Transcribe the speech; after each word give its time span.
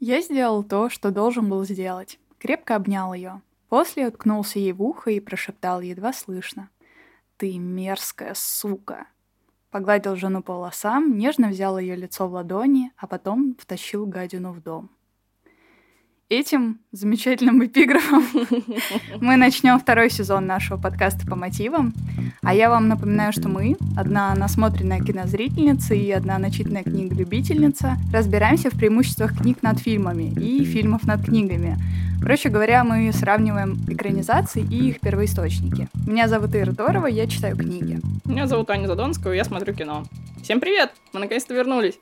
Я 0.00 0.20
сделал 0.20 0.62
то, 0.62 0.88
что 0.88 1.10
должен 1.10 1.48
был 1.48 1.64
сделать. 1.64 2.20
Крепко 2.38 2.76
обнял 2.76 3.12
ее. 3.14 3.42
После 3.68 4.06
уткнулся 4.06 4.58
ей 4.58 4.72
в 4.72 4.82
ухо 4.82 5.10
и 5.10 5.20
прошептал 5.20 5.80
едва 5.80 6.12
слышно. 6.12 6.70
«Ты 7.36 7.58
мерзкая 7.58 8.34
сука!» 8.34 9.06
Погладил 9.70 10.16
жену 10.16 10.42
по 10.42 10.54
волосам, 10.54 11.18
нежно 11.18 11.48
взял 11.48 11.78
ее 11.78 11.94
лицо 11.96 12.26
в 12.28 12.32
ладони, 12.32 12.92
а 12.96 13.06
потом 13.06 13.56
втащил 13.58 14.06
гадину 14.06 14.52
в 14.52 14.62
дом. 14.62 14.88
Этим 16.30 16.80
замечательным 16.92 17.64
эпиграфом 17.64 18.22
мы 19.22 19.36
начнем 19.36 19.80
второй 19.80 20.10
сезон 20.10 20.44
нашего 20.44 20.76
подкаста 20.76 21.26
по 21.26 21.36
мотивам. 21.36 21.94
А 22.42 22.52
я 22.52 22.68
вам 22.68 22.86
напоминаю, 22.88 23.32
что 23.32 23.48
мы, 23.48 23.78
одна 23.96 24.34
насмотренная 24.34 25.00
кинозрительница 25.00 25.94
и 25.94 26.10
одна 26.10 26.36
начитанная 26.36 26.82
книголюбительница, 26.82 27.96
разбираемся 28.12 28.68
в 28.68 28.76
преимуществах 28.76 29.38
книг 29.38 29.62
над 29.62 29.78
фильмами 29.78 30.34
и 30.38 30.66
фильмов 30.66 31.04
над 31.04 31.24
книгами. 31.24 31.78
Проще 32.20 32.50
говоря, 32.50 32.84
мы 32.84 33.10
сравниваем 33.14 33.78
экранизации 33.88 34.60
и 34.70 34.90
их 34.90 35.00
первоисточники. 35.00 35.88
Меня 36.06 36.28
зовут 36.28 36.54
Ира 36.54 36.74
Торова, 36.74 37.06
я 37.06 37.26
читаю 37.26 37.56
книги. 37.56 38.00
Меня 38.26 38.46
зовут 38.46 38.68
Аня 38.68 38.86
Задонская, 38.86 39.32
я 39.32 39.44
смотрю 39.44 39.72
кино. 39.72 40.04
Всем 40.42 40.60
привет! 40.60 40.92
Мы 41.14 41.20
наконец-то 41.20 41.54
вернулись. 41.54 41.98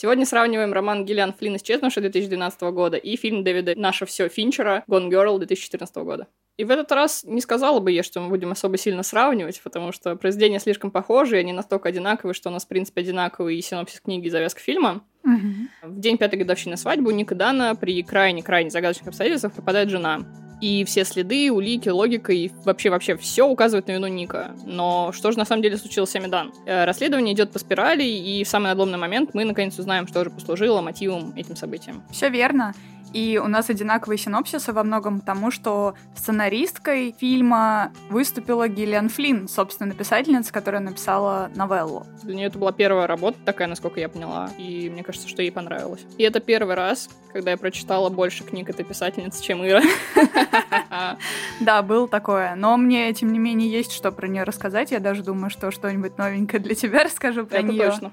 Сегодня 0.00 0.24
сравниваем 0.26 0.72
роман 0.72 1.04
Гиллиан 1.04 1.32
Флинн 1.32 1.56
«Исчезнувший» 1.56 2.02
2012 2.02 2.60
года 2.70 2.96
и 2.96 3.16
фильм 3.16 3.42
Дэвида 3.42 3.74
«Наше 3.74 4.06
все» 4.06 4.28
Финчера 4.28 4.84
«Gone 4.86 5.10
Girl» 5.10 5.38
2014 5.38 5.96
года. 5.96 6.28
И 6.56 6.62
в 6.62 6.70
этот 6.70 6.92
раз 6.92 7.24
не 7.24 7.40
сказала 7.40 7.80
бы 7.80 7.90
я, 7.90 8.04
что 8.04 8.20
мы 8.20 8.28
будем 8.28 8.52
особо 8.52 8.78
сильно 8.78 9.02
сравнивать, 9.02 9.60
потому 9.60 9.90
что 9.90 10.14
произведения 10.14 10.60
слишком 10.60 10.92
похожи, 10.92 11.34
и 11.34 11.40
они 11.40 11.52
настолько 11.52 11.88
одинаковые, 11.88 12.32
что 12.32 12.48
у 12.48 12.52
нас, 12.52 12.64
в 12.64 12.68
принципе, 12.68 13.00
одинаковый 13.00 13.56
и 13.56 13.60
синопсис 13.60 14.00
книги, 14.00 14.28
и 14.28 14.30
завязка 14.30 14.60
фильма. 14.60 15.02
Угу. 15.24 15.90
В 15.90 15.98
день 15.98 16.16
пятой 16.16 16.38
годовщины 16.38 16.76
свадьбы 16.76 17.10
у 17.10 17.12
Ника 17.12 17.34
Дана 17.34 17.74
при 17.74 18.00
крайне-крайне 18.04 18.70
загадочных 18.70 19.08
обстоятельствах 19.08 19.52
пропадает 19.52 19.90
жена. 19.90 20.20
И 20.60 20.84
все 20.84 21.04
следы, 21.04 21.52
улики, 21.52 21.88
логика 21.88 22.32
и 22.32 22.50
вообще-вообще 22.64 23.16
все 23.16 23.46
указывает 23.46 23.86
на 23.86 23.92
вину 23.92 24.08
Ника. 24.08 24.52
Но 24.64 25.12
что 25.12 25.30
же 25.30 25.38
на 25.38 25.44
самом 25.44 25.62
деле 25.62 25.76
случилось 25.76 26.10
с 26.10 26.16
Амидан? 26.16 26.52
Э, 26.66 26.84
расследование 26.84 27.34
идет 27.34 27.52
по 27.52 27.58
спирали, 27.58 28.04
и 28.04 28.42
в 28.44 28.48
самый 28.48 28.66
надломный 28.66 28.98
момент 28.98 29.30
мы 29.34 29.44
наконец 29.44 29.78
узнаем, 29.78 30.06
что 30.08 30.24
же 30.24 30.30
послужило 30.30 30.80
мотивом 30.80 31.32
этим 31.36 31.56
событиям. 31.56 32.02
Все 32.10 32.28
верно. 32.28 32.74
И 33.12 33.40
у 33.42 33.48
нас 33.48 33.70
одинаковые 33.70 34.18
синопсисы 34.18 34.72
во 34.72 34.84
многом 34.84 35.20
потому, 35.20 35.50
что 35.50 35.94
сценаристкой 36.14 37.14
фильма 37.18 37.92
выступила 38.10 38.68
Гиллиан 38.68 39.08
Флинн, 39.08 39.48
собственно, 39.48 39.94
писательница, 39.94 40.52
которая 40.52 40.80
написала 40.80 41.50
новеллу. 41.54 42.06
Для 42.22 42.34
нее 42.34 42.46
это 42.48 42.58
была 42.58 42.72
первая 42.72 43.06
работа 43.06 43.38
такая, 43.44 43.68
насколько 43.68 44.00
я 44.00 44.08
поняла, 44.08 44.50
и 44.58 44.90
мне 44.90 45.02
кажется, 45.02 45.28
что 45.28 45.42
ей 45.42 45.50
понравилось. 45.50 46.04
И 46.16 46.22
это 46.22 46.40
первый 46.40 46.74
раз, 46.74 47.08
когда 47.32 47.50
я 47.52 47.56
прочитала 47.56 48.08
больше 48.08 48.44
книг 48.44 48.68
этой 48.68 48.84
писательницы, 48.84 49.42
чем 49.42 49.66
Ира. 49.66 49.82
Да, 51.60 51.82
было 51.82 52.08
такое. 52.08 52.54
Но 52.54 52.76
мне, 52.76 53.12
тем 53.12 53.32
не 53.32 53.38
менее, 53.38 53.70
есть 53.70 53.92
что 53.92 54.12
про 54.12 54.28
нее 54.28 54.44
рассказать. 54.44 54.90
Я 54.90 55.00
даже 55.00 55.22
думаю, 55.22 55.50
что 55.50 55.70
что-нибудь 55.70 56.18
новенькое 56.18 56.62
для 56.62 56.74
тебя 56.74 57.04
расскажу 57.04 57.46
про 57.46 57.62
нее. 57.62 57.90
точно. 57.90 58.12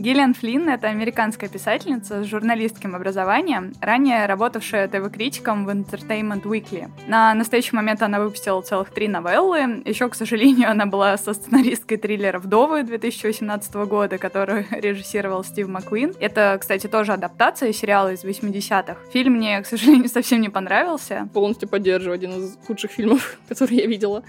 Гиллиан 0.00 0.32
Флинн— 0.32 0.66
это 0.70 0.88
американская 0.88 1.50
писательница 1.50 2.24
с 2.24 2.26
журналистским 2.26 2.94
образованием, 2.94 3.74
ранее 3.82 4.24
работавшая 4.24 4.88
ТВ-критиком 4.88 5.66
в 5.66 5.68
Entertainment 5.68 6.44
Weekly. 6.44 6.88
На 7.06 7.34
настоящий 7.34 7.76
момент 7.76 8.00
она 8.00 8.18
выпустила 8.18 8.62
целых 8.62 8.92
три 8.92 9.08
новеллы. 9.08 9.82
Еще, 9.84 10.08
к 10.08 10.14
сожалению, 10.14 10.70
она 10.70 10.86
была 10.86 11.18
со 11.18 11.34
сценаристкой 11.34 11.98
триллера 11.98 12.38
«Вдовы» 12.38 12.82
2018 12.82 13.74
года, 13.74 14.16
которую 14.16 14.64
режиссировал 14.70 15.44
Стив 15.44 15.68
Маккуин. 15.68 16.14
Это, 16.18 16.56
кстати, 16.58 16.86
тоже 16.86 17.12
адаптация 17.12 17.70
сериала 17.74 18.14
из 18.14 18.24
80-х. 18.24 18.96
Фильм 19.12 19.34
мне, 19.34 19.60
к 19.60 19.66
сожалению, 19.66 20.08
совсем 20.12 20.40
не 20.40 20.48
понравился. 20.48 21.28
Полностью 21.34 21.68
поддерживаю. 21.68 22.14
Один 22.14 22.42
из 22.42 22.56
худших 22.66 22.90
фильмов, 22.90 23.36
которые 23.50 23.80
я 23.80 23.86
видела. 23.86 24.24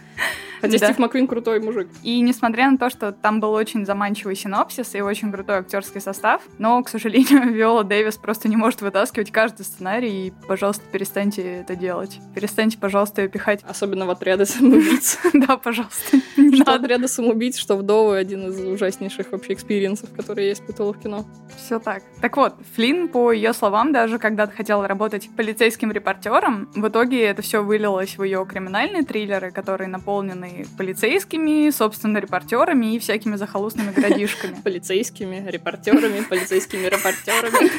Хотя 0.62 0.78
да. 0.78 0.86
Стив 0.86 1.00
Маккуин 1.00 1.28
крутой 1.28 1.60
мужик. 1.60 1.88
И 2.04 2.22
несмотря 2.22 2.70
на 2.70 2.78
то, 2.78 2.90
что 2.90 3.12
там 3.12 3.40
был 3.40 3.52
очень 3.54 3.86
заманчивый 3.86 4.36
синопсис 4.36 4.96
и 4.96 5.02
очень 5.02 5.32
крутой 5.32 5.58
актерский 5.58 6.00
состав, 6.00 6.42
но, 6.60 6.82
к 6.84 6.90
сожалению, 6.90 7.52
Виола 7.54 7.84
Дэвис 7.84 8.18
просто 8.18 8.48
не 8.48 8.56
может 8.56 8.82
вытаскивать 8.82 9.32
каждый 9.32 9.64
сценарий, 9.64 10.28
и, 10.28 10.34
пожалуйста, 10.48 10.84
перестаньте 10.92 11.42
это 11.42 11.76
делать. 11.76 12.20
Перестаньте, 12.36 12.78
пожалуйста, 12.78 13.22
ее 13.22 13.30
пихать. 13.30 13.62
Особенно 13.68 14.06
в 14.06 14.10
отряды 14.12 14.46
самоубийц. 14.46 15.18
Да, 15.34 15.58
пожалуйста. 15.58 16.18
Что 16.54 16.76
отряды 16.76 17.08
самоубийц, 17.08 17.58
что 17.58 17.76
вдовы 17.76 18.18
один 18.18 18.48
из 18.48 18.60
ужаснейших 18.60 19.32
вообще 19.32 19.54
experience 19.54 20.00
ов, 20.00 20.14
которые 20.14 20.48
я 20.48 20.54
испытывала 20.54 20.94
в 20.94 21.00
кино. 21.00 21.26
Все 21.58 21.80
так. 21.80 22.04
Так 22.22 22.38
вот, 22.38 22.56
Флинн, 22.76 23.08
по 23.08 23.32
ее 23.32 23.54
словам, 23.54 23.92
даже 23.92 24.20
когда-то 24.20 24.54
хотела 24.54 24.88
работать 24.88 25.30
полицейским 25.36 25.92
репортером, 25.92 26.70
в 26.76 26.88
итоге 26.88 27.24
это 27.24 27.42
все 27.42 27.64
вылилось 27.64 28.18
в 28.18 28.24
ее 28.24 28.46
криминальные 28.48 29.04
триллеры, 29.04 29.52
которые 29.52 29.88
наполнены 29.88 30.51
полицейскими, 30.78 31.70
собственно, 31.70 32.18
репортерами 32.18 32.96
и 32.96 33.00
всякими 33.00 33.36
захолустными 33.36 33.92
городишками. 33.92 34.56
Полицейскими, 34.64 35.44
репортерами, 35.48 36.22
полицейскими 36.22 36.88
репортерами. 36.88 37.72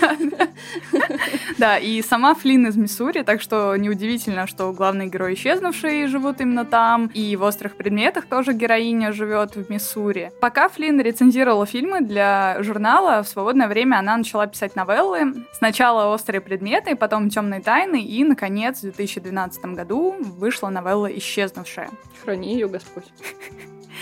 Да, 1.59 1.79
и 1.79 2.03
сама 2.03 2.35
Флинн 2.35 2.67
из 2.67 2.77
Миссури, 2.77 3.23
так 3.23 3.41
что 3.41 3.77
неудивительно, 3.77 4.47
что 4.47 4.73
главные 4.73 5.09
герои 5.09 5.35
исчезнувшие 5.35 6.09
живут 6.09 6.41
именно 6.41 6.65
там, 6.65 7.07
и 7.15 7.37
в 7.37 7.43
«Острых 7.43 7.77
предметах» 7.77 8.27
тоже 8.27 8.53
героиня 8.53 9.13
живет 9.13 9.55
в 9.55 9.71
Миссури. 9.71 10.33
Пока 10.41 10.69
Флинн 10.69 11.01
рецензировала 11.01 11.67
фильмы 11.67 12.01
для 12.01 12.57
журнала, 12.63 13.23
в 13.23 13.29
свободное 13.29 13.69
время 13.69 13.97
она 13.97 14.17
начала 14.17 14.47
писать 14.47 14.75
новеллы. 14.75 15.35
Сначала 15.53 16.13
«Острые 16.13 16.41
предметы», 16.41 16.97
потом 16.97 17.31
«Темные 17.31 17.61
тайны», 17.61 18.03
и, 18.03 18.25
наконец, 18.25 18.79
в 18.79 18.83
2012 18.83 19.65
году 19.67 20.17
вышла 20.19 20.69
новелла 20.69 21.07
«Исчезнувшая». 21.07 21.91
Храни 22.25 22.62
ее 22.63 22.69
Господь. 22.69 23.13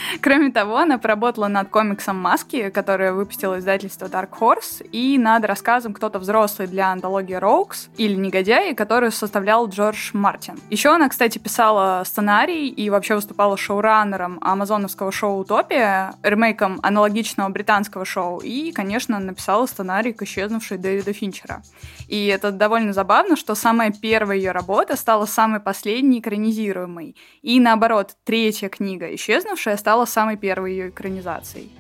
Кроме 0.21 0.51
того, 0.51 0.79
она 0.79 0.99
поработала 0.99 1.49
над 1.49 1.69
комиксом 1.69 2.19
«Маски», 2.19 2.71
которое 2.71 3.13
выпустило 3.13 3.59
издательство 3.59 4.07
Dark 4.07 4.31
Horse, 4.39 4.85
и 4.85 5.19
над 5.19 5.45
рассказом 5.45 5.95
«Кто-то 5.95 6.19
взрослый» 6.19 6.69
для 6.69 6.91
антологии 6.93 7.35
Роукс 7.35 7.89
или 7.97 8.15
«Негодяи», 8.15 8.75
который 8.75 9.13
составлял 9.13 9.69
Джордж 9.69 10.11
Мартин. 10.13 10.59
Еще 10.71 10.91
она, 10.91 11.09
кстати, 11.09 11.39
писала 11.39 12.03
сценарий 12.05 12.69
и 12.69 12.91
вообще 12.91 13.15
выступала 13.15 13.57
шоураннером 13.57 14.39
амазоновского 14.41 15.13
шоу 15.13 15.41
«Утопия», 15.41 16.15
ремейком 16.23 16.81
аналогичного 16.83 17.49
британского 17.49 18.05
шоу, 18.05 18.39
и, 18.41 18.73
конечно, 18.73 19.19
написала 19.19 19.67
сценарий 19.67 20.13
к 20.13 20.23
исчезнувшей 20.23 20.79
Дэвида 20.79 21.13
Финчера. 21.13 21.63
И 22.09 22.27
это 22.27 22.51
довольно 22.51 22.93
забавно, 22.93 23.37
что 23.37 23.55
самая 23.55 23.93
первая 23.93 24.37
ее 24.37 24.53
работа 24.53 24.97
стала 24.97 25.27
самой 25.27 25.61
последней 25.61 26.21
экранизируемой. 26.21 27.17
И 27.43 27.61
наоборот, 27.61 28.17
третья 28.25 28.69
книга 28.69 29.15
«Исчезнувшая» 29.15 29.77
стала 29.77 29.90
самой 30.07 30.37
первой 30.37 30.73
ее 30.73 30.89
экранизацией 30.89 31.71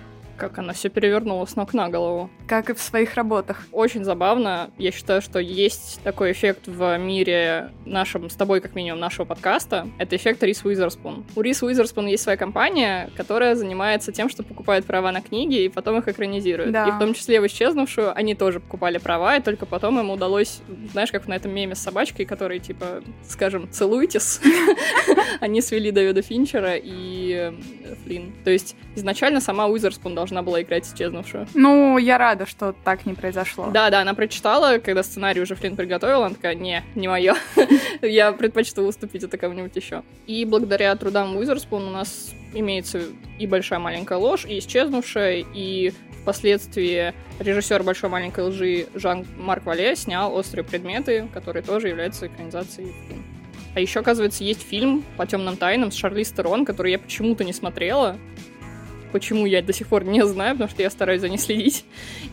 как 0.41 0.59
она 0.59 0.73
все 0.73 0.89
перевернула 0.89 1.45
с 1.45 1.55
ног 1.55 1.75
на 1.75 1.89
голову. 1.91 2.31
Как 2.49 2.71
и 2.71 2.75
в 2.75 2.81
своих 2.81 3.15
работах. 3.15 3.67
Очень 3.73 4.05
забавно. 4.05 4.71
Я 4.78 4.91
считаю, 4.91 5.21
что 5.21 5.39
есть 5.39 6.01
такой 6.03 6.33
эффект 6.33 6.67
в 6.67 6.97
мире 6.97 7.71
нашем, 7.84 8.31
с 8.31 8.34
тобой 8.34 8.61
как 8.61 8.75
минимум, 8.75 9.00
нашего 9.00 9.27
подкаста. 9.27 9.87
Это 9.99 10.17
эффект 10.17 10.43
Рис 10.43 10.65
Уизерспун. 10.65 11.27
У 11.37 11.43
Рис 11.43 11.62
Уизерспун 11.62 12.06
есть 12.06 12.23
своя 12.23 12.39
компания, 12.39 13.11
которая 13.17 13.55
занимается 13.55 14.12
тем, 14.12 14.31
что 14.31 14.43
покупает 14.43 14.87
права 14.87 15.12
на 15.12 15.21
книги 15.21 15.62
и 15.65 15.69
потом 15.69 15.99
их 15.99 16.09
экранизирует. 16.09 16.73
Да. 16.73 16.89
И 16.89 16.91
в 16.91 16.99
том 16.99 17.12
числе 17.12 17.41
в 17.41 17.47
«Исчезнувшую» 17.47 18.17
они 18.17 18.34
тоже 18.34 18.61
покупали 18.61 18.97
права, 18.97 19.37
и 19.37 19.43
только 19.43 19.67
потом 19.67 20.00
им 20.00 20.11
удалось, 20.11 20.62
знаешь, 20.93 21.12
как 21.12 21.29
на 21.29 21.34
этом 21.34 21.55
меме 21.55 21.75
с 21.75 21.81
собачкой, 21.81 22.25
который, 22.25 22.61
типа, 22.61 23.03
скажем, 23.29 23.71
целуйтесь. 23.71 24.41
Они 25.41 25.61
свели 25.61 25.91
Дэвида 25.91 26.23
Финчера 26.23 26.75
и 26.77 27.53
э, 27.84 27.95
Флинн. 28.05 28.33
То 28.45 28.50
есть 28.50 28.77
изначально 28.95 29.41
сама 29.41 29.67
Уизерспун 29.67 30.15
должна 30.15 30.43
была 30.43 30.62
играть 30.62 30.87
исчезнувшую. 30.87 31.47
Ну, 31.55 31.99
я 31.99 32.19
рада, 32.19 32.47
что 32.47 32.75
так 32.84 33.06
не 33.06 33.15
произошло. 33.15 33.71
Да, 33.73 33.91
да, 33.91 34.01
она 34.01 34.15
прочитала, 34.15 34.78
когда 34.78 35.03
сценарий 35.03 35.41
уже 35.41 35.55
Флинн 35.55 35.77
приготовила, 35.77 36.27
она 36.27 36.34
такая, 36.34 36.55
не, 36.55 36.82
не 36.94 37.09
мое. 37.09 37.35
Я 38.03 38.32
предпочту 38.32 38.82
уступить 38.82 39.23
это 39.23 39.38
кому-нибудь 39.38 39.75
еще. 39.76 40.03
И 40.26 40.44
благодаря 40.44 40.94
трудам 40.97 41.37
Уизерспун 41.37 41.87
у 41.87 41.91
нас 41.91 42.32
имеется 42.55 43.03
и 43.38 43.47
большая 43.47 43.79
маленькая 43.79 44.19
ложь, 44.19 44.44
и 44.44 44.59
исчезнувшая, 44.59 45.44
и 45.55 45.93
впоследствии 46.23 47.14
режиссер 47.38 47.82
большой 47.82 48.11
маленькой 48.11 48.44
лжи 48.44 48.87
Жан-Марк 48.94 49.64
Вале 49.64 49.97
снял 49.97 50.35
острые 50.35 50.64
предметы, 50.64 51.29
которые 51.32 51.62
тоже 51.62 51.88
являются 51.88 52.26
экранизацией 52.26 52.93
фильма. 53.09 53.25
А 53.75 53.81
еще, 53.81 54.00
оказывается, 54.00 54.43
есть 54.43 54.62
фильм 54.62 55.05
по 55.17 55.26
темным 55.26 55.56
тайнам 55.56 55.93
с 55.93 55.94
Шарли 55.94 56.25
Стерон, 56.25 56.64
который 56.64 56.93
я 56.93 56.99
почему-то 56.99 57.44
не 57.44 57.53
смотрела. 57.53 58.19
Почему 59.12 59.47
я 59.47 59.62
до 59.62 59.73
сих 59.73 59.87
пор 59.87 60.05
не 60.05 60.25
знаю, 60.27 60.55
потому 60.55 60.71
что 60.71 60.83
я 60.83 60.91
стараюсь 60.91 61.21
за 61.21 61.29
ней 61.29 61.39
следить. 61.39 61.85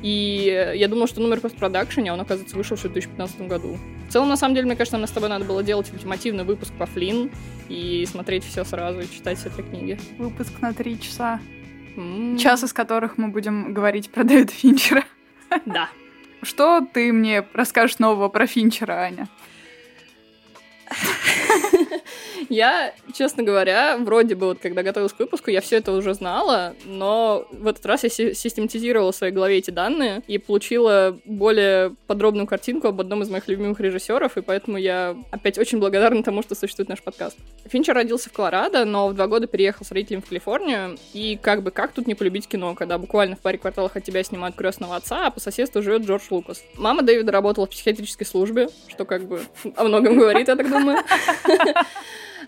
И 0.02 0.74
я 0.76 0.88
думала, 0.88 1.08
что 1.08 1.22
номер 1.22 1.40
постпродакшене, 1.40 2.12
а 2.12 2.14
он, 2.14 2.22
оказывается, 2.22 2.56
вышел 2.56 2.78
в 2.78 2.82
2015 2.82 3.42
году. 3.42 3.78
В 4.08 4.12
целом, 4.12 4.30
на 4.30 4.38
самом 4.38 4.56
деле, 4.56 4.68
мне 4.68 4.76
кажется, 4.76 4.98
нам 4.98 5.08
с 5.08 5.12
тобой 5.12 5.30
надо 5.30 5.46
было 5.46 5.64
делать 5.64 5.92
ультимативный 5.92 6.44
выпуск 6.44 6.74
по 6.78 6.86
Флинн 6.86 7.32
и 7.70 8.06
смотреть 8.10 8.44
все 8.46 8.64
сразу 8.64 9.02
и 9.02 9.10
читать 9.10 9.38
все 9.38 9.50
три 9.50 9.64
книги. 9.64 10.00
Выпуск 10.18 10.52
на 10.62 10.74
три 10.74 11.00
часа. 11.00 11.40
Mm. 11.96 12.38
Час 12.38 12.64
из 12.64 12.74
которых 12.74 13.18
мы 13.18 13.30
будем 13.30 13.74
говорить 13.74 14.10
про 14.10 14.24
Дэвида 14.24 14.52
Финчера. 14.52 15.04
Да. 15.66 15.90
Что 16.42 16.86
ты 16.94 17.14
мне 17.14 17.46
расскажешь 17.54 18.00
нового 18.00 18.30
про 18.30 18.48
Финчера, 18.48 18.94
Аня? 18.94 19.28
Я, 22.50 22.94
честно 23.14 23.44
говоря, 23.44 23.98
вроде 23.98 24.36
бы 24.36 24.48
вот 24.48 24.60
когда 24.60 24.84
готовилась 24.84 25.14
к 25.14 25.20
выпуску, 25.20 25.50
я 25.50 25.62
все 25.62 25.78
это 25.78 25.92
уже 25.92 26.14
знала, 26.14 26.76
но 26.86 27.48
в 27.52 27.68
этот 27.68 27.86
раз 27.86 28.04
я 28.04 28.10
систематизировала 28.10 29.12
в 29.12 29.16
своей 29.16 29.34
голове 29.34 29.58
эти 29.58 29.72
данные 29.72 30.22
и 30.28 30.38
получила 30.38 31.18
более 31.26 31.96
подробную 32.08 32.48
картинку 32.48 32.88
об 32.88 33.02
одном 33.02 33.24
из 33.24 33.30
моих 33.30 33.48
любимых 33.48 33.80
режиссеров, 33.80 34.38
и 34.38 34.42
поэтому 34.42 34.78
я 34.78 35.16
опять 35.32 35.58
очень 35.58 35.80
благодарна 35.80 36.24
тому, 36.24 36.42
что 36.42 36.56
существует 36.56 36.90
наш 36.90 37.02
подкаст. 37.02 37.38
Финчер 37.66 37.96
родился 37.96 38.30
в 38.30 38.34
Колорадо, 38.34 38.86
но 38.86 39.08
в 39.08 39.14
два 39.14 39.28
года 39.28 39.48
переехал 39.48 39.86
с 39.86 39.92
родителями 39.92 40.22
в 40.22 40.30
Калифорнию, 40.30 40.98
и 41.14 41.38
как 41.42 41.64
бы 41.64 41.72
как 41.72 41.92
тут 41.92 42.08
не 42.08 42.16
полюбить 42.16 42.48
кино, 42.48 42.76
когда 42.76 42.98
буквально 42.98 43.36
в 43.36 43.40
паре 43.40 43.58
кварталах 43.58 43.96
от 43.96 44.04
тебя 44.04 44.24
снимают 44.24 44.56
крестного 44.56 44.96
отца, 44.96 45.28
а 45.28 45.32
по 45.32 45.40
соседству 45.40 45.82
живет 45.82 46.04
Джордж 46.04 46.24
Лукас. 46.30 46.64
Мама 46.76 47.02
Дэвида 47.04 47.32
работала 47.32 47.66
в 47.66 47.70
психиатрической 47.70 48.26
службе, 48.26 48.70
что 48.88 49.06
как 49.06 49.28
бы 49.28 49.42
о 49.76 49.84
многом 49.84 50.18
говорит, 50.18 50.48
я 50.48 50.56
так 50.56 50.70
думаю. 50.70 51.00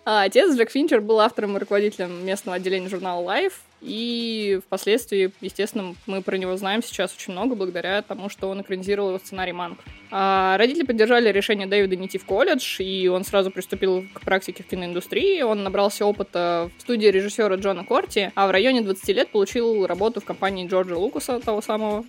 А 0.06 0.24
отец 0.24 0.56
Джек 0.56 0.72
Финчер 0.72 1.02
был 1.02 1.20
автором 1.20 1.56
и 1.56 1.60
руководителем 1.60 2.26
местного 2.26 2.56
отделения 2.56 2.90
журнала 2.90 3.22
Life, 3.22 3.54
и 3.82 4.60
впоследствии, 4.66 5.32
естественно, 5.42 5.96
мы 6.06 6.22
про 6.22 6.38
него 6.38 6.56
знаем 6.58 6.84
сейчас 6.84 7.14
очень 7.16 7.34
много 7.34 7.56
благодаря 7.56 8.02
тому, 8.02 8.30
что 8.30 8.48
он 8.48 8.62
экранизировал 8.62 9.10
его 9.10 9.20
сценарий 9.20 9.54
«Манг». 9.54 9.80
А 10.12 10.58
родители 10.58 10.84
поддержали 10.84 11.32
решение 11.32 11.68
Дэвида 11.68 11.96
не 11.96 12.08
идти 12.08 12.18
в 12.18 12.26
колледж, 12.26 12.82
и 12.82 13.08
он 13.08 13.24
сразу 13.24 13.52
приступил 13.52 14.06
к 14.14 14.22
практике 14.22 14.64
в 14.64 14.68
киноиндустрии. 14.68 15.42
Он 15.44 15.64
набрался 15.64 16.06
опыта 16.06 16.72
в 16.78 16.82
студии 16.82 17.08
режиссера 17.08 17.56
Джона 17.56 17.86
Корти, 17.86 18.32
а 18.36 18.48
в 18.48 18.52
районе 18.52 18.82
20 18.82 19.08
лет 19.10 19.30
получил 19.30 19.86
работу 19.86 20.20
в 20.20 20.26
компании 20.26 20.68
Джорджа 20.68 20.98
Лукаса, 20.98 21.40
того 21.40 21.62
самого, 21.62 22.06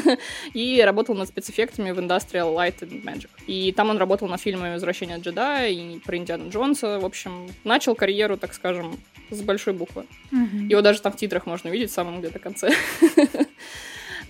и 0.54 0.80
работал 0.80 1.16
над 1.16 1.28
спецэффектами 1.28 1.90
в 1.90 1.98
Industrial 1.98 2.54
Light 2.54 2.80
and 2.80 3.02
Magic. 3.02 3.30
И 3.46 3.72
там 3.72 3.90
он 3.90 3.98
работал 3.98 4.28
на 4.28 4.38
фильме 4.38 4.72
«Возвращение 4.74 5.18
джедая» 5.18 5.70
и 5.70 5.98
про 5.98 6.16
Индиана 6.16 6.50
Джонса. 6.50 7.00
В 7.00 7.04
общем, 7.04 7.48
начал 7.64 7.96
карьеру, 7.96 8.36
так 8.36 8.54
скажем, 8.54 8.96
с 9.30 9.40
большой 9.42 9.74
буквы. 9.74 10.06
Его 10.30 10.80
даже 10.80 11.00
там 11.00 11.09
в 11.10 11.16
титрах 11.16 11.46
можно 11.46 11.68
видеть 11.68 11.90
в 11.90 11.94
самом 11.94 12.20
где-то 12.20 12.38
конце. 12.38 12.70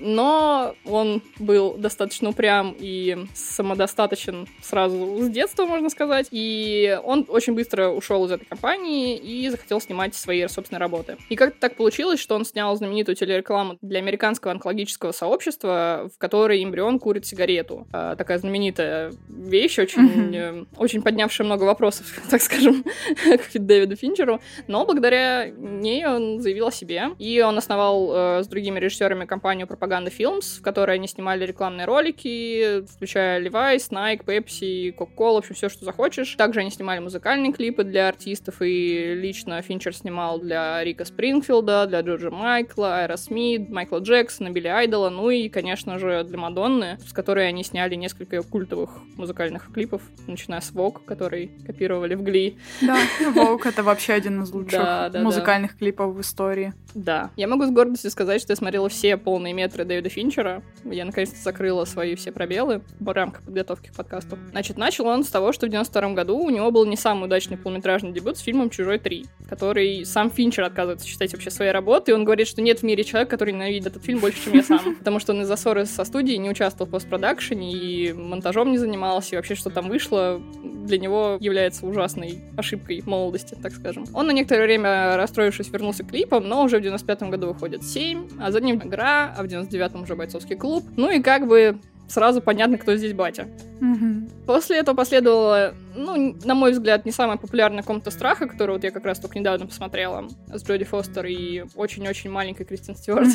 Но 0.00 0.75
он 0.85 1.23
был 1.38 1.75
достаточно 1.75 2.31
упрям 2.31 2.75
и 2.79 3.26
самодостаточен 3.35 4.49
сразу 4.62 5.19
с 5.20 5.29
детства, 5.29 5.67
можно 5.67 5.91
сказать, 5.91 6.29
и 6.31 6.99
он 7.05 7.26
очень 7.29 7.55
быстро 7.55 7.88
ушел 7.88 8.25
из 8.26 8.32
этой 8.32 8.44
компании 8.47 9.17
и 9.17 9.49
захотел 9.49 9.81
снимать 9.81 10.14
свои 10.14 10.47
собственные 10.49 10.81
работы. 10.81 11.17
И 11.29 11.37
как-то 11.37 11.61
так 11.61 11.76
получилось, 11.76 12.20
что 12.20 12.35
он 12.35 12.44
снял 12.44 12.75
знаменитую 12.76 13.17
телерекламу 13.17 13.79
для 13.82 13.99
американского 14.00 14.52
онкологического 14.52 15.12
сообщества, 15.12 16.11
в 16.14 16.19
которой 16.19 16.64
эмбрион 16.64 16.99
курит 16.99 17.26
сигарету. 17.26 17.87
А, 17.93 18.17
такая 18.17 18.38
знаменитая 18.38 19.12
вещь, 19.29 19.79
очень, 19.79 20.06
mm-hmm. 20.06 20.69
очень 20.76 21.03
поднявшая 21.03 21.46
много 21.46 21.64
вопросов, 21.64 22.06
так 22.31 22.41
скажем, 22.41 22.85
к 23.53 23.58
Дэвиду 23.58 23.96
Финчеру, 23.96 24.41
но 24.67 24.85
благодаря 24.87 25.46
ней 25.50 26.06
он 26.06 26.41
заявил 26.41 26.69
о 26.69 26.73
себе, 26.73 27.11
и 27.19 27.41
он 27.43 27.58
основал 27.58 28.12
э, 28.12 28.43
с 28.43 28.49
другими 28.49 28.79
режиссерами 28.79 29.26
компанию 29.26 29.67
пропаганды 29.67 29.90
Propaganda 29.91 30.13
Films, 30.17 30.59
в 30.59 30.63
которой 30.63 30.97
они 30.97 31.09
снимали 31.09 31.45
рекламные 31.45 31.87
ролики, 31.87 32.83
включая 32.87 33.43
Levi's, 33.43 33.91
Nike, 33.91 34.25
Pepsi, 34.25 34.95
Coca-Cola, 34.97 35.35
в 35.35 35.39
общем, 35.39 35.55
все, 35.55 35.69
что 35.69 35.85
захочешь. 35.85 36.35
Также 36.37 36.61
они 36.61 36.71
снимали 36.71 37.01
музыкальные 37.01 37.53
клипы 37.53 37.85
для 37.85 38.09
артистов, 38.09 38.57
и 38.61 39.15
лично 39.15 39.61
Финчер 39.63 39.95
снимал 39.95 40.39
для 40.39 40.83
Рика 40.85 41.05
Спрингфилда, 41.05 41.87
для 41.87 42.01
Джорджа 42.01 42.31
Майкла, 42.31 43.01
Айра 43.01 43.17
Смит, 43.17 43.69
Майкла 43.69 43.99
Джексона, 43.99 44.51
Билли 44.51 44.69
Айдола, 44.69 45.11
ну 45.11 45.31
и, 45.31 45.49
конечно 45.49 45.99
же, 45.99 46.25
для 46.25 46.39
Мадонны, 46.39 46.99
с 47.07 47.13
которой 47.13 47.49
они 47.49 47.65
сняли 47.65 47.95
несколько 47.95 48.43
культовых 48.43 48.91
музыкальных 49.17 49.73
клипов, 49.73 50.03
начиная 50.27 50.61
с 50.61 50.73
Vogue, 50.73 51.01
который 51.05 51.51
копировали 51.67 52.15
в 52.15 52.23
Гли. 52.23 52.57
Да, 52.81 52.99
Vogue— 53.35 53.63
это 53.65 53.83
вообще 53.83 54.13
один 54.13 54.43
из 54.43 54.53
лучших 54.53 54.81
да, 54.81 55.09
да, 55.09 55.21
музыкальных 55.23 55.73
да. 55.73 55.79
клипов 55.79 56.15
в 56.15 56.21
истории. 56.21 56.73
Да. 56.95 57.31
Я 57.37 57.49
могу 57.49 57.65
с 57.65 57.71
гордостью 57.71 58.11
сказать, 58.11 58.41
что 58.41 58.53
я 58.53 58.57
смотрела 58.57 58.89
все 58.89 59.17
полные 59.17 59.53
метры 59.53 59.80
Оскара 59.81 59.85
Дэвида 59.85 60.09
Финчера. 60.09 60.62
Я 60.85 61.05
наконец-то 61.05 61.37
закрыла 61.37 61.85
свои 61.85 62.15
все 62.15 62.32
пробелы 62.32 62.82
в 62.99 63.12
рамках 63.12 63.43
подготовки 63.43 63.88
к 63.88 63.94
подкасту. 63.94 64.38
Значит, 64.50 64.77
начал 64.77 65.06
он 65.06 65.25
с 65.25 65.29
того, 65.29 65.53
что 65.53 65.67
в 65.67 65.71
92 65.71 66.12
году 66.12 66.38
у 66.38 66.50
него 66.50 66.71
был 66.71 66.85
не 66.87 66.97
самый 66.97 67.27
удачный 67.27 67.56
полнометражный 67.56 68.12
дебют 68.12 68.37
с 68.37 68.41
фильмом 68.41 68.71
«Чужой 68.71 68.99
3», 68.99 69.25
который 69.49 70.05
сам 70.05 70.31
Финчер 70.31 70.65
отказывается 70.65 71.06
считать 71.06 71.32
вообще 71.32 71.50
своей 71.50 71.73
работой, 71.73 72.11
и 72.11 72.15
он 72.15 72.25
говорит, 72.25 72.47
что 72.47 72.62
нет 72.62 72.81
в 72.81 72.82
мире 72.82 73.05
человека, 73.05 73.31
который 73.31 73.55
ненавидит 73.55 73.87
этот 73.87 74.05
фильм 74.05 74.21
больше, 74.21 74.44
чем 74.44 74.55
я 74.55 74.62
сам. 74.62 74.94
Потому 74.99 75.19
что 75.19 75.32
он 75.32 75.43
из-за 75.43 75.56
ссоры 75.56 75.87
со 75.87 76.05
студией 76.05 76.38
не 76.38 76.50
участвовал 76.50 76.88
в 76.88 76.93
постпродакшене 76.93 77.73
и 77.73 78.12
монтажом 78.12 78.71
не 78.71 78.79
занимался, 78.79 79.35
и 79.35 79.37
вообще, 79.37 79.55
что 79.55 79.71
там 79.71 79.88
вышло, 79.88 80.41
для 80.62 80.99
него 80.99 81.38
является 81.41 81.87
ужасной 81.87 82.41
ошибкой 82.56 83.03
молодости, 83.06 83.56
так 83.61 83.73
скажем. 83.73 84.05
Он 84.12 84.27
на 84.27 84.32
некоторое 84.32 84.65
время, 84.65 85.17
расстроившись, 85.17 85.71
вернулся 85.71 86.05
к 86.05 86.09
клипам, 86.09 86.47
но 86.49 86.62
уже 86.65 86.79
в 86.79 86.82
95 86.82 87.23
году 87.25 87.49
выходит 87.49 87.82
7, 87.82 88.29
а 88.41 88.50
за 88.50 88.61
ним 88.61 88.77
игра, 88.77 89.35
а 89.37 89.43
в 89.43 89.47
99-м 89.69 90.03
уже 90.03 90.17
бойцовский 90.17 90.57
клуб. 90.57 90.85
Ну 90.97 91.11
и 91.11 91.21
как 91.21 91.47
бы 91.47 91.81
сразу 92.09 92.41
понятно, 92.41 92.79
кто 92.79 92.97
здесь 92.97 93.12
батя. 93.12 93.49
Угу. 93.81 94.44
После 94.47 94.79
этого 94.79 94.94
последовало, 94.94 95.75
ну, 95.97 96.37
на 96.44 96.55
мой 96.55 96.73
взгляд, 96.73 97.06
не 97.06 97.12
самая 97.12 97.38
популярная 97.38 97.82
комната 97.82 98.11
страха, 98.11 98.47
которую 98.47 98.77
вот 98.77 98.85
я 98.85 98.91
как 98.91 99.05
раз 99.05 99.19
только 99.19 99.38
недавно 99.38 99.67
посмотрела 99.67 100.29
с 100.49 100.62
Джоди 100.62 100.85
Фостер 100.85 101.27
и 101.27 101.65
очень-очень 101.75 102.31
маленькой 102.31 102.65
Кристин 102.65 102.94
Стюарт. 102.94 103.29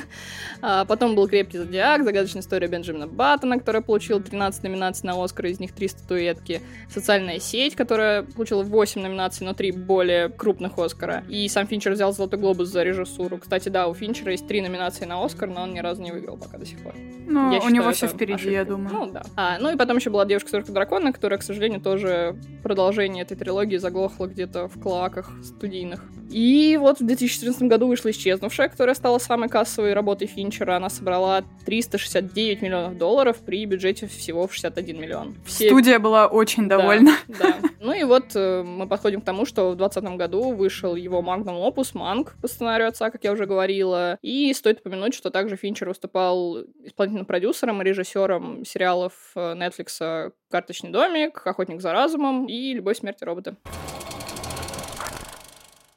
а, 0.62 0.84
потом 0.84 1.14
был 1.14 1.26
«Крепкий 1.26 1.58
зодиак», 1.58 2.04
«Загадочная 2.04 2.42
история 2.42 2.68
Бенджамина 2.68 3.06
Баттона», 3.06 3.58
которая 3.58 3.82
получила 3.82 4.20
13 4.20 4.62
номинаций 4.64 5.06
на 5.06 5.22
Оскар, 5.22 5.46
из 5.46 5.58
них 5.58 5.72
3 5.72 5.88
статуэтки. 5.88 6.60
«Социальная 6.90 7.38
сеть», 7.38 7.74
которая 7.74 8.22
получила 8.22 8.62
8 8.62 9.00
номинаций, 9.00 9.46
но 9.46 9.54
3 9.54 9.72
более 9.72 10.28
крупных 10.28 10.78
Оскара. 10.78 11.24
И 11.28 11.48
сам 11.48 11.66
Финчер 11.66 11.92
взял 11.92 12.12
«Золотой 12.12 12.38
глобус» 12.38 12.68
за 12.68 12.82
режиссуру. 12.82 13.38
Кстати, 13.38 13.70
да, 13.70 13.88
у 13.88 13.94
Финчера 13.94 14.32
есть 14.32 14.46
3 14.46 14.62
номинации 14.62 15.06
на 15.06 15.24
Оскар, 15.24 15.48
но 15.48 15.62
он 15.62 15.72
ни 15.72 15.78
разу 15.78 16.02
не 16.02 16.12
выиграл 16.12 16.36
пока 16.36 16.58
до 16.58 16.66
сих 16.66 16.78
пор. 16.80 16.94
Ну, 17.26 17.58
у 17.62 17.68
него 17.68 17.90
все 17.92 18.06
впереди, 18.06 18.34
ошибкой. 18.34 18.54
я 18.54 18.64
думаю. 18.64 18.94
Ну, 18.94 19.12
да. 19.12 19.22
А, 19.36 19.58
ну 19.58 19.70
и 19.70 19.76
потом 19.78 19.96
еще 19.96 20.10
была 20.10 20.26
девушка 20.26 20.62
с 20.62 20.68
дракона, 20.68 21.12
которая, 21.12 21.38
к 21.38 21.42
сожалению, 21.42 21.80
тоже 21.80 22.36
продолжение 22.62 23.22
этой 23.22 23.36
трилогии 23.36 23.76
заглохла 23.76 24.26
где-то 24.26 24.68
в 24.68 24.80
клаках 24.80 25.30
студийных. 25.42 26.04
И 26.30 26.76
вот 26.78 27.00
в 27.00 27.06
2014 27.06 27.62
году 27.62 27.86
вышла 27.86 28.10
«Исчезнувшая», 28.10 28.68
которая 28.68 28.94
стала 28.94 29.18
самой 29.18 29.48
кассовой 29.48 29.94
работой 29.94 30.26
Финчера. 30.26 30.76
Она 30.76 30.90
собрала 30.90 31.42
369 31.64 32.60
миллионов 32.60 32.98
долларов 32.98 33.38
при 33.38 33.64
бюджете 33.64 34.06
всего 34.06 34.46
в 34.46 34.52
61 34.52 35.00
миллион. 35.00 35.36
Все... 35.46 35.68
Студия 35.68 35.98
была 35.98 36.26
очень 36.26 36.68
довольна. 36.68 37.12
Да, 37.28 37.58
да. 37.62 37.68
Ну 37.80 37.92
и 37.92 38.04
вот 38.04 38.34
э, 38.34 38.62
мы 38.62 38.86
подходим 38.86 39.20
к 39.20 39.24
тому, 39.24 39.46
что 39.46 39.70
в 39.70 39.76
2020 39.76 40.18
году 40.18 40.52
вышел 40.52 40.96
его 40.96 41.22
магнум 41.22 41.56
опус 41.56 41.94
«Манг» 41.94 42.34
по 42.42 42.48
сценарию 42.48 42.88
отца, 42.88 43.10
как 43.10 43.24
я 43.24 43.32
уже 43.32 43.46
говорила. 43.46 44.18
И 44.20 44.52
стоит 44.52 44.80
упомянуть, 44.80 45.14
что 45.14 45.30
также 45.30 45.56
Финчер 45.56 45.88
выступал 45.88 46.58
исполнительным 46.84 47.24
продюсером 47.24 47.80
и 47.80 47.84
режиссером 47.84 48.64
сериалов 48.64 49.12
э, 49.34 49.54
Netflix 49.68 50.32
«Карточный 50.50 50.90
домик», 50.90 51.46
«Охотник 51.46 51.80
за 51.80 51.92
разумом» 51.92 52.46
и 52.46 52.74
«Любовь, 52.74 52.98
смерть 52.98 53.22
и 53.22 53.24
роботы». 53.24 53.56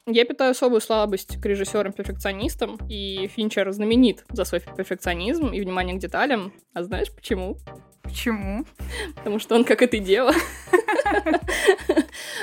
Я 0.06 0.24
питаю 0.24 0.50
особую 0.50 0.80
слабость 0.80 1.40
к 1.40 1.46
режиссерам-перфекционистам, 1.46 2.76
и 2.88 3.28
Финчер 3.28 3.70
знаменит 3.70 4.24
за 4.30 4.44
свой 4.44 4.60
перфекционизм 4.60 5.52
и 5.52 5.60
внимание 5.60 5.96
к 5.96 6.00
деталям. 6.00 6.52
А 6.74 6.82
знаешь 6.82 7.12
почему? 7.14 7.56
Почему? 8.02 8.66
Потому 9.14 9.38
что 9.38 9.54
он 9.54 9.64
как 9.64 9.80
это 9.80 9.98
дева. 9.98 10.32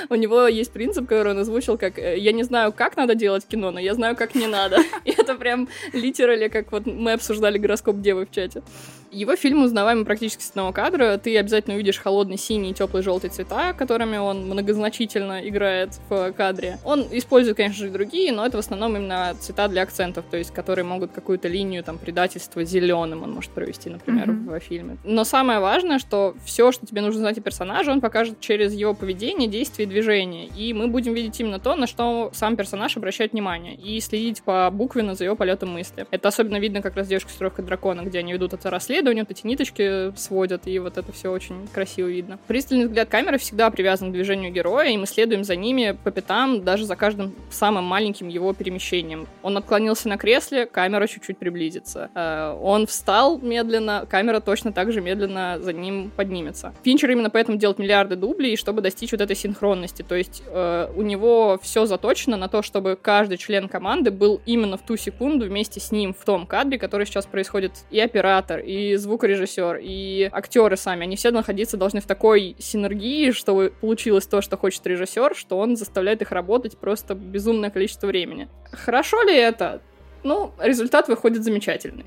У 0.08 0.14
него 0.14 0.46
есть 0.46 0.72
принцип, 0.72 1.06
который 1.06 1.32
он 1.32 1.38
озвучил, 1.38 1.76
как 1.76 1.98
э, 1.98 2.18
«я 2.18 2.32
не 2.32 2.44
знаю, 2.44 2.72
как 2.72 2.96
надо 2.96 3.14
делать 3.14 3.46
кино, 3.46 3.70
но 3.70 3.78
я 3.78 3.94
знаю, 3.94 4.16
как 4.16 4.34
не 4.34 4.46
надо». 4.46 4.78
И 5.04 5.10
это 5.10 5.34
прям 5.34 5.68
литерали, 5.92 6.48
как 6.48 6.72
вот 6.72 6.86
мы 6.86 7.12
обсуждали 7.12 7.58
гороскоп 7.58 8.00
девы 8.00 8.26
в 8.26 8.30
чате. 8.30 8.62
Его 9.10 9.34
фильм 9.36 9.64
узнаваемый 9.64 10.04
практически 10.04 10.42
с 10.42 10.50
одного 10.50 10.72
кадра. 10.72 11.18
Ты 11.18 11.36
обязательно 11.36 11.74
увидишь 11.74 11.98
холодный 11.98 12.38
синий 12.38 12.72
теплый 12.74 13.02
желтый 13.02 13.30
цвета, 13.30 13.72
которыми 13.72 14.18
он 14.18 14.46
многозначительно 14.46 15.46
играет 15.48 15.98
в 16.08 16.32
кадре. 16.32 16.78
Он 16.84 17.06
использует, 17.10 17.56
конечно 17.56 17.78
же, 17.78 17.88
и 17.88 17.90
другие, 17.90 18.32
но 18.32 18.46
это 18.46 18.56
в 18.56 18.60
основном 18.60 18.96
именно 18.96 19.34
цвета 19.40 19.68
для 19.68 19.82
акцентов, 19.82 20.24
то 20.30 20.36
есть 20.36 20.52
которые 20.52 20.84
могут 20.84 21.12
какую-то 21.12 21.48
линию 21.48 21.82
там 21.82 21.98
предательства 21.98 22.64
зеленым 22.64 23.22
он 23.22 23.32
может 23.32 23.50
провести, 23.50 23.90
например, 23.90 24.28
mm-hmm. 24.28 24.58
в 24.58 24.62
фильме. 24.62 24.96
Но 25.04 25.24
самое 25.24 25.58
важное, 25.58 25.98
что 25.98 26.34
все, 26.44 26.70
что 26.72 26.86
тебе 26.86 27.00
нужно 27.00 27.20
знать 27.20 27.38
о 27.38 27.40
персонаже, 27.40 27.90
он 27.90 28.00
покажет 28.00 28.40
через 28.40 28.72
его 28.72 28.94
поведение, 28.94 29.48
действия 29.48 29.84
и 29.84 29.88
движения. 29.88 30.46
И 30.46 30.72
мы 30.72 30.88
будем 30.88 31.14
видеть 31.14 31.38
именно 31.40 31.58
то, 31.58 31.74
на 31.74 31.86
что 31.86 32.30
сам 32.32 32.56
персонаж 32.56 32.96
обращает 32.96 33.32
внимание, 33.32 33.74
и 33.74 34.00
следить 34.00 34.42
по 34.42 34.70
буквенно 34.70 35.14
за 35.14 35.24
его 35.24 35.36
полетом 35.36 35.70
мысли. 35.70 36.06
Это 36.10 36.28
особенно 36.28 36.58
видно 36.58 36.80
как 36.80 36.96
раз 36.96 37.08
девушка 37.08 37.30
с 37.30 37.62
дракона, 37.62 38.02
где 38.02 38.20
они 38.20 38.32
ведут 38.32 38.52
это 38.52 38.70
расследование, 38.70 38.99
расследование, 39.00 39.24
вот 39.24 39.30
эти 39.30 39.46
ниточки 39.46 40.16
сводят, 40.16 40.66
и 40.66 40.78
вот 40.78 40.98
это 40.98 41.10
все 41.12 41.30
очень 41.30 41.66
красиво 41.72 42.06
видно. 42.06 42.38
Пристальный 42.46 42.86
взгляд 42.86 43.08
камеры 43.08 43.38
всегда 43.38 43.70
привязан 43.70 44.10
к 44.10 44.12
движению 44.12 44.52
героя, 44.52 44.90
и 44.90 44.96
мы 44.96 45.06
следуем 45.06 45.44
за 45.44 45.56
ними 45.56 45.96
по 46.04 46.10
пятам, 46.10 46.62
даже 46.62 46.84
за 46.84 46.96
каждым 46.96 47.34
самым 47.50 47.84
маленьким 47.84 48.28
его 48.28 48.52
перемещением. 48.52 49.26
Он 49.42 49.56
отклонился 49.56 50.08
на 50.08 50.18
кресле, 50.18 50.66
камера 50.66 51.06
чуть-чуть 51.06 51.38
приблизится. 51.38 52.10
Э, 52.14 52.54
он 52.60 52.86
встал 52.86 53.38
медленно, 53.38 54.06
камера 54.08 54.40
точно 54.40 54.72
так 54.72 54.92
же 54.92 55.00
медленно 55.00 55.58
за 55.60 55.72
ним 55.72 56.10
поднимется. 56.14 56.74
Финчер 56.84 57.10
именно 57.10 57.30
поэтому 57.30 57.56
делает 57.56 57.78
миллиарды 57.78 58.16
дублей, 58.16 58.56
чтобы 58.56 58.82
достичь 58.82 59.12
вот 59.12 59.20
этой 59.20 59.36
синхронности. 59.36 60.02
То 60.02 60.14
есть 60.14 60.42
э, 60.46 60.92
у 60.94 61.02
него 61.02 61.58
все 61.62 61.86
заточено 61.86 62.36
на 62.36 62.48
то, 62.48 62.62
чтобы 62.62 62.98
каждый 63.00 63.38
член 63.38 63.68
команды 63.68 64.10
был 64.10 64.40
именно 64.44 64.76
в 64.76 64.82
ту 64.82 64.96
секунду 64.96 65.46
вместе 65.46 65.80
с 65.80 65.90
ним 65.90 66.12
в 66.12 66.24
том 66.24 66.46
кадре, 66.46 66.78
который 66.78 67.06
сейчас 67.06 67.24
происходит. 67.26 67.72
И 67.90 68.00
оператор, 68.00 68.60
и 68.60 68.89
звукорежиссер, 68.96 69.80
и 69.82 70.28
актеры 70.32 70.76
сами. 70.76 71.02
Они 71.02 71.16
все 71.16 71.30
находиться 71.30 71.76
должны 71.76 72.00
в 72.00 72.06
такой 72.06 72.56
синергии, 72.58 73.30
чтобы 73.30 73.72
получилось 73.80 74.26
то, 74.26 74.40
что 74.40 74.56
хочет 74.56 74.86
режиссер, 74.86 75.34
что 75.34 75.58
он 75.58 75.76
заставляет 75.76 76.22
их 76.22 76.32
работать 76.32 76.78
просто 76.78 77.14
безумное 77.14 77.70
количество 77.70 78.06
времени. 78.06 78.48
Хорошо 78.72 79.22
ли 79.22 79.34
это? 79.36 79.80
Ну, 80.22 80.52
результат 80.58 81.08
выходит 81.08 81.44
замечательный. 81.44 82.06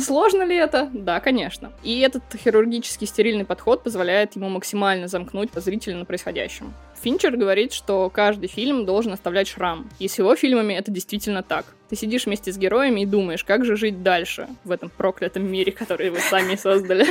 Сложно 0.00 0.42
ли 0.44 0.56
это? 0.56 0.88
Да, 0.92 1.20
конечно. 1.20 1.72
И 1.82 2.00
этот 2.00 2.22
хирургический 2.36 3.06
стерильный 3.06 3.44
подход 3.44 3.82
позволяет 3.82 4.36
ему 4.36 4.48
максимально 4.48 5.08
замкнуть 5.08 5.50
зрителя 5.54 5.96
на 5.96 6.04
происходящем. 6.04 6.72
Финчер 7.00 7.36
говорит, 7.36 7.72
что 7.72 8.10
каждый 8.10 8.48
фильм 8.48 8.84
должен 8.84 9.12
оставлять 9.12 9.48
шрам. 9.48 9.88
И 9.98 10.08
с 10.08 10.18
его 10.18 10.34
фильмами 10.36 10.74
это 10.74 10.90
действительно 10.90 11.42
так. 11.42 11.64
Ты 11.88 11.96
сидишь 11.96 12.26
вместе 12.26 12.52
с 12.52 12.58
героями 12.58 13.02
и 13.02 13.06
думаешь, 13.06 13.44
как 13.44 13.64
же 13.64 13.76
жить 13.76 14.02
дальше 14.02 14.48
в 14.64 14.70
этом 14.70 14.90
проклятом 14.90 15.50
мире, 15.50 15.72
который 15.72 16.10
вы 16.10 16.18
сами 16.18 16.56
создали. 16.56 17.06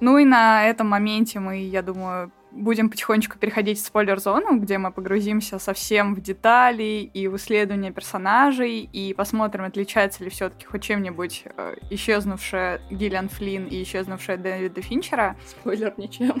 Ну 0.00 0.18
и 0.18 0.24
на 0.24 0.66
этом 0.66 0.88
моменте 0.88 1.38
мы, 1.38 1.60
я 1.60 1.80
думаю, 1.80 2.32
будем 2.52 2.90
потихонечку 2.90 3.38
переходить 3.38 3.78
в 3.78 3.86
спойлер-зону, 3.86 4.58
где 4.58 4.78
мы 4.78 4.92
погрузимся 4.92 5.58
совсем 5.58 6.14
в 6.14 6.20
детали 6.20 7.10
и 7.12 7.28
в 7.28 7.36
исследование 7.36 7.92
персонажей, 7.92 8.88
и 8.92 9.14
посмотрим, 9.14 9.64
отличается 9.64 10.24
ли 10.24 10.30
все-таки 10.30 10.66
хоть 10.66 10.82
чем-нибудь 10.82 11.44
э, 11.56 11.74
исчезнувшая 11.90 12.80
Гиллиан 12.90 13.28
Флинн 13.28 13.66
и 13.66 13.82
исчезнувшая 13.82 14.36
Дэвида 14.36 14.82
Финчера. 14.82 15.36
Спойлер 15.46 15.94
ничем. 15.96 16.34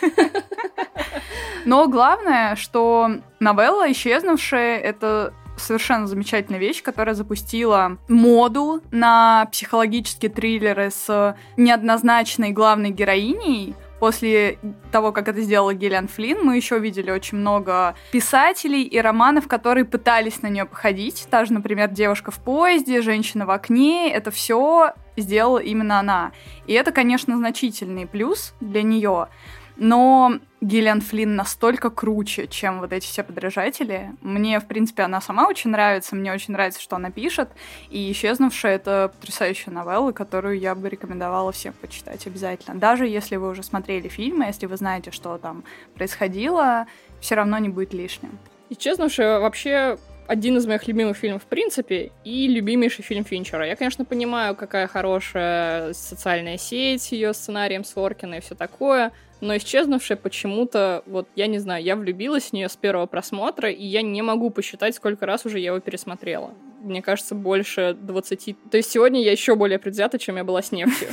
Но 1.64 1.88
главное, 1.88 2.54
что 2.54 3.10
новелла 3.40 3.90
«Исчезнувшая»— 3.90 4.78
это 4.80 5.34
совершенно 5.56 6.06
замечательная 6.06 6.60
вещь, 6.60 6.82
которая 6.82 7.14
запустила 7.14 7.98
моду 8.08 8.82
на 8.90 9.46
психологические 9.46 10.30
триллеры 10.30 10.90
с 10.90 11.36
неоднозначной 11.56 12.50
главной 12.50 12.90
героиней. 12.90 13.74
После 13.98 14.58
того, 14.92 15.12
как 15.12 15.28
это 15.28 15.40
сделала 15.40 15.72
Гиллиан 15.72 16.08
Флинн, 16.08 16.44
мы 16.44 16.56
еще 16.56 16.78
видели 16.78 17.10
очень 17.10 17.38
много 17.38 17.94
писателей 18.12 18.82
и 18.82 19.00
романов, 19.00 19.48
которые 19.48 19.84
пытались 19.84 20.42
на 20.42 20.48
нее 20.48 20.66
походить. 20.66 21.26
Та 21.30 21.44
же, 21.44 21.52
например, 21.52 21.88
«Девушка 21.88 22.30
в 22.30 22.38
поезде», 22.38 23.00
«Женщина 23.00 23.46
в 23.46 23.50
окне». 23.50 24.12
Это 24.12 24.30
все 24.30 24.92
сделала 25.16 25.58
именно 25.58 25.98
она. 25.98 26.32
И 26.66 26.74
это, 26.74 26.92
конечно, 26.92 27.36
значительный 27.36 28.06
плюс 28.06 28.54
для 28.60 28.82
нее. 28.82 29.28
Но 29.76 30.38
Гиллиан 30.60 31.00
Флинн 31.00 31.36
настолько 31.36 31.90
круче, 31.90 32.46
чем 32.48 32.80
вот 32.80 32.92
эти 32.92 33.04
все 33.04 33.22
подражатели. 33.22 34.12
Мне, 34.22 34.58
в 34.58 34.66
принципе, 34.66 35.02
она 35.02 35.20
сама 35.20 35.46
очень 35.46 35.70
нравится, 35.70 36.16
мне 36.16 36.32
очень 36.32 36.52
нравится, 36.52 36.80
что 36.80 36.96
она 36.96 37.10
пишет. 37.10 37.50
И 37.90 38.10
«Исчезнувшая»— 38.10 38.74
это 38.76 39.12
потрясающая 39.20 39.72
новелла, 39.72 40.12
которую 40.12 40.58
я 40.58 40.74
бы 40.74 40.88
рекомендовала 40.88 41.52
всем 41.52 41.74
почитать 41.74 42.26
обязательно. 42.26 42.78
Даже 42.78 43.06
если 43.06 43.36
вы 43.36 43.50
уже 43.50 43.62
смотрели 43.62 44.08
фильмы, 44.08 44.46
если 44.46 44.66
вы 44.66 44.76
знаете, 44.76 45.10
что 45.10 45.36
там 45.38 45.62
происходило, 45.94 46.86
все 47.20 47.34
равно 47.34 47.58
не 47.58 47.68
будет 47.68 47.92
лишним. 47.92 48.38
Исчезнувшая 48.70 49.40
вообще 49.40 49.98
один 50.26 50.56
из 50.56 50.66
моих 50.66 50.86
любимых 50.88 51.16
фильмов 51.16 51.44
в 51.44 51.46
принципе 51.46 52.10
и 52.24 52.48
любимейший 52.48 53.04
фильм 53.04 53.24
Финчера. 53.24 53.66
Я, 53.66 53.76
конечно, 53.76 54.04
понимаю, 54.04 54.56
какая 54.56 54.86
хорошая 54.86 55.92
социальная 55.92 56.58
сеть 56.58 57.12
ее 57.12 57.32
сценарием 57.32 57.84
Соркина 57.84 58.36
и 58.36 58.40
все 58.40 58.54
такое, 58.54 59.12
но 59.40 59.56
исчезнувшая 59.56 60.16
почему-то, 60.16 61.02
вот 61.06 61.28
я 61.36 61.46
не 61.46 61.58
знаю, 61.58 61.84
я 61.84 61.96
влюбилась 61.96 62.44
в 62.44 62.52
нее 62.52 62.68
с 62.68 62.76
первого 62.76 63.06
просмотра, 63.06 63.70
и 63.70 63.84
я 63.84 64.02
не 64.02 64.22
могу 64.22 64.50
посчитать, 64.50 64.94
сколько 64.94 65.26
раз 65.26 65.44
уже 65.44 65.58
я 65.58 65.66
его 65.66 65.80
пересмотрела. 65.80 66.54
Мне 66.82 67.02
кажется, 67.02 67.34
больше 67.34 67.96
20. 68.00 68.56
То 68.70 68.76
есть 68.76 68.90
сегодня 68.90 69.22
я 69.22 69.32
еще 69.32 69.54
более 69.54 69.78
предвзята, 69.78 70.18
чем 70.18 70.36
я 70.36 70.44
была 70.44 70.62
с 70.62 70.72
нефтью. 70.72 71.08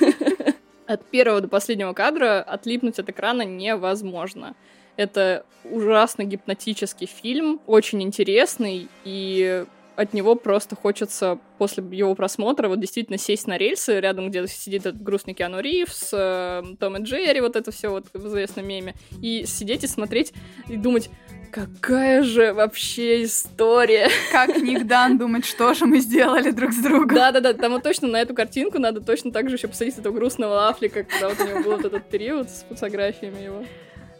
От 0.86 1.04
первого 1.06 1.40
до 1.40 1.48
последнего 1.48 1.92
кадра 1.92 2.42
отлипнуть 2.42 2.98
от 2.98 3.08
экрана 3.08 3.42
невозможно. 3.42 4.54
Это 4.96 5.46
ужасно 5.64 6.24
гипнотический 6.24 7.06
фильм, 7.06 7.60
очень 7.66 8.02
интересный, 8.02 8.88
и 9.04 9.64
от 9.96 10.12
него 10.12 10.34
просто 10.34 10.76
хочется 10.76 11.38
после 11.58 11.84
его 11.92 12.14
просмотра 12.14 12.68
вот 12.68 12.80
действительно 12.80 13.18
сесть 13.18 13.46
на 13.46 13.56
рельсы, 13.58 14.00
рядом 14.00 14.30
где 14.30 14.46
сидит 14.46 14.86
этот 14.86 15.02
грустный 15.02 15.34
Киану 15.34 15.60
Ривз, 15.60 16.10
э, 16.12 16.62
Том 16.78 16.96
и 16.96 17.02
Джерри, 17.02 17.40
вот 17.40 17.56
это 17.56 17.70
все 17.70 17.88
вот 17.88 18.06
в 18.12 18.26
известном 18.26 18.66
меме, 18.66 18.94
и 19.22 19.44
сидеть 19.46 19.84
и 19.84 19.86
смотреть 19.86 20.32
и 20.68 20.76
думать, 20.76 21.10
какая 21.54 22.24
же 22.24 22.52
вообще 22.52 23.22
история. 23.22 24.08
Как 24.32 24.56
Ник 24.56 24.86
Дан 24.86 25.18
думать, 25.18 25.46
что 25.46 25.72
же 25.74 25.86
мы 25.86 26.00
сделали 26.00 26.50
друг 26.50 26.72
с 26.72 26.82
другом. 26.82 27.14
Да-да-да, 27.14 27.52
там 27.54 27.72
вот 27.72 27.84
точно 27.84 28.08
на 28.08 28.20
эту 28.20 28.34
картинку 28.34 28.78
надо 28.80 29.00
точно 29.00 29.30
так 29.30 29.48
же 29.48 29.56
еще 29.56 29.68
посадить 29.68 29.96
этого 29.96 30.12
грустного 30.12 30.68
Афлика, 30.68 31.04
когда 31.04 31.28
вот 31.28 31.40
у 31.40 31.48
него 31.48 31.60
был 31.62 31.76
вот 31.76 31.84
этот 31.84 32.08
период 32.08 32.50
с 32.50 32.64
фотографиями 32.68 33.42
его. 33.44 33.64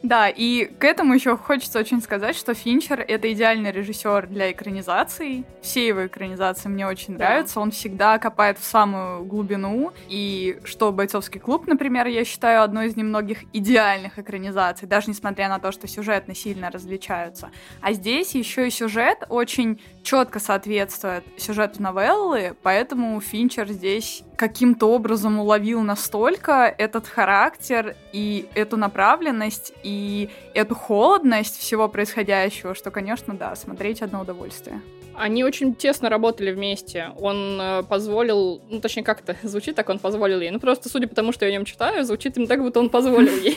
Да, 0.04 0.28
и 0.28 0.66
к 0.66 0.84
этому 0.84 1.14
еще 1.14 1.34
хочется 1.34 1.78
очень 1.78 2.02
сказать, 2.02 2.37
что 2.37 2.52
Финчер— 2.52 3.00
это 3.08 3.32
идеальный 3.32 3.73
режиссер 3.73 4.26
для 4.26 4.52
экранизаций. 4.52 5.46
Все 5.62 5.87
его 5.87 6.06
экранизации 6.06 6.68
мне 6.68 6.87
очень 6.87 7.16
Да. 7.16 7.25
нравятся. 7.25 7.58
Он 7.58 7.70
всегда 7.70 8.18
копает 8.18 8.58
в 8.58 8.64
самую 8.64 9.25
глубину. 9.25 9.92
И 10.11 10.58
что 10.64 10.92
«Бойцовский 10.92 11.40
клуб», 11.40 11.66
например, 11.66 12.06
я 12.06 12.23
считаю 12.26 12.62
одной 12.62 12.88
из 12.88 12.96
немногих 12.96 13.44
идеальных 13.54 14.18
экранизаций, 14.18 14.87
даже 14.87 15.08
несмотря 15.08 15.49
на 15.49 15.58
то, 15.58 15.73
что 15.73 15.88
сюжетно 15.88 16.34
сильно 16.34 16.70
различаются. 16.70 17.50
А 17.80 17.94
здесь 17.94 18.34
еще 18.34 18.66
и 18.66 18.70
сюжет 18.70 19.25
очень 19.30 19.80
четко 20.04 20.38
соответствует 20.38 21.25
сюжету 21.37 21.82
новеллы, 21.82 22.54
поэтому 22.62 23.20
Финчер 23.20 23.68
здесь 23.68 24.23
каким-то 24.37 24.87
образом 24.87 25.40
уловил 25.40 25.80
настолько 25.82 26.73
этот 26.78 27.08
характер 27.08 27.96
и 28.12 28.49
эту 28.54 28.76
направленность 28.76 29.73
и 29.82 30.28
эту 30.54 30.75
холодность 30.75 31.58
всего 31.58 31.88
происходящего, 31.88 32.75
что, 32.75 32.90
конечно, 32.90 33.34
да, 33.34 33.56
смотреть 33.56 34.02
одно 34.02 34.20
удовольствие. 34.20 34.80
Они 35.16 35.44
очень 35.44 35.75
тесно 35.75 36.09
работали 36.09 36.50
вместе. 36.50 37.11
Он 37.18 37.59
э, 37.61 37.83
позволил, 37.83 38.61
ну 38.68 38.80
точнее 38.80 39.02
как 39.02 39.21
это 39.21 39.37
звучит, 39.47 39.76
так 39.76 39.88
он 39.88 39.99
позволил 39.99 40.40
ей. 40.40 40.50
Ну 40.50 40.61
просто 40.61 40.88
судя 40.88 41.06
по 41.06 41.14
тому, 41.14 41.33
что 41.33 41.44
я 41.44 41.50
о 41.50 41.52
нем 41.52 41.64
читаю, 41.64 42.04
звучит 42.04 42.37
им 42.37 42.47
так, 42.47 42.62
будто 42.62 42.80
он 42.80 42.88
позволил 42.90 43.37
ей. 43.37 43.56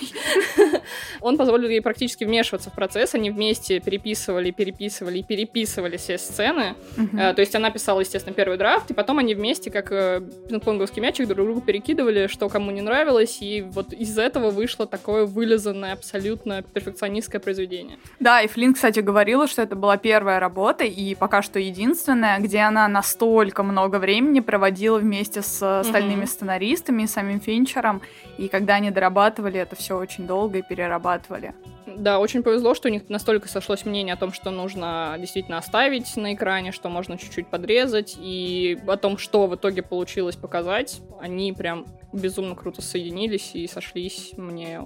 Он 1.21 1.37
позволил 1.37 1.67
ей 1.69 1.81
практически 1.81 2.23
вмешиваться 2.23 2.69
в 2.69 2.73
процесс. 2.73 3.15
Они 3.15 3.29
вместе 3.29 3.79
переписывали, 3.79 4.51
переписывали 4.51 5.19
и 5.19 5.23
переписывали 5.23 5.97
все 5.97 6.17
сцены. 6.17 6.75
Э, 7.13 7.33
То 7.33 7.41
есть 7.41 7.55
она 7.55 7.69
писала, 7.71 7.99
естественно, 8.01 8.33
первый 8.33 8.57
драфт, 8.57 8.91
и 8.91 8.93
потом 8.93 9.19
они 9.19 9.35
вместе, 9.35 9.71
как 9.71 9.91
э, 9.91 10.21
пинг-понговский 10.49 11.01
мячик, 11.01 11.27
друг 11.27 11.45
другу 11.45 11.61
перекидывали, 11.61 12.27
что 12.27 12.49
кому 12.49 12.71
не 12.71 12.81
нравилось, 12.81 13.39
и 13.41 13.61
вот 13.61 13.93
из 13.93 14.17
этого 14.17 14.49
вышло 14.49 14.85
такое 14.87 15.25
вылизанное, 15.25 15.93
абсолютно 15.93 16.61
перфекционистское 16.61 17.41
произведение. 17.41 17.97
Да, 18.19 18.41
и 18.41 18.47
Флинн, 18.47 18.73
кстати, 18.73 18.99
говорила, 18.99 19.47
что 19.47 19.61
это 19.61 19.75
была 19.75 19.97
первая 19.97 20.39
работа, 20.39 20.83
и 20.83 21.15
пока 21.15 21.41
что 21.41 21.46
единственная, 21.55 22.39
где 22.39 22.59
она 22.59 22.87
настолько 22.87 23.63
много 23.63 23.97
времени 23.99 24.41
проводила 24.41 24.97
вместе 24.99 25.41
с 25.41 25.61
э, 25.61 25.79
остальными 25.79 26.21
Мгм. 26.21 26.27
сценаристами, 26.27 27.03
и 27.03 27.07
самим 27.07 27.39
Финчером, 27.39 28.01
и 28.37 28.47
когда 28.47 28.75
они 28.75 28.91
дорабатывали 28.91 29.59
это 29.59 29.75
все 29.75 29.97
очень 29.97 30.27
долго 30.27 30.59
и 30.59 30.61
перерабатывали. 30.61 31.53
Да, 31.85 32.19
очень 32.19 32.43
повезло, 32.43 32.75
что 32.75 32.89
у 32.89 32.91
них 32.91 33.09
настолько 33.09 33.47
сошлось 33.47 33.85
мнение 33.85 34.13
о 34.13 34.17
том, 34.17 34.33
что 34.33 34.51
нужно 34.51 35.15
действительно 35.19 35.57
оставить 35.57 36.15
на 36.17 36.33
экране, 36.33 36.71
что 36.71 36.89
можно 36.89 37.17
чуть-чуть 37.17 37.47
подрезать, 37.47 38.17
и 38.19 38.77
о 38.87 38.97
том, 38.97 39.17
что 39.17 39.47
в 39.47 39.55
итоге 39.55 39.81
получилось 39.81 40.35
показать. 40.35 41.01
Они 41.19 41.53
прям 41.53 41.85
безумно 42.17 42.55
круто 42.55 42.81
соединились 42.81 43.51
и 43.53 43.67
сошлись. 43.67 44.33
Мне 44.37 44.81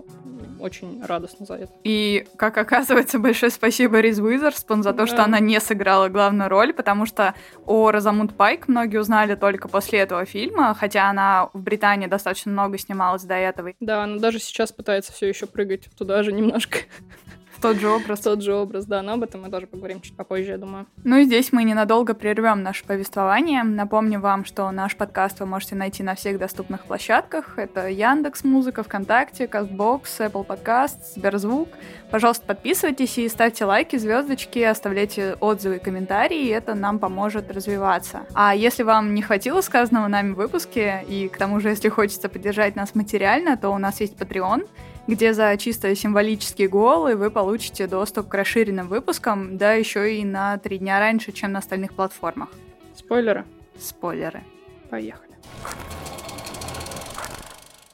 очень 0.59 1.03
радостно 1.03 1.45
за 1.45 1.55
это. 1.55 1.73
И, 1.83 2.27
как 2.37 2.57
оказывается, 2.57 3.19
большое 3.19 3.51
спасибо 3.51 3.99
Риз 3.99 4.19
Уизерспун 4.19 4.83
за 4.83 4.93
то, 4.93 5.05
что 5.07 5.17
Да. 5.17 5.25
она 5.25 5.39
не 5.39 5.59
сыграла 5.59 6.09
главную 6.09 6.49
роль, 6.49 6.73
потому 6.73 7.05
что 7.05 7.33
о 7.65 7.91
Розамунд 7.91 8.35
Пайк 8.35 8.67
многие 8.67 8.97
узнали 8.97 9.35
только 9.35 9.67
после 9.67 9.99
этого 9.99 10.25
фильма, 10.25 10.73
хотя 10.73 11.09
она 11.09 11.49
в 11.53 11.59
Британии 11.61 12.07
достаточно 12.07 12.51
много 12.51 12.77
снималась 12.77 13.23
до 13.23 13.35
этого. 13.35 13.73
Да, 13.79 14.03
она 14.03 14.17
даже 14.19 14.39
сейчас 14.39 14.71
пытается 14.71 15.11
все 15.11 15.27
еще 15.27 15.47
прыгать 15.47 15.89
туда 15.97 16.23
же 16.23 16.31
немножко. 16.31 16.79
Тот 17.61 17.77
же 17.77 17.89
образ. 17.89 18.19
Тот 18.21 18.41
же 18.41 18.55
образ, 18.55 18.85
да, 18.85 19.01
но 19.01 19.13
об 19.13 19.23
этом 19.23 19.41
мы 19.41 19.49
тоже 19.49 19.67
поговорим 19.67 20.01
чуть 20.01 20.15
попозже, 20.15 20.51
я 20.51 20.57
думаю. 20.57 20.87
Ну 21.03 21.17
и 21.17 21.25
здесь 21.25 21.51
мы 21.51 21.63
ненадолго 21.63 22.13
прервем 22.13 22.63
наше 22.63 22.83
повествование. 22.85 23.63
Напомню 23.63 24.19
вам, 24.19 24.45
что 24.45 24.69
наш 24.71 24.95
подкаст 24.95 25.39
вы 25.39 25.45
можете 25.45 25.75
найти 25.75 26.01
на 26.01 26.15
всех 26.15 26.39
доступных 26.39 26.85
площадках. 26.85 27.59
Это 27.59 27.87
Яндекс 27.87 28.43
Музыка, 28.43 28.83
ВКонтакте, 28.83 29.47
Кастбокс, 29.47 30.21
Apple 30.21 30.45
Podcast, 30.45 31.13
Сберзвук. 31.15 31.69
Пожалуйста, 32.09 32.45
подписывайтесь 32.45 33.17
и 33.17 33.29
ставьте 33.29 33.65
лайки, 33.65 33.95
звездочки, 33.95 34.59
оставляйте 34.59 35.37
отзывы 35.39 35.77
и 35.77 35.79
комментарии, 35.79 36.49
это 36.49 36.73
нам 36.75 36.99
поможет 36.99 37.51
развиваться. 37.51 38.21
А 38.33 38.55
если 38.55 38.83
вам 38.83 39.13
не 39.13 39.21
хватило 39.21 39.61
сказанного 39.61 40.07
нами 40.07 40.33
в 40.33 40.35
выпуске, 40.35 41.05
и 41.07 41.29
к 41.29 41.37
тому 41.37 41.59
же, 41.59 41.69
если 41.69 41.89
хочется 41.89 42.27
поддержать 42.27 42.75
нас 42.75 42.95
материально, 42.95 43.55
то 43.55 43.69
у 43.69 43.77
нас 43.77 44.01
есть 44.01 44.17
Patreon, 44.17 44.67
где 45.07 45.33
за 45.33 45.55
чисто 45.57 45.93
символические 45.95 46.67
голы 46.67 47.15
вы 47.15 47.31
получите 47.31 47.87
доступ 47.87 48.27
к 48.27 48.33
расширенным 48.33 48.87
выпускам, 48.87 49.57
да 49.57 49.73
еще 49.73 50.15
и 50.15 50.23
на 50.23 50.57
три 50.57 50.77
дня 50.77 50.99
раньше, 50.99 51.31
чем 51.31 51.53
на 51.53 51.59
остальных 51.59 51.93
платформах. 51.93 52.49
Спойлеры? 52.95 53.45
Спойлеры. 53.77 54.43
Поехали. 54.89 55.31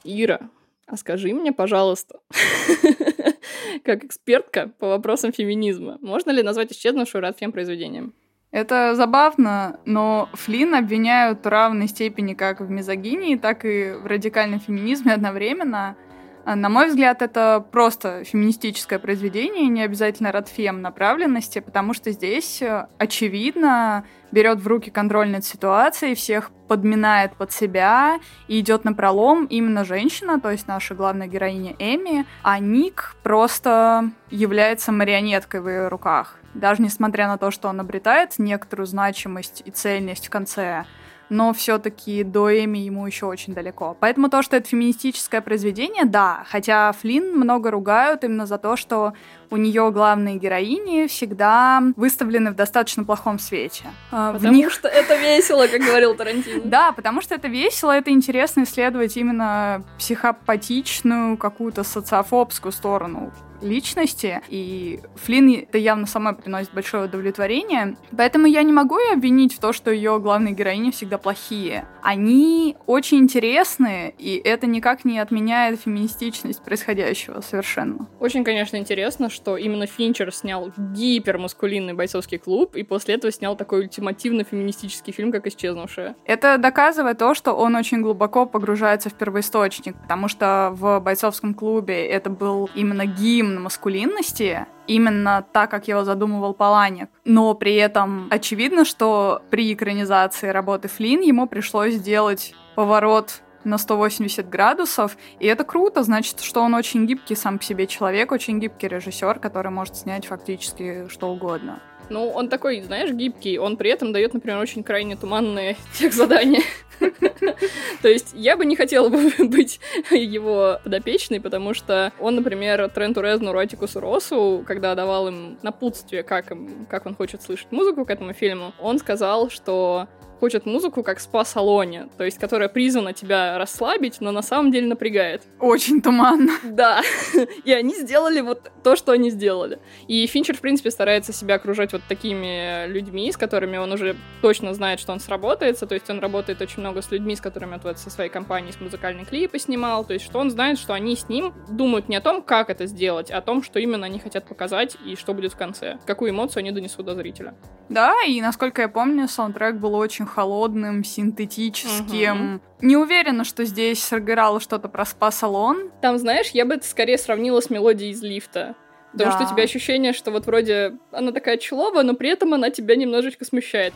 Ира, 0.04 0.40
а 0.86 0.96
скажи 0.96 1.32
мне, 1.32 1.52
пожалуйста, 1.52 2.20
как 3.84 4.04
экспертка 4.04 4.70
по 4.78 4.88
вопросам 4.88 5.32
феминизма, 5.32 5.98
можно 6.00 6.30
ли 6.30 6.42
назвать 6.42 6.72
исчезнувшую 6.72 7.22
Радфем 7.22 7.52
произведением? 7.52 8.14
Это 8.50 8.94
забавно, 8.94 9.78
но 9.84 10.30
Флинн 10.32 10.74
обвиняют 10.74 11.44
в 11.44 11.48
равной 11.48 11.86
степени 11.86 12.32
как 12.32 12.60
в 12.60 12.70
мизогинии, 12.70 13.36
так 13.36 13.66
и 13.66 13.92
в 13.92 14.06
радикальном 14.06 14.60
феминизме 14.60 15.12
одновременно– 15.12 15.96
на 16.54 16.68
мой 16.68 16.88
взгляд, 16.88 17.20
это 17.20 17.64
просто 17.70 18.24
феминистическое 18.24 18.98
произведение, 18.98 19.66
не 19.68 19.82
обязательно 19.82 20.32
радфем 20.32 20.80
направленности, 20.80 21.58
потому 21.58 21.92
что 21.94 22.10
здесь, 22.10 22.62
э, 22.62 22.86
очевидно, 22.96 24.04
берет 24.30 24.60
в 24.60 24.66
руки 24.66 24.90
контроль 24.90 25.28
над 25.28 25.44
ситуацией, 25.44 26.14
всех 26.14 26.50
подминает 26.68 27.34
под 27.34 27.52
себя 27.52 28.18
и 28.46 28.60
идет 28.60 28.84
на 28.84 28.92
пролом 28.92 29.46
именно 29.46 29.84
женщина, 29.84 30.40
то 30.40 30.50
есть 30.50 30.68
наша 30.68 30.94
главная 30.94 31.26
героиня 31.26 31.74
Эми, 31.78 32.24
а 32.42 32.58
Ник 32.58 33.16
просто 33.22 34.10
является 34.30 34.92
марионеткой 34.92 35.60
в 35.60 35.68
ее 35.68 35.88
руках. 35.88 36.36
Даже 36.54 36.82
несмотря 36.82 37.28
на 37.28 37.38
то, 37.38 37.50
что 37.50 37.68
он 37.68 37.80
обретает 37.80 38.38
некоторую 38.38 38.86
значимость 38.86 39.62
и 39.64 39.70
цельность 39.70 40.26
в 40.26 40.30
конце, 40.30 40.84
но 41.28 41.52
все-таки 41.52 42.22
до 42.24 42.64
Эми 42.64 42.78
ему 42.78 43.06
еще 43.06 43.26
очень 43.26 43.54
далеко. 43.54 43.96
Поэтому 43.98 44.28
то, 44.28 44.42
что 44.42 44.56
это 44.56 44.68
феминистическое 44.68 45.40
произведение, 45.40 46.04
да, 46.04 46.44
хотя 46.48 46.92
Флинн 46.92 47.38
много 47.38 47.70
ругают 47.70 48.24
именно 48.24 48.46
за 48.46 48.58
то, 48.58 48.76
что 48.76 49.12
у 49.50 49.56
нее 49.56 49.90
главные 49.90 50.36
героини 50.36 51.06
всегда 51.06 51.82
выставлены 51.96 52.50
в 52.50 52.54
достаточно 52.54 53.04
плохом 53.04 53.38
свете. 53.38 53.84
А, 54.10 54.32
потому 54.32 54.52
в 54.52 54.56
них... 54.56 54.70
что 54.70 54.88
это 54.88 55.16
весело, 55.16 55.66
как 55.66 55.80
говорил 55.80 56.14
Тарантино. 56.14 56.62
Да, 56.68 56.92
потому 56.92 57.22
что 57.22 57.34
это 57.34 57.48
весело, 57.48 57.92
это 57.92 58.10
интересно 58.10 58.64
исследовать 58.64 59.16
именно 59.16 59.82
психопатичную, 59.98 61.36
какую-то 61.36 61.82
социофобскую 61.82 62.72
сторону 62.72 63.32
личности, 63.60 64.40
и 64.48 65.00
Флинн 65.16 65.48
это 65.62 65.78
явно 65.78 66.06
сама 66.06 66.32
приносит 66.32 66.72
большое 66.72 67.04
удовлетворение. 67.04 67.96
Поэтому 68.16 68.46
я 68.46 68.62
не 68.62 68.72
могу 68.72 68.98
ее 68.98 69.14
обвинить 69.14 69.54
в 69.54 69.60
том, 69.60 69.72
что 69.72 69.90
ее 69.90 70.18
главные 70.18 70.54
героини 70.54 70.90
всегда 70.90 71.18
плохие. 71.18 71.86
Они 72.02 72.76
очень 72.86 73.18
интересные, 73.18 74.14
и 74.18 74.36
это 74.36 74.66
никак 74.66 75.04
не 75.04 75.18
отменяет 75.18 75.80
феминистичность 75.80 76.62
происходящего 76.62 77.40
совершенно. 77.40 78.08
Очень, 78.20 78.44
конечно, 78.44 78.76
интересно, 78.76 79.30
что 79.30 79.56
именно 79.56 79.86
Финчер 79.86 80.32
снял 80.32 80.72
гипермаскулинный 80.76 81.94
бойцовский 81.94 82.38
клуб, 82.38 82.76
и 82.76 82.82
после 82.82 83.14
этого 83.14 83.32
снял 83.32 83.56
такой 83.56 83.80
ультимативно 83.80 84.44
феминистический 84.44 85.12
фильм, 85.12 85.32
как 85.32 85.46
«Исчезнувшая». 85.46 86.16
Это 86.24 86.58
доказывает 86.58 87.18
то, 87.18 87.34
что 87.34 87.52
он 87.52 87.76
очень 87.76 88.02
глубоко 88.02 88.46
погружается 88.46 89.10
в 89.10 89.14
первоисточник, 89.14 89.96
потому 90.02 90.28
что 90.28 90.70
в 90.74 91.00
бойцовском 91.00 91.54
клубе 91.54 92.06
это 92.06 92.30
был 92.30 92.70
именно 92.74 93.06
гимн 93.06 93.47
гимн 93.48 93.62
маскулинности, 93.62 94.66
именно 94.86 95.44
так, 95.52 95.70
как 95.70 95.88
его 95.88 96.04
задумывал 96.04 96.54
Паланик. 96.54 97.08
Но 97.24 97.54
при 97.54 97.74
этом 97.76 98.28
очевидно, 98.30 98.84
что 98.84 99.42
при 99.50 99.72
экранизации 99.72 100.48
работы 100.48 100.88
Флинн 100.88 101.22
ему 101.22 101.46
пришлось 101.46 101.94
сделать 101.94 102.54
поворот 102.74 103.42
на 103.64 103.76
180 103.76 104.48
градусов, 104.48 105.16
и 105.40 105.46
это 105.46 105.64
круто, 105.64 106.02
значит, 106.02 106.40
что 106.40 106.62
он 106.62 106.74
очень 106.74 107.06
гибкий 107.06 107.34
сам 107.34 107.58
по 107.58 107.64
себе 107.64 107.86
человек, 107.86 108.32
очень 108.32 108.60
гибкий 108.60 108.88
режиссер, 108.88 109.40
который 109.40 109.70
может 109.70 109.96
снять 109.96 110.26
фактически 110.26 111.08
что 111.08 111.28
угодно. 111.28 111.80
Ну, 112.10 112.30
он 112.30 112.48
такой, 112.48 112.80
знаешь, 112.80 113.10
гибкий, 113.10 113.58
он 113.58 113.76
при 113.76 113.90
этом 113.90 114.12
дает, 114.12 114.34
например, 114.34 114.58
очень 114.58 114.82
крайне 114.82 115.16
туманные 115.16 115.76
тех 115.98 116.12
задания. 116.12 116.62
То 118.02 118.08
есть 118.08 118.32
я 118.34 118.56
бы 118.56 118.66
не 118.66 118.76
хотела 118.76 119.08
бы 119.08 119.30
быть 119.38 119.80
его 120.10 120.78
подопечной, 120.82 121.40
потому 121.40 121.74
что 121.74 122.12
он, 122.18 122.36
например, 122.36 122.88
Тренту 122.90 123.20
Резнуру, 123.20 123.58
Ротикусу 123.58 124.00
Росу, 124.00 124.64
когда 124.66 124.94
давал 124.94 125.28
им 125.28 125.58
напутствие, 125.62 126.22
как, 126.22 126.50
им, 126.50 126.86
как 126.88 127.06
он 127.06 127.14
хочет 127.14 127.42
слышать 127.42 127.70
музыку 127.70 128.04
к 128.04 128.10
этому 128.10 128.32
фильму, 128.32 128.72
он 128.80 128.98
сказал, 128.98 129.50
что 129.50 130.08
хочет 130.38 130.66
музыку 130.66 131.02
как 131.02 131.20
спа-салоне, 131.20 132.08
то 132.16 132.24
есть 132.24 132.38
которая 132.38 132.68
призвана 132.68 133.12
тебя 133.12 133.58
расслабить, 133.58 134.20
но 134.20 134.32
на 134.32 134.42
самом 134.42 134.72
деле 134.72 134.86
напрягает. 134.86 135.42
Очень 135.60 136.00
туманно. 136.00 136.52
Да. 136.64 137.02
И 137.64 137.72
они 137.72 137.94
сделали 137.94 138.40
вот 138.40 138.70
то, 138.82 138.96
что 138.96 139.12
они 139.12 139.30
сделали. 139.30 139.78
И 140.06 140.26
Финчер, 140.26 140.56
в 140.56 140.60
принципе, 140.60 140.90
старается 140.90 141.32
себя 141.32 141.56
окружать 141.56 141.92
вот 141.92 142.02
такими 142.08 142.86
людьми, 142.86 143.30
с 143.30 143.36
которыми 143.36 143.76
он 143.76 143.92
уже 143.92 144.16
точно 144.42 144.74
знает, 144.74 145.00
что 145.00 145.12
он 145.12 145.20
сработается, 145.20 145.86
то 145.86 145.94
есть 145.94 146.08
он 146.10 146.20
работает 146.20 146.60
очень 146.62 146.80
много 146.80 147.02
с 147.02 147.10
людьми, 147.10 147.34
с 147.34 147.40
которыми 147.40 147.74
он 147.74 147.80
вот 147.82 147.98
со 147.98 148.10
своей 148.10 148.30
компанией 148.30 148.72
с 148.72 148.80
музыкальные 148.80 149.24
клипы 149.24 149.58
снимал, 149.58 150.04
то 150.04 150.12
есть 150.12 150.24
что 150.24 150.38
он 150.38 150.50
знает, 150.50 150.78
что 150.78 150.94
они 150.94 151.16
с 151.16 151.28
ним 151.28 151.52
думают 151.68 152.08
не 152.08 152.16
о 152.16 152.20
том, 152.20 152.42
как 152.42 152.70
это 152.70 152.86
сделать, 152.86 153.30
а 153.30 153.38
о 153.38 153.40
том, 153.40 153.62
что 153.62 153.78
именно 153.78 154.06
они 154.06 154.18
хотят 154.18 154.46
показать 154.46 154.96
и 155.04 155.16
что 155.16 155.34
будет 155.34 155.52
в 155.52 155.56
конце, 155.56 155.98
какую 156.06 156.30
эмоцию 156.30 156.60
они 156.60 156.70
донесут 156.70 157.06
до 157.06 157.14
зрителя. 157.14 157.54
Да, 157.88 158.14
и 158.26 158.40
насколько 158.40 158.82
я 158.82 158.88
помню, 158.88 159.28
саундтрек 159.28 159.76
был 159.76 159.94
очень 159.94 160.26
холодным, 160.28 161.02
синтетическим. 161.02 162.56
Угу. 162.56 162.86
Не 162.86 162.96
уверена, 162.96 163.44
что 163.44 163.64
здесь 163.64 164.02
сыграло 164.02 164.60
что-то 164.60 164.88
про 164.88 165.04
спа-салон. 165.04 165.90
Там, 166.00 166.18
знаешь, 166.18 166.50
я 166.50 166.64
бы 166.64 166.74
это 166.74 166.86
скорее 166.86 167.18
сравнила 167.18 167.60
с 167.60 167.70
мелодией 167.70 168.12
из 168.12 168.22
лифта. 168.22 168.76
Потому 169.12 169.32
да. 169.32 169.36
что 169.36 169.46
у 169.46 169.54
тебя 169.54 169.64
ощущение, 169.64 170.12
что 170.12 170.30
вот 170.30 170.46
вроде 170.46 170.98
она 171.10 171.32
такая 171.32 171.56
человая, 171.56 172.04
но 172.04 172.14
при 172.14 172.28
этом 172.30 172.54
она 172.54 172.70
тебя 172.70 172.94
немножечко 172.94 173.44
смущает. 173.44 173.94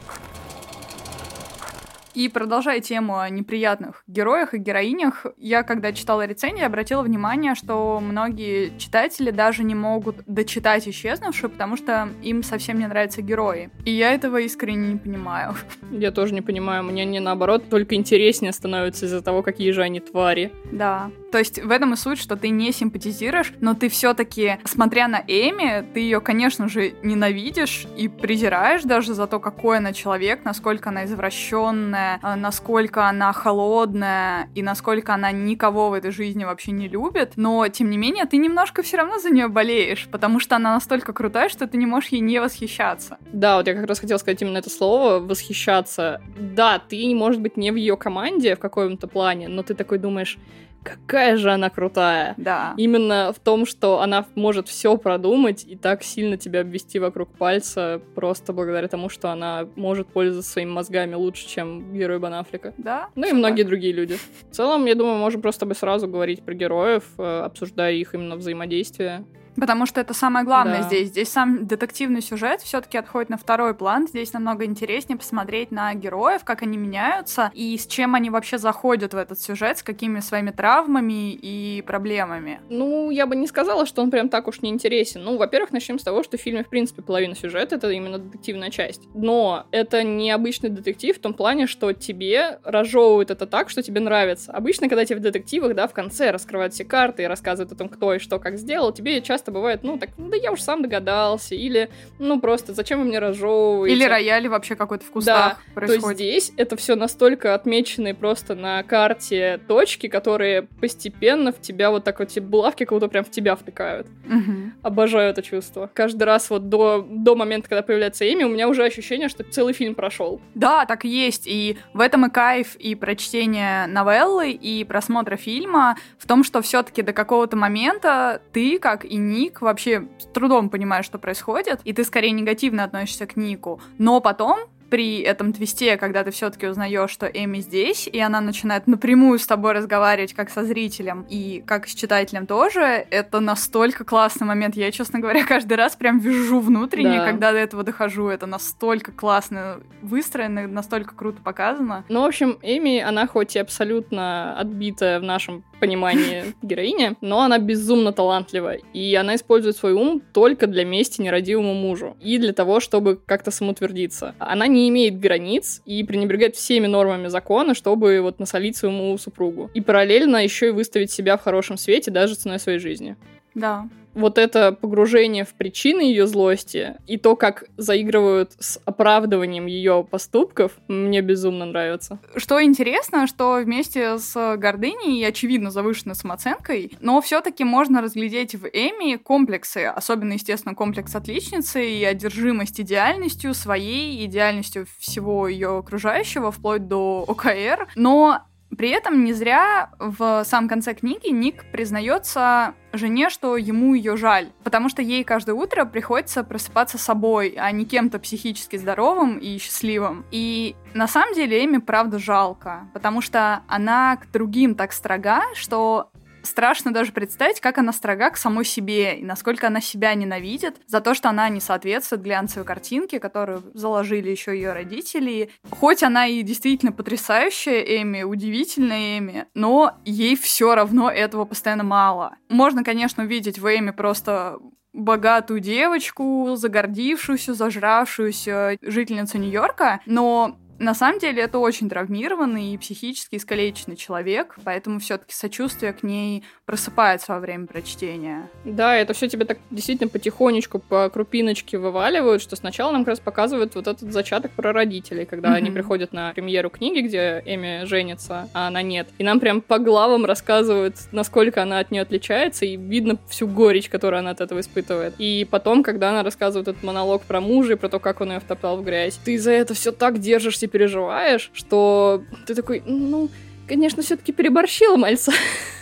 И 2.14 2.28
продолжая 2.28 2.80
тему 2.80 3.18
о 3.18 3.28
неприятных 3.30 4.04
героях 4.06 4.54
и 4.54 4.58
героинях, 4.58 5.26
я, 5.38 5.62
когда 5.62 5.92
читала 5.92 6.26
рецензии, 6.26 6.62
обратила 6.62 7.02
внимание, 7.02 7.54
что 7.54 8.00
многие 8.00 8.76
читатели 8.78 9.30
даже 9.30 9.64
не 9.64 9.74
могут 9.74 10.16
дочитать 10.26 10.86
исчезнувшую, 10.86 11.50
потому 11.50 11.76
что 11.76 12.08
им 12.22 12.42
совсем 12.42 12.78
не 12.78 12.86
нравятся 12.86 13.22
герои. 13.22 13.70
И 13.84 13.90
я 13.92 14.12
этого 14.12 14.38
искренне 14.38 14.92
не 14.92 14.98
понимаю. 14.98 15.54
Я 15.90 16.10
тоже 16.10 16.34
не 16.34 16.42
понимаю. 16.42 16.84
Мне 16.84 17.04
не 17.04 17.20
наоборот, 17.20 17.68
только 17.70 17.94
интереснее 17.94 18.52
становится 18.52 19.06
из-за 19.06 19.22
того, 19.22 19.42
какие 19.42 19.70
же 19.70 19.82
они 19.82 20.00
твари. 20.00 20.52
Да. 20.70 21.10
То 21.32 21.38
есть 21.38 21.62
в 21.62 21.70
этом 21.70 21.94
и 21.94 21.96
суть, 21.96 22.18
что 22.18 22.36
ты 22.36 22.50
не 22.50 22.72
симпатизируешь, 22.72 23.54
но 23.60 23.74
ты 23.74 23.88
все-таки, 23.88 24.58
смотря 24.64 25.08
на 25.08 25.24
Эми, 25.26 25.82
ты 25.94 26.00
ее, 26.00 26.20
конечно 26.20 26.68
же, 26.68 26.92
ненавидишь 27.02 27.86
и 27.96 28.08
презираешь 28.08 28.82
даже 28.82 29.14
за 29.14 29.26
то, 29.26 29.40
какой 29.40 29.78
она 29.78 29.94
человек, 29.94 30.44
насколько 30.44 30.90
она 30.90 31.06
извращенная, 31.06 32.20
а, 32.20 32.36
насколько 32.36 33.08
она 33.08 33.32
холодная 33.32 34.50
и 34.54 34.62
насколько 34.62 35.14
она 35.14 35.32
никого 35.32 35.88
в 35.88 35.94
этой 35.94 36.10
жизни 36.10 36.44
вообще 36.44 36.72
не 36.72 36.86
любит. 36.86 37.32
Но, 37.36 37.66
тем 37.68 37.88
не 37.88 37.96
менее, 37.96 38.26
ты 38.26 38.36
немножко 38.36 38.82
все 38.82 38.98
равно 38.98 39.18
за 39.18 39.30
нее 39.30 39.48
болеешь, 39.48 40.08
потому 40.12 40.38
что 40.38 40.56
она 40.56 40.74
настолько 40.74 41.14
крутая, 41.14 41.48
что 41.48 41.66
ты 41.66 41.78
не 41.78 41.86
можешь 41.86 42.10
ей 42.10 42.20
не 42.20 42.40
восхищаться. 42.42 43.16
Да, 43.32 43.56
вот 43.56 43.66
я 43.66 43.74
как 43.74 43.86
раз 43.86 44.00
хотела 44.00 44.18
сказать 44.18 44.42
именно 44.42 44.58
это 44.58 44.68
слово 44.68 45.18
восхищаться. 45.18 46.20
Да, 46.38 46.78
ты, 46.78 47.14
может 47.14 47.40
быть, 47.40 47.56
не 47.56 47.70
в 47.70 47.76
ее 47.76 47.96
команде 47.96 48.54
в 48.54 48.58
каком-то 48.58 49.06
плане, 49.06 49.48
но 49.48 49.62
ты 49.62 49.72
такой 49.72 49.96
думаешь, 49.96 50.38
какая 50.82 51.36
же 51.36 51.50
она 51.50 51.70
крутая. 51.70 52.34
Да. 52.36 52.74
Именно 52.76 53.32
в 53.32 53.38
том, 53.38 53.66
что 53.66 54.00
она 54.00 54.26
может 54.34 54.68
все 54.68 54.96
продумать 54.96 55.64
и 55.64 55.76
так 55.76 56.02
сильно 56.02 56.36
тебя 56.36 56.60
обвести 56.60 56.98
вокруг 56.98 57.30
пальца, 57.30 58.00
просто 58.14 58.52
благодаря 58.52 58.88
тому, 58.88 59.08
что 59.08 59.30
она 59.30 59.68
может 59.76 60.08
пользоваться 60.08 60.50
своими 60.50 60.70
мозгами 60.70 61.14
лучше, 61.14 61.48
чем 61.48 61.92
герой 61.92 62.18
Банафлика. 62.18 62.74
Да. 62.78 63.08
Ну 63.14 63.28
и 63.28 63.32
многие 63.32 63.62
так. 63.62 63.68
другие 63.68 63.92
люди. 63.92 64.18
В 64.50 64.54
целом, 64.54 64.84
я 64.86 64.94
думаю, 64.94 65.16
можем 65.16 65.42
просто 65.42 65.66
бы 65.66 65.74
сразу 65.74 66.08
говорить 66.08 66.42
про 66.42 66.54
героев, 66.54 67.04
э, 67.18 67.40
обсуждая 67.40 67.94
их 67.94 68.14
именно 68.14 68.36
взаимодействие. 68.36 69.24
Потому 69.56 69.86
что 69.86 70.00
это 70.00 70.14
самое 70.14 70.44
главное 70.44 70.78
Да. 70.78 70.82
здесь. 70.82 71.08
Здесь 71.08 71.28
сам 71.28 71.66
детективный 71.66 72.22
сюжет 72.22 72.62
все-таки 72.62 72.96
отходит 72.98 73.30
на 73.30 73.36
второй 73.36 73.74
план. 73.74 74.08
Здесь 74.08 74.32
намного 74.32 74.64
интереснее 74.64 75.18
посмотреть 75.18 75.70
на 75.70 75.92
героев, 75.94 76.42
как 76.44 76.62
они 76.62 76.76
меняются 76.78 77.50
и 77.54 77.76
с 77.76 77.86
чем 77.86 78.14
они 78.14 78.30
вообще 78.30 78.58
заходят 78.58 79.14
в 79.14 79.16
этот 79.16 79.40
сюжет, 79.40 79.78
с 79.78 79.82
какими 79.82 80.20
своими 80.20 80.50
травмами 80.50 81.32
и 81.32 81.82
проблемами. 81.86 82.60
Ну, 82.70 83.10
я 83.10 83.26
бы 83.26 83.36
не 83.36 83.46
сказала, 83.46 83.86
что 83.86 84.02
он 84.02 84.10
прям 84.10 84.28
так 84.28 84.48
уж 84.48 84.62
не 84.62 84.70
интересен. 84.70 85.22
Ну, 85.22 85.36
во-первых, 85.36 85.72
начнем 85.72 85.98
с 85.98 86.02
того, 86.02 86.22
что 86.22 86.36
в 86.38 86.40
фильме, 86.40 86.64
в 86.64 86.68
принципе, 86.68 87.02
половина 87.02 87.34
сюжета— 87.34 87.74
это 87.76 87.90
именно 87.90 88.18
детективная 88.18 88.70
часть. 88.70 89.02
Но 89.14 89.66
это 89.70 90.02
не 90.02 90.30
обычный 90.30 90.70
детектив 90.70 91.16
в 91.16 91.20
том 91.20 91.34
плане, 91.34 91.66
что 91.66 91.92
тебе 91.92 92.58
разжевывают 92.64 93.30
это 93.30 93.46
так, 93.46 93.68
что 93.70 93.82
тебе 93.82 94.00
нравится. 94.00 94.52
Обычно, 94.52 94.88
когда 94.88 95.04
тебе 95.04 95.18
в 95.18 95.22
детективах, 95.22 95.74
да, 95.74 95.86
в 95.86 95.92
конце 95.92 96.30
раскрывают 96.30 96.72
все 96.72 96.84
карты 96.84 97.24
и 97.24 97.26
рассказывают 97.26 97.72
о 97.72 97.76
том, 97.76 97.88
кто 97.88 98.14
и 98.14 98.18
что 98.18 98.38
как 98.38 98.56
сделал, 98.56 98.92
тебе 98.92 99.20
часто 99.20 99.41
бывает, 99.50 99.80
ну, 99.82 99.98
так, 99.98 100.10
да 100.16 100.36
я 100.36 100.52
уж 100.52 100.60
сам 100.60 100.82
догадался, 100.82 101.54
или, 101.54 101.90
ну, 102.18 102.40
просто, 102.40 102.72
зачем 102.74 103.00
вы 103.00 103.06
мне 103.06 103.18
разжевываете? 103.18 103.96
Или 103.96 104.04
рояль 104.04 104.48
вообще 104.48 104.76
какой-то 104.76 105.04
в 105.04 105.10
кустах 105.10 105.56
То 105.74 105.80
есть 105.80 105.92
происходит. 105.92 106.18
здесь 106.18 106.52
это 106.56 106.76
все 106.76 106.94
настолько 106.94 107.54
отмеченные 107.54 108.14
просто 108.14 108.54
на 108.54 108.82
карте 108.82 109.60
точки, 109.66 110.08
которые 110.08 110.62
постепенно 110.62 111.52
в 111.52 111.60
тебя 111.60 111.90
вот 111.90 112.04
так 112.04 112.18
вот 112.18 112.30
эти 112.30 112.40
булавки 112.40 112.86
будто 112.92 113.08
прям 113.08 113.24
в 113.24 113.30
тебя 113.30 113.56
втыкают. 113.56 114.06
Мгм. 114.24 114.74
Обожаю 114.82 115.30
это 115.30 115.42
чувство. 115.42 115.90
Каждый 115.94 116.24
раз 116.24 116.50
вот 116.50 116.68
до, 116.68 117.06
до 117.08 117.34
момента, 117.34 117.68
когда 117.68 117.82
появляется 117.82 118.30
Эми, 118.30 118.44
у 118.44 118.48
меня 118.48 118.68
уже 118.68 118.84
ощущение, 118.84 119.28
что 119.28 119.44
целый 119.44 119.72
фильм 119.72 119.94
прошел. 119.94 120.40
Да, 120.54 120.84
так 120.84 121.04
и 121.04 121.08
есть. 121.08 121.46
И 121.46 121.78
в 121.94 122.00
этом 122.00 122.26
и 122.26 122.30
кайф 122.30 122.76
и 122.76 122.94
прочтения 122.94 123.86
новеллы, 123.86 124.50
и 124.50 124.84
просмотра 124.84 125.36
фильма 125.36 125.96
в 126.18 126.26
том, 126.26 126.44
что 126.44 126.60
все-таки 126.60 127.02
до 127.02 127.12
какого-то 127.12 127.56
момента 127.56 128.42
ты, 128.52 128.78
как 128.78 129.04
и 129.04 129.16
Ник, 129.32 129.60
вообще 129.60 130.08
с 130.18 130.26
трудом 130.26 130.70
понимаешь, 130.70 131.06
что 131.06 131.18
происходит, 131.18 131.80
и 131.84 131.92
ты 131.92 132.04
скорее 132.04 132.30
негативно 132.30 132.84
относишься 132.84 133.26
к 133.26 133.36
Нику. 133.36 133.80
Но 133.98 134.20
потом 134.20 134.60
при 134.92 135.20
этом 135.20 135.54
твисте, 135.54 135.96
когда 135.96 136.22
ты 136.22 136.30
все-таки 136.32 136.66
узнаешь, 136.66 137.08
что 137.08 137.24
Эми 137.24 137.60
здесь, 137.60 138.06
и 138.06 138.20
она 138.20 138.42
начинает 138.42 138.86
напрямую 138.86 139.38
с 139.38 139.46
тобой 139.46 139.72
разговаривать 139.72 140.34
как 140.34 140.50
со 140.50 140.64
зрителем 140.64 141.24
и 141.30 141.64
как 141.66 141.88
с 141.88 141.94
читателем 141.94 142.46
тоже, 142.46 143.06
это 143.08 143.40
настолько 143.40 144.04
классный 144.04 144.46
момент. 144.46 144.76
Я, 144.76 144.92
честно 144.92 145.18
говоря, 145.18 145.46
каждый 145.46 145.78
раз 145.78 145.96
прям 145.96 146.18
вижу 146.18 146.60
внутренне, 146.60 147.20
Да. 147.20 147.24
когда 147.24 147.52
до 147.52 147.58
этого 147.58 147.84
дохожу. 147.84 148.28
Это 148.28 148.44
настолько 148.44 149.12
классно 149.12 149.80
выстроено, 150.02 150.68
настолько 150.68 151.14
круто 151.14 151.40
показано. 151.40 152.04
Ну, 152.10 152.20
в 152.20 152.26
общем, 152.26 152.58
Эми, 152.60 153.00
она 153.00 153.26
хоть 153.26 153.56
и 153.56 153.60
абсолютно 153.60 154.58
отбитая 154.58 155.20
в 155.20 155.22
нашем 155.22 155.64
понимании 155.80 156.54
героиня, 156.62 157.16
но 157.22 157.40
она 157.40 157.58
безумно 157.58 158.12
талантлива, 158.12 158.74
и 158.74 159.14
она 159.14 159.36
использует 159.36 159.74
свой 159.76 159.94
ум 159.94 160.20
только 160.34 160.66
для 160.66 160.84
мести 160.84 161.22
нерадивому 161.22 161.72
мужу 161.74 162.14
и 162.20 162.36
для 162.36 162.52
того, 162.52 162.78
чтобы 162.78 163.18
как-то 163.24 163.50
самоутвердиться. 163.50 164.34
Она 164.38 164.66
не 164.66 164.81
имеет 164.88 165.18
границ 165.18 165.82
и 165.86 166.02
пренебрегает 166.04 166.56
всеми 166.56 166.86
нормами 166.86 167.28
закона, 167.28 167.74
чтобы 167.74 168.20
вот 168.20 168.38
насолить 168.38 168.76
своему 168.76 169.16
супругу. 169.18 169.70
И 169.74 169.80
параллельно 169.80 170.42
еще 170.42 170.68
и 170.68 170.70
выставить 170.70 171.10
себя 171.10 171.36
в 171.36 171.42
хорошем 171.42 171.76
свете 171.76 172.10
даже 172.10 172.34
ценой 172.34 172.58
своей 172.58 172.78
жизни. 172.78 173.16
Да. 173.54 173.88
Вот 174.14 174.38
это 174.38 174.72
погружение 174.72 175.44
в 175.44 175.54
причины 175.54 176.02
ее 176.02 176.26
злости 176.26 176.96
и 177.06 177.16
то, 177.16 177.36
как 177.36 177.64
заигрывают 177.76 178.52
с 178.58 178.80
оправдыванием 178.84 179.66
ее 179.66 180.06
поступков, 180.08 180.72
мне 180.88 181.20
безумно 181.20 181.64
нравится. 181.66 182.18
Что 182.36 182.62
интересно, 182.62 183.26
что 183.26 183.60
вместе 183.62 184.18
с 184.18 184.56
гордыней 184.56 185.20
и, 185.20 185.24
очевидно, 185.24 185.70
завышенной 185.70 186.14
самооценкой, 186.14 186.92
но 187.00 187.20
все-таки 187.20 187.64
можно 187.64 188.02
разглядеть 188.02 188.54
в 188.54 188.66
Эми 188.66 189.16
комплексы, 189.16 189.86
особенно, 189.86 190.34
естественно, 190.34 190.74
комплекс 190.74 191.14
отличницы 191.14 191.84
и 191.84 192.04
одержимость 192.04 192.80
идеальностью 192.80 193.54
своей, 193.54 194.24
идеальностью 194.26 194.86
всего 194.98 195.48
ее 195.48 195.78
окружающего, 195.78 196.50
вплоть 196.50 196.88
до 196.88 197.24
ОКР. 197.26 197.88
Но 197.96 198.40
при 198.76 198.90
этом 198.90 199.24
не 199.24 199.32
зря 199.32 199.90
в 199.98 200.44
самом 200.44 200.68
конце 200.68 200.94
книги 200.94 201.28
Ник 201.28 201.64
признается 201.72 202.74
жене, 202.92 203.30
что 203.30 203.56
ему 203.56 203.94
ее 203.94 204.16
жаль, 204.16 204.52
потому 204.64 204.88
что 204.88 205.02
ей 205.02 205.24
каждое 205.24 205.54
утро 205.54 205.84
приходится 205.84 206.44
просыпаться 206.44 206.98
собой, 206.98 207.54
а 207.58 207.70
не 207.72 207.84
кем-то 207.84 208.18
психически 208.18 208.76
здоровым 208.76 209.38
и 209.38 209.58
счастливым. 209.58 210.24
И 210.30 210.76
на 210.94 211.08
самом 211.08 211.34
деле 211.34 211.64
Эми 211.64 211.78
правда 211.78 212.18
жалко, 212.18 212.88
потому 212.92 213.20
что 213.20 213.62
она 213.66 214.16
к 214.16 214.30
другим 214.30 214.74
так 214.74 214.92
строга, 214.92 215.42
что 215.54 216.10
страшно 216.42 216.92
даже 216.92 217.12
представить, 217.12 217.60
как 217.60 217.78
она 217.78 217.92
строга 217.92 218.30
к 218.30 218.36
самой 218.36 218.64
себе 218.64 219.18
и 219.18 219.24
насколько 219.24 219.66
она 219.66 219.80
себя 219.80 220.14
ненавидит 220.14 220.76
за 220.86 221.00
то, 221.00 221.14
что 221.14 221.28
она 221.28 221.48
не 221.48 221.60
соответствует 221.60 222.22
глянцевой 222.22 222.64
картинке, 222.64 223.20
которую 223.20 223.62
заложили 223.74 224.30
еще 224.30 224.52
ее 224.52 224.72
родители. 224.72 225.50
Хоть 225.70 226.02
она 226.02 226.26
и 226.26 226.42
действительно 226.42 226.92
потрясающая 226.92 227.80
Эми, 227.80 228.22
удивительная 228.22 229.18
Эми, 229.18 229.46
но 229.54 229.98
ей 230.04 230.36
все 230.36 230.74
равно 230.74 231.10
этого 231.10 231.44
постоянно 231.44 231.84
мало. 231.84 232.36
Можно, 232.48 232.84
конечно, 232.84 233.24
увидеть 233.24 233.58
в 233.58 233.66
Эми 233.66 233.90
просто 233.90 234.58
богатую 234.92 235.60
девочку, 235.60 236.54
загордившуюся, 236.56 237.54
зажравшуюся 237.54 238.76
жительницу 238.82 239.38
Нью-Йорка, 239.38 240.00
но 240.06 240.58
на 240.82 240.94
самом 240.94 241.20
деле 241.20 241.42
это 241.42 241.58
очень 241.58 241.88
травмированный 241.88 242.74
и 242.74 242.78
психически 242.78 243.36
искалеченный 243.36 243.96
человек, 243.96 244.56
поэтому 244.64 244.98
все-таки 244.98 245.32
сочувствие 245.32 245.92
к 245.92 246.02
ней 246.02 246.42
просыпается 246.66 247.32
во 247.32 247.38
время 247.38 247.66
прочтения. 247.66 248.50
Да, 248.64 248.96
это 248.96 249.12
все 249.12 249.28
тебе 249.28 249.44
так 249.44 249.58
действительно 249.70 250.08
потихонечку 250.08 250.80
по 250.80 251.08
крупиночке 251.08 251.78
вываливают, 251.78 252.42
что 252.42 252.56
сначала 252.56 252.90
нам 252.90 253.02
как 253.02 253.10
раз 253.10 253.20
показывают 253.20 253.76
вот 253.76 253.86
этот 253.86 254.12
зачаток 254.12 254.50
про 254.52 254.72
родителей, 254.72 255.24
когда 255.24 255.50
Мгм. 255.50 255.56
они 255.56 255.70
приходят 255.70 256.12
на 256.12 256.32
премьеру 256.32 256.68
книги, 256.68 257.06
где 257.06 257.42
Эми 257.46 257.84
женится, 257.84 258.48
а 258.52 258.66
она 258.66 258.82
нет. 258.82 259.08
И 259.18 259.24
нам 259.24 259.38
прям 259.38 259.60
по 259.60 259.78
главам 259.78 260.24
рассказывают, 260.24 260.96
насколько 261.12 261.62
она 261.62 261.78
от 261.78 261.92
нее 261.92 262.02
отличается, 262.02 262.64
и 262.64 262.76
видно 262.76 263.18
всю 263.28 263.46
горечь, 263.46 263.88
которую 263.88 264.18
она 264.18 264.30
от 264.30 264.40
этого 264.40 264.58
испытывает. 264.58 265.14
И 265.18 265.46
потом, 265.48 265.84
когда 265.84 266.10
она 266.10 266.24
рассказывает 266.24 266.66
этот 266.66 266.82
монолог 266.82 267.22
про 267.22 267.40
мужа 267.40 267.74
и 267.74 267.76
про 267.76 267.88
то, 267.88 268.00
как 268.00 268.20
он 268.20 268.32
ее 268.32 268.40
втоптал 268.40 268.78
в 268.78 268.84
грязь, 268.84 269.18
ты 269.24 269.38
за 269.38 269.52
это 269.52 269.74
все 269.74 269.92
так 269.92 270.18
держишься 270.18 270.66
переживаешь, 270.72 271.50
что 271.52 272.24
ты 272.46 272.54
такой, 272.54 272.82
ну, 272.86 273.28
конечно, 273.68 274.02
все-таки 274.02 274.32
переборщила 274.32 274.96
мальца. 274.96 275.32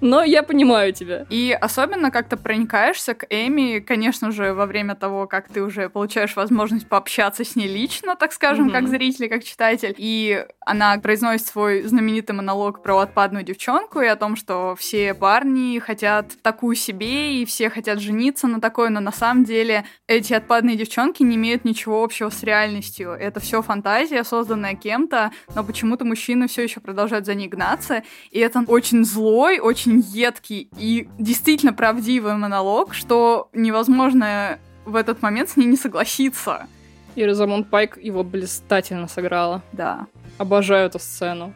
Но 0.00 0.22
я 0.24 0.42
понимаю 0.42 0.92
тебя. 0.92 1.26
И 1.30 1.56
особенно 1.58 2.10
как-то 2.10 2.36
проникаешься 2.36 3.14
к 3.14 3.26
Эми, 3.30 3.78
конечно 3.80 4.30
же, 4.32 4.54
во 4.54 4.66
время 4.66 4.94
того, 4.94 5.26
как 5.26 5.48
ты 5.48 5.62
уже 5.62 5.88
получаешь 5.88 6.36
возможность 6.36 6.88
пообщаться 6.88 7.44
с 7.44 7.56
ней 7.56 7.68
лично, 7.68 8.16
так 8.16 8.32
скажем, 8.32 8.64
Мгм. 8.66 8.72
как 8.72 8.88
зритель, 8.88 9.28
как 9.28 9.44
читатель. 9.44 9.94
И 9.96 10.44
она 10.60 10.98
произносит 10.98 11.46
свой 11.46 11.82
знаменитый 11.82 12.34
монолог 12.34 12.82
про 12.82 12.98
отпадную 12.98 13.44
девчонку 13.44 14.00
и 14.00 14.06
о 14.06 14.16
том, 14.16 14.36
что 14.36 14.74
все 14.78 15.14
парни 15.14 15.78
хотят 15.78 16.32
такую 16.42 16.76
себе, 16.76 17.40
и 17.40 17.44
все 17.44 17.70
хотят 17.70 18.00
жениться 18.00 18.46
на 18.48 18.60
такой, 18.60 18.90
но 18.90 19.00
на 19.00 19.12
самом 19.12 19.44
деле 19.44 19.84
эти 20.06 20.32
отпадные 20.32 20.76
девчонки 20.76 21.22
не 21.22 21.36
имеют 21.36 21.64
ничего 21.64 22.02
общего 22.02 22.30
с 22.30 22.42
реальностью. 22.42 23.10
Это 23.12 23.40
все 23.40 23.62
фантазия, 23.62 24.24
созданная 24.24 24.74
кем-то, 24.74 25.30
но 25.54 25.64
почему-то 25.64 26.04
мужчины 26.04 26.48
все 26.52 26.62
еще 26.62 26.80
продолжают 26.80 27.26
за 27.26 27.34
ней 27.34 27.48
гнаться. 27.48 28.02
И 28.30 28.38
это 28.38 28.62
очень 28.66 29.04
злой, 29.04 29.58
очень 29.58 30.00
едкий 30.00 30.68
и 30.78 31.08
действительно 31.18 31.72
правдивый 31.72 32.34
монолог, 32.34 32.94
что 32.94 33.48
невозможно 33.52 34.58
в 34.84 34.96
этот 34.96 35.22
момент 35.22 35.50
с 35.50 35.56
ней 35.56 35.66
не 35.66 35.76
согласиться. 35.76 36.66
И 37.14 37.24
Розамонд 37.24 37.68
Пайк 37.68 37.98
его 38.02 38.22
блистательно 38.22 39.08
сыграла. 39.08 39.62
Да. 39.72 40.06
Обожаю 40.38 40.86
эту 40.86 40.98
сцену. 40.98 41.52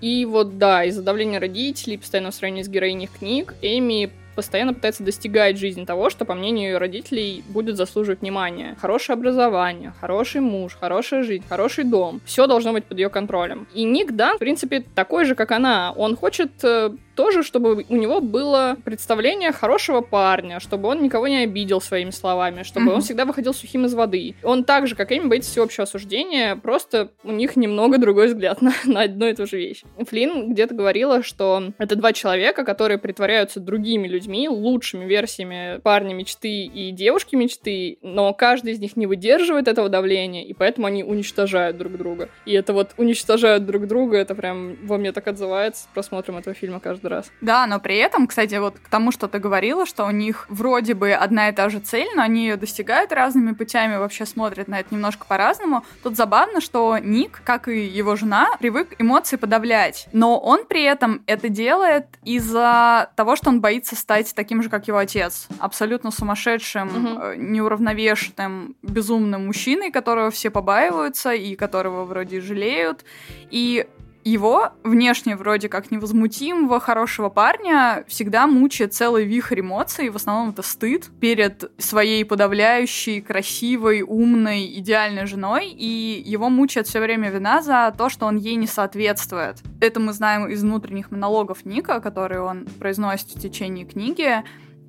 И 0.00 0.24
вот 0.24 0.58
да, 0.58 0.84
из-за 0.84 1.02
давления 1.02 1.40
родителей, 1.40 1.98
постоянного 1.98 2.32
сравнения 2.32 2.64
с 2.64 2.68
героиней 2.68 3.06
книг, 3.06 3.54
Эми 3.62 4.10
постоянно 4.34 4.74
пытается 4.74 5.02
достигать 5.02 5.58
жизни 5.58 5.84
того, 5.84 6.10
что, 6.10 6.24
по 6.24 6.34
мнению 6.34 6.72
ее 6.72 6.78
родителей, 6.78 7.44
будет 7.48 7.76
заслуживать 7.76 8.20
внимания. 8.20 8.76
Хорошее 8.80 9.14
образование, 9.14 9.94
хороший 10.00 10.40
муж, 10.40 10.76
хорошая 10.78 11.22
жизнь, 11.22 11.44
хороший 11.48 11.84
дом. 11.84 12.20
Все 12.24 12.46
должно 12.46 12.72
быть 12.72 12.84
под 12.84 12.98
ее 12.98 13.08
контролем. 13.08 13.66
И 13.74 13.84
Ник 13.84 14.12
Дан, 14.12 14.36
в 14.36 14.40
принципе, 14.40 14.84
такой 14.94 15.24
же, 15.24 15.34
как 15.34 15.52
она. 15.52 15.92
Он 15.96 16.16
хочет 16.16 16.52
э, 16.62 16.90
тоже, 17.14 17.42
чтобы 17.42 17.84
у 17.88 17.96
него 17.96 18.20
было 18.20 18.76
представление 18.84 19.52
хорошего 19.52 20.00
парня, 20.00 20.60
чтобы 20.60 20.88
он 20.88 21.02
никого 21.02 21.28
не 21.28 21.38
обидел 21.44 21.80
своими 21.80 22.10
словами, 22.10 22.62
чтобы 22.62 22.86
Мгм. 22.86 22.94
он 22.96 23.00
всегда 23.02 23.24
выходил 23.24 23.54
сухим 23.54 23.84
из 23.86 23.94
воды. 23.94 24.34
Он 24.42 24.64
так 24.64 24.86
же, 24.86 24.94
как 24.96 25.12
Эми, 25.12 25.28
боится 25.28 25.50
всеобщего 25.50 25.84
осуждения, 25.84 26.56
просто 26.56 27.10
у 27.22 27.32
них 27.32 27.56
немного 27.56 27.98
другой 27.98 28.28
взгляд 28.28 28.60
на, 28.62 28.72
на 28.84 29.02
одну 29.02 29.26
и 29.26 29.34
ту 29.34 29.46
же 29.46 29.56
вещь. 29.58 29.82
Флинн 29.98 30.52
где-то 30.52 30.74
говорила, 30.74 31.22
что 31.22 31.72
это 31.78 31.96
два 31.96 32.12
человека, 32.12 32.64
которые 32.64 32.98
притворяются 32.98 33.60
другими 33.60 34.08
людьми, 34.08 34.48
лучшими 34.48 35.04
версиями 35.04 35.80
парня 35.80 36.14
мечты 36.14 36.64
и 36.64 36.90
девушки 36.90 37.36
мечты, 37.36 37.98
но 38.02 38.32
каждый 38.34 38.72
из 38.72 38.80
них 38.80 38.96
не 38.96 39.06
выдерживает 39.06 39.68
этого 39.68 39.88
давления, 39.88 40.44
и 40.44 40.52
поэтому 40.52 40.86
они 40.86 41.04
уничтожают 41.04 41.76
друг 41.76 41.96
друга. 41.96 42.28
И 42.46 42.52
это 42.52 42.72
вот 42.72 42.90
уничтожают 42.96 43.66
друг 43.66 43.86
друга, 43.86 44.16
это 44.16 44.34
прям 44.34 44.76
во 44.86 44.98
мне 44.98 45.12
так 45.12 45.26
отзывается 45.28 45.84
с 45.84 45.88
просмотром 45.94 46.38
этого 46.38 46.54
фильма 46.54 46.80
каждый 46.80 47.03
каждый 47.04 47.08
раз. 47.08 47.30
Да, 47.40 47.66
но 47.66 47.80
при 47.80 47.96
этом, 47.96 48.26
кстати, 48.26 48.54
вот 48.56 48.78
к 48.78 48.88
тому, 48.88 49.12
что 49.12 49.28
ты 49.28 49.38
говорила, 49.38 49.86
что 49.86 50.04
у 50.06 50.10
них 50.10 50.46
вроде 50.48 50.94
бы 50.94 51.12
одна 51.12 51.48
и 51.48 51.52
та 51.52 51.68
же 51.68 51.80
цель, 51.80 52.08
но 52.14 52.22
они 52.22 52.42
ее 52.42 52.56
достигают 52.56 53.12
разными 53.12 53.52
путями, 53.52 53.96
вообще 53.96 54.26
смотрят 54.26 54.68
на 54.68 54.80
это 54.80 54.94
немножко 54.94 55.26
по-разному. 55.26 55.84
Тут 56.02 56.16
забавно, 56.16 56.60
что 56.60 56.98
Ник, 56.98 57.42
как 57.44 57.68
и 57.68 57.84
его 57.84 58.16
жена, 58.16 58.48
привык 58.58 58.94
эмоции 58.98 59.36
подавлять. 59.36 60.08
Но 60.12 60.38
он 60.38 60.64
при 60.66 60.82
этом 60.82 61.22
это 61.26 61.48
делает 61.48 62.06
из-за 62.24 63.10
того, 63.16 63.36
что 63.36 63.50
он 63.50 63.60
боится 63.60 63.96
стать 63.96 64.34
таким 64.34 64.62
же, 64.62 64.68
как 64.68 64.88
его 64.88 64.98
отец. 64.98 65.48
Абсолютно 65.58 66.10
сумасшедшим, 66.10 66.88
угу. 66.88 67.32
неуравновешенным, 67.36 68.76
безумным 68.82 69.46
мужчиной, 69.46 69.90
которого 69.90 70.30
все 70.30 70.50
побаиваются 70.50 71.32
и 71.32 71.54
которого 71.54 72.04
вроде 72.04 72.40
жалеют. 72.40 73.04
И 73.50 73.86
его 74.24 74.72
внешне 74.82 75.36
вроде 75.36 75.68
как 75.68 75.90
невозмутимого, 75.90 76.80
хорошего 76.80 77.28
парня 77.28 78.04
всегда 78.08 78.46
мучает 78.46 78.94
целый 78.94 79.24
вихрь 79.24 79.60
эмоций, 79.60 80.08
в 80.08 80.16
основном 80.16 80.50
это 80.50 80.62
стыд 80.62 81.10
перед 81.20 81.70
своей 81.78 82.24
подавляющей, 82.24 83.20
красивой, 83.20 84.02
умной, 84.02 84.66
идеальной 84.78 85.26
женой, 85.26 85.68
и 85.68 86.22
его 86.24 86.48
мучает 86.48 86.86
все 86.86 87.00
время 87.00 87.30
вина 87.30 87.62
за 87.62 87.94
то, 87.96 88.08
что 88.08 88.26
он 88.26 88.36
ей 88.36 88.56
не 88.56 88.66
соответствует. 88.66 89.62
Это 89.80 90.00
мы 90.00 90.12
знаем 90.12 90.48
из 90.48 90.62
внутренних 90.62 91.10
монологов 91.10 91.64
Ника, 91.64 92.00
которые 92.00 92.40
он 92.40 92.66
произносит 92.78 93.28
в 93.28 93.40
течение 93.40 93.84
книги, 93.84 94.42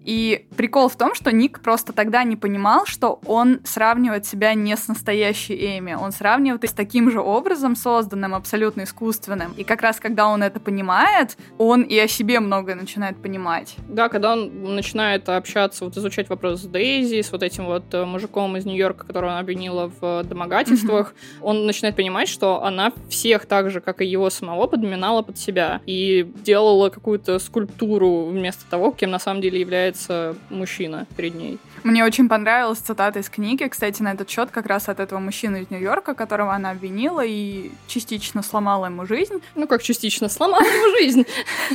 и 0.05 0.47
прикол 0.55 0.87
в 0.87 0.95
том, 0.95 1.15
что 1.15 1.31
Ник 1.31 1.59
просто 1.59 1.91
тогда 1.91 2.23
не 2.23 2.35
понимал, 2.35 2.85
что 2.85 3.19
он 3.25 3.59
сравнивает 3.63 4.25
себя 4.25 4.53
не 4.53 4.77
с 4.77 4.87
настоящей 4.87 5.55
Эми, 5.77 5.93
он 5.93 6.11
сравнивает 6.11 6.63
с 6.63 6.73
таким 6.73 7.11
же 7.11 7.19
образом, 7.19 7.75
созданным 7.75 8.35
абсолютно 8.35 8.83
искусственным. 8.83 9.53
И 9.57 9.63
как 9.63 9.81
раз 9.81 9.99
когда 9.99 10.27
он 10.27 10.43
это 10.43 10.59
понимает, 10.59 11.37
он 11.57 11.81
и 11.81 11.97
о 11.97 12.07
себе 12.07 12.39
многое 12.39 12.75
начинает 12.75 13.21
понимать. 13.21 13.75
Да, 13.89 14.09
когда 14.09 14.33
он 14.33 14.75
начинает 14.75 15.27
общаться, 15.29 15.85
вот 15.85 15.97
изучать 15.97 16.29
вопрос 16.29 16.61
с 16.61 16.65
Дейзи, 16.65 17.21
с 17.21 17.31
вот 17.31 17.43
этим 17.43 17.65
вот 17.65 17.93
э, 17.93 18.05
мужиком 18.05 18.57
из 18.57 18.65
Нью-Йорка, 18.65 19.07
которого 19.07 19.31
она 19.31 19.39
обвинила 19.39 19.91
в 19.99 20.23
домогательствах, 20.23 21.11
mm-hmm. 21.11 21.39
он 21.41 21.65
начинает 21.65 21.95
понимать, 21.95 22.27
что 22.27 22.63
она 22.63 22.91
всех 23.09 23.45
так 23.45 23.71
же, 23.71 23.81
как 23.81 24.01
и 24.01 24.05
его 24.05 24.29
самого, 24.29 24.67
подминала 24.67 25.21
под 25.21 25.37
себя 25.37 25.81
и 25.85 26.31
делала 26.43 26.89
какую-то 26.89 27.39
скульптуру 27.39 28.25
вместо 28.25 28.69
того, 28.69 28.91
кем 28.91 29.11
на 29.11 29.19
самом 29.19 29.41
деле 29.41 29.59
является 29.59 29.94
появляется 29.95 30.35
мужчина 30.49 31.07
перед 31.15 31.35
ней. 31.35 31.59
Мне 31.83 32.03
очень 32.03 32.27
понравилась 32.27 32.79
цитата 32.79 33.19
из 33.19 33.29
книги, 33.29 33.67
кстати, 33.67 34.01
на 34.01 34.13
этот 34.13 34.29
счет 34.29 34.51
как 34.51 34.65
раз 34.65 34.89
от 34.89 34.99
этого 34.99 35.19
мужчины 35.19 35.61
из 35.61 35.69
Нью-Йорка, 35.69 36.13
которого 36.13 36.53
она 36.53 36.71
обвинила 36.71 37.23
и 37.23 37.71
частично 37.87 38.43
сломала 38.43 38.87
ему 38.87 39.05
жизнь. 39.05 39.41
Ну 39.55 39.67
как 39.67 39.81
частично? 39.81 40.29
Сломала 40.29 40.63
ему 40.63 40.97
жизнь. 40.97 41.25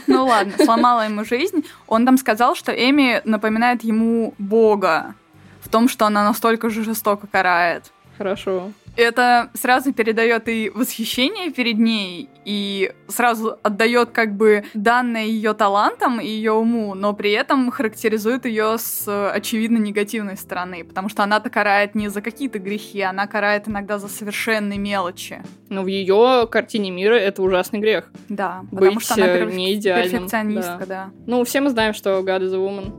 Ну 0.06 0.26
ладно, 0.26 0.52
сломала 0.64 1.04
ему 1.04 1.24
жизнь. 1.24 1.64
Он 1.86 2.04
там 2.04 2.18
сказал, 2.18 2.54
что 2.54 2.72
Эми 2.72 3.22
напоминает 3.24 3.84
ему 3.84 4.34
Бога 4.38 5.14
в 5.60 5.68
том, 5.68 5.88
что 5.88 6.06
она 6.06 6.24
настолько 6.24 6.70
же 6.70 6.84
жестоко 6.84 7.26
карает. 7.26 7.92
Хорошо 8.20 8.72
это 8.96 9.50
сразу 9.54 9.92
передает 9.92 10.48
и 10.48 10.70
восхищение 10.70 11.50
перед 11.50 11.78
ней, 11.78 12.28
и 12.44 12.92
сразу 13.08 13.58
отдает 13.62 14.10
как 14.10 14.36
бы 14.36 14.64
данное 14.74 15.24
ее 15.24 15.54
талантам 15.54 16.20
и 16.20 16.26
ее 16.26 16.52
уму, 16.52 16.94
но 16.94 17.12
при 17.12 17.32
этом 17.32 17.70
характеризует 17.70 18.46
ее 18.46 18.76
с 18.78 19.30
очевидно 19.30 19.78
негативной 19.78 20.36
стороны, 20.36 20.84
потому 20.84 21.08
что 21.08 21.22
она-то 21.22 21.50
карает 21.50 21.94
не 21.94 22.08
за 22.08 22.20
какие-то 22.20 22.58
грехи, 22.58 23.00
она 23.00 23.26
карает 23.26 23.68
иногда 23.68 23.98
за 23.98 24.08
совершенные 24.08 24.78
мелочи. 24.78 25.42
Но 25.68 25.82
в 25.82 25.86
ее 25.86 26.48
картине 26.50 26.90
мира 26.90 27.14
это 27.14 27.42
ужасный 27.42 27.80
грех. 27.80 28.10
Да, 28.28 28.62
Быть 28.70 28.80
потому 28.80 29.00
что 29.00 29.14
она 29.14 29.26
э, 29.26 29.38
перф... 29.40 29.54
не 29.54 29.74
идеальным. 29.74 30.10
перфекционистка, 30.10 30.78
да. 30.80 30.86
да. 30.86 31.10
Ну, 31.26 31.44
все 31.44 31.60
мы 31.60 31.70
знаем, 31.70 31.94
что 31.94 32.18
God 32.20 32.42
is 32.42 32.54
a 32.54 32.58
woman. 32.58 32.92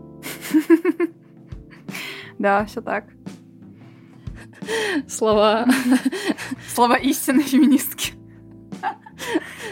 Да, 2.39 2.65
все 2.65 2.81
так. 2.81 3.03
Слова. 5.08 5.67
Слова 6.74 6.95
истинной 6.95 7.43
феминистки. 7.43 8.13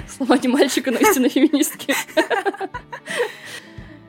Слова 0.07 0.37
не 0.37 0.47
мальчика, 0.47 0.91
но 0.91 0.97
истинной 0.97 1.29
феминистки. 1.29 1.93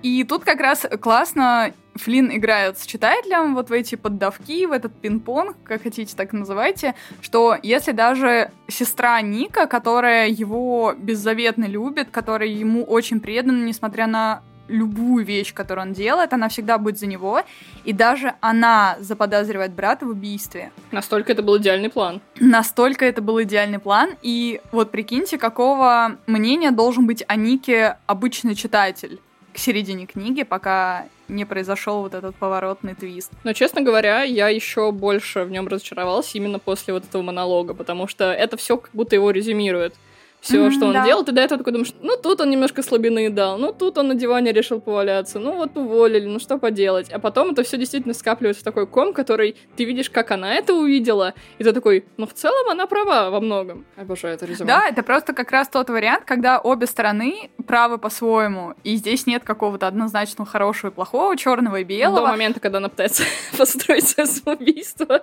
И 0.02 0.24
тут 0.24 0.44
как 0.44 0.60
раз 0.60 0.86
классно 1.00 1.74
Флин 1.94 2.34
играет 2.34 2.78
с 2.78 2.86
читателем 2.86 3.54
вот 3.54 3.68
в 3.68 3.72
эти 3.72 3.96
поддавки, 3.96 4.64
в 4.64 4.72
этот 4.72 4.94
пинг-понг, 5.00 5.56
как 5.64 5.82
хотите, 5.82 6.16
так 6.16 6.32
называйте, 6.32 6.94
что 7.20 7.56
если 7.62 7.92
даже 7.92 8.50
сестра 8.68 9.20
Ника, 9.20 9.66
которая 9.66 10.28
его 10.28 10.94
беззаветно 10.96 11.66
любит, 11.66 12.08
которая 12.10 12.48
ему 12.48 12.84
очень 12.84 13.20
предана, 13.20 13.64
несмотря 13.64 14.06
на 14.06 14.42
любую 14.70 15.24
вещь, 15.24 15.52
которую 15.52 15.88
он 15.88 15.92
делает, 15.92 16.32
она 16.32 16.48
всегда 16.48 16.78
будет 16.78 16.98
за 16.98 17.06
него. 17.06 17.42
И 17.84 17.92
даже 17.92 18.34
она 18.40 18.96
заподозривает 19.00 19.72
брата 19.72 20.06
в 20.06 20.10
убийстве. 20.10 20.70
Настолько 20.92 21.32
это 21.32 21.42
был 21.42 21.58
идеальный 21.58 21.90
план. 21.90 22.20
Настолько 22.38 23.04
это 23.04 23.20
был 23.20 23.42
идеальный 23.42 23.78
план. 23.78 24.10
И 24.22 24.60
вот 24.72 24.90
прикиньте, 24.90 25.38
какого 25.38 26.16
мнения 26.26 26.70
должен 26.70 27.06
быть 27.06 27.24
о 27.26 27.36
Нике 27.36 27.98
обычный 28.06 28.54
читатель 28.54 29.20
к 29.52 29.58
середине 29.58 30.06
книги, 30.06 30.44
пока 30.44 31.06
не 31.28 31.44
произошел 31.44 32.02
вот 32.02 32.14
этот 32.14 32.36
поворотный 32.36 32.94
твист. 32.94 33.32
Но, 33.44 33.52
честно 33.52 33.82
говоря, 33.82 34.22
я 34.22 34.48
еще 34.48 34.92
больше 34.92 35.44
в 35.44 35.50
нем 35.50 35.68
разочаровалась 35.68 36.34
именно 36.34 36.58
после 36.58 36.94
вот 36.94 37.04
этого 37.04 37.22
монолога, 37.22 37.74
потому 37.74 38.06
что 38.06 38.32
это 38.32 38.56
все 38.56 38.76
как 38.76 38.90
будто 38.92 39.16
его 39.16 39.30
резюмирует 39.30 39.94
все, 40.40 40.66
mm-hmm, 40.66 40.70
что 40.70 40.86
он 40.86 40.92
да. 40.94 41.04
делал, 41.04 41.24
ты 41.24 41.32
до 41.32 41.42
этого 41.42 41.58
такой 41.58 41.72
думаешь, 41.72 41.92
ну 42.00 42.16
тут 42.16 42.40
он 42.40 42.50
немножко 42.50 42.82
слабины 42.82 43.28
дал, 43.28 43.58
ну 43.58 43.72
тут 43.72 43.98
он 43.98 44.08
на 44.08 44.14
диване 44.14 44.52
решил 44.52 44.80
поваляться, 44.80 45.38
ну 45.38 45.56
вот 45.56 45.76
уволили, 45.76 46.24
ну 46.24 46.38
что 46.38 46.58
поделать. 46.58 47.10
А 47.12 47.18
потом 47.18 47.50
это 47.50 47.62
все 47.62 47.76
действительно 47.76 48.14
скапливается 48.14 48.62
в 48.62 48.64
такой 48.64 48.86
ком, 48.86 49.12
который 49.12 49.56
ты 49.76 49.84
видишь, 49.84 50.08
как 50.08 50.30
она 50.30 50.54
это 50.54 50.72
увидела, 50.72 51.34
и 51.58 51.64
ты 51.64 51.72
такой, 51.72 52.06
ну 52.16 52.26
в 52.26 52.32
целом 52.32 52.70
она 52.70 52.86
права 52.86 53.30
во 53.30 53.40
многом. 53.40 53.84
Обожаю 53.96 54.34
это 54.34 54.46
резюме. 54.46 54.66
Да, 54.66 54.88
это 54.88 55.02
просто 55.02 55.34
как 55.34 55.50
раз 55.50 55.68
тот 55.68 55.90
вариант, 55.90 56.24
когда 56.24 56.58
обе 56.58 56.86
стороны 56.86 57.50
правы 57.66 57.98
по-своему, 57.98 58.74
и 58.82 58.96
здесь 58.96 59.26
нет 59.26 59.44
какого-то 59.44 59.86
однозначного 59.86 60.48
хорошего 60.48 60.90
и 60.90 60.94
плохого, 60.94 61.36
черного 61.36 61.80
и 61.80 61.84
белого. 61.84 62.20
До 62.20 62.26
момента, 62.28 62.60
когда 62.60 62.78
она 62.78 62.88
пытается 62.88 63.24
построить 63.58 64.08
свое 64.08 64.26
самоубийство. 64.26 65.22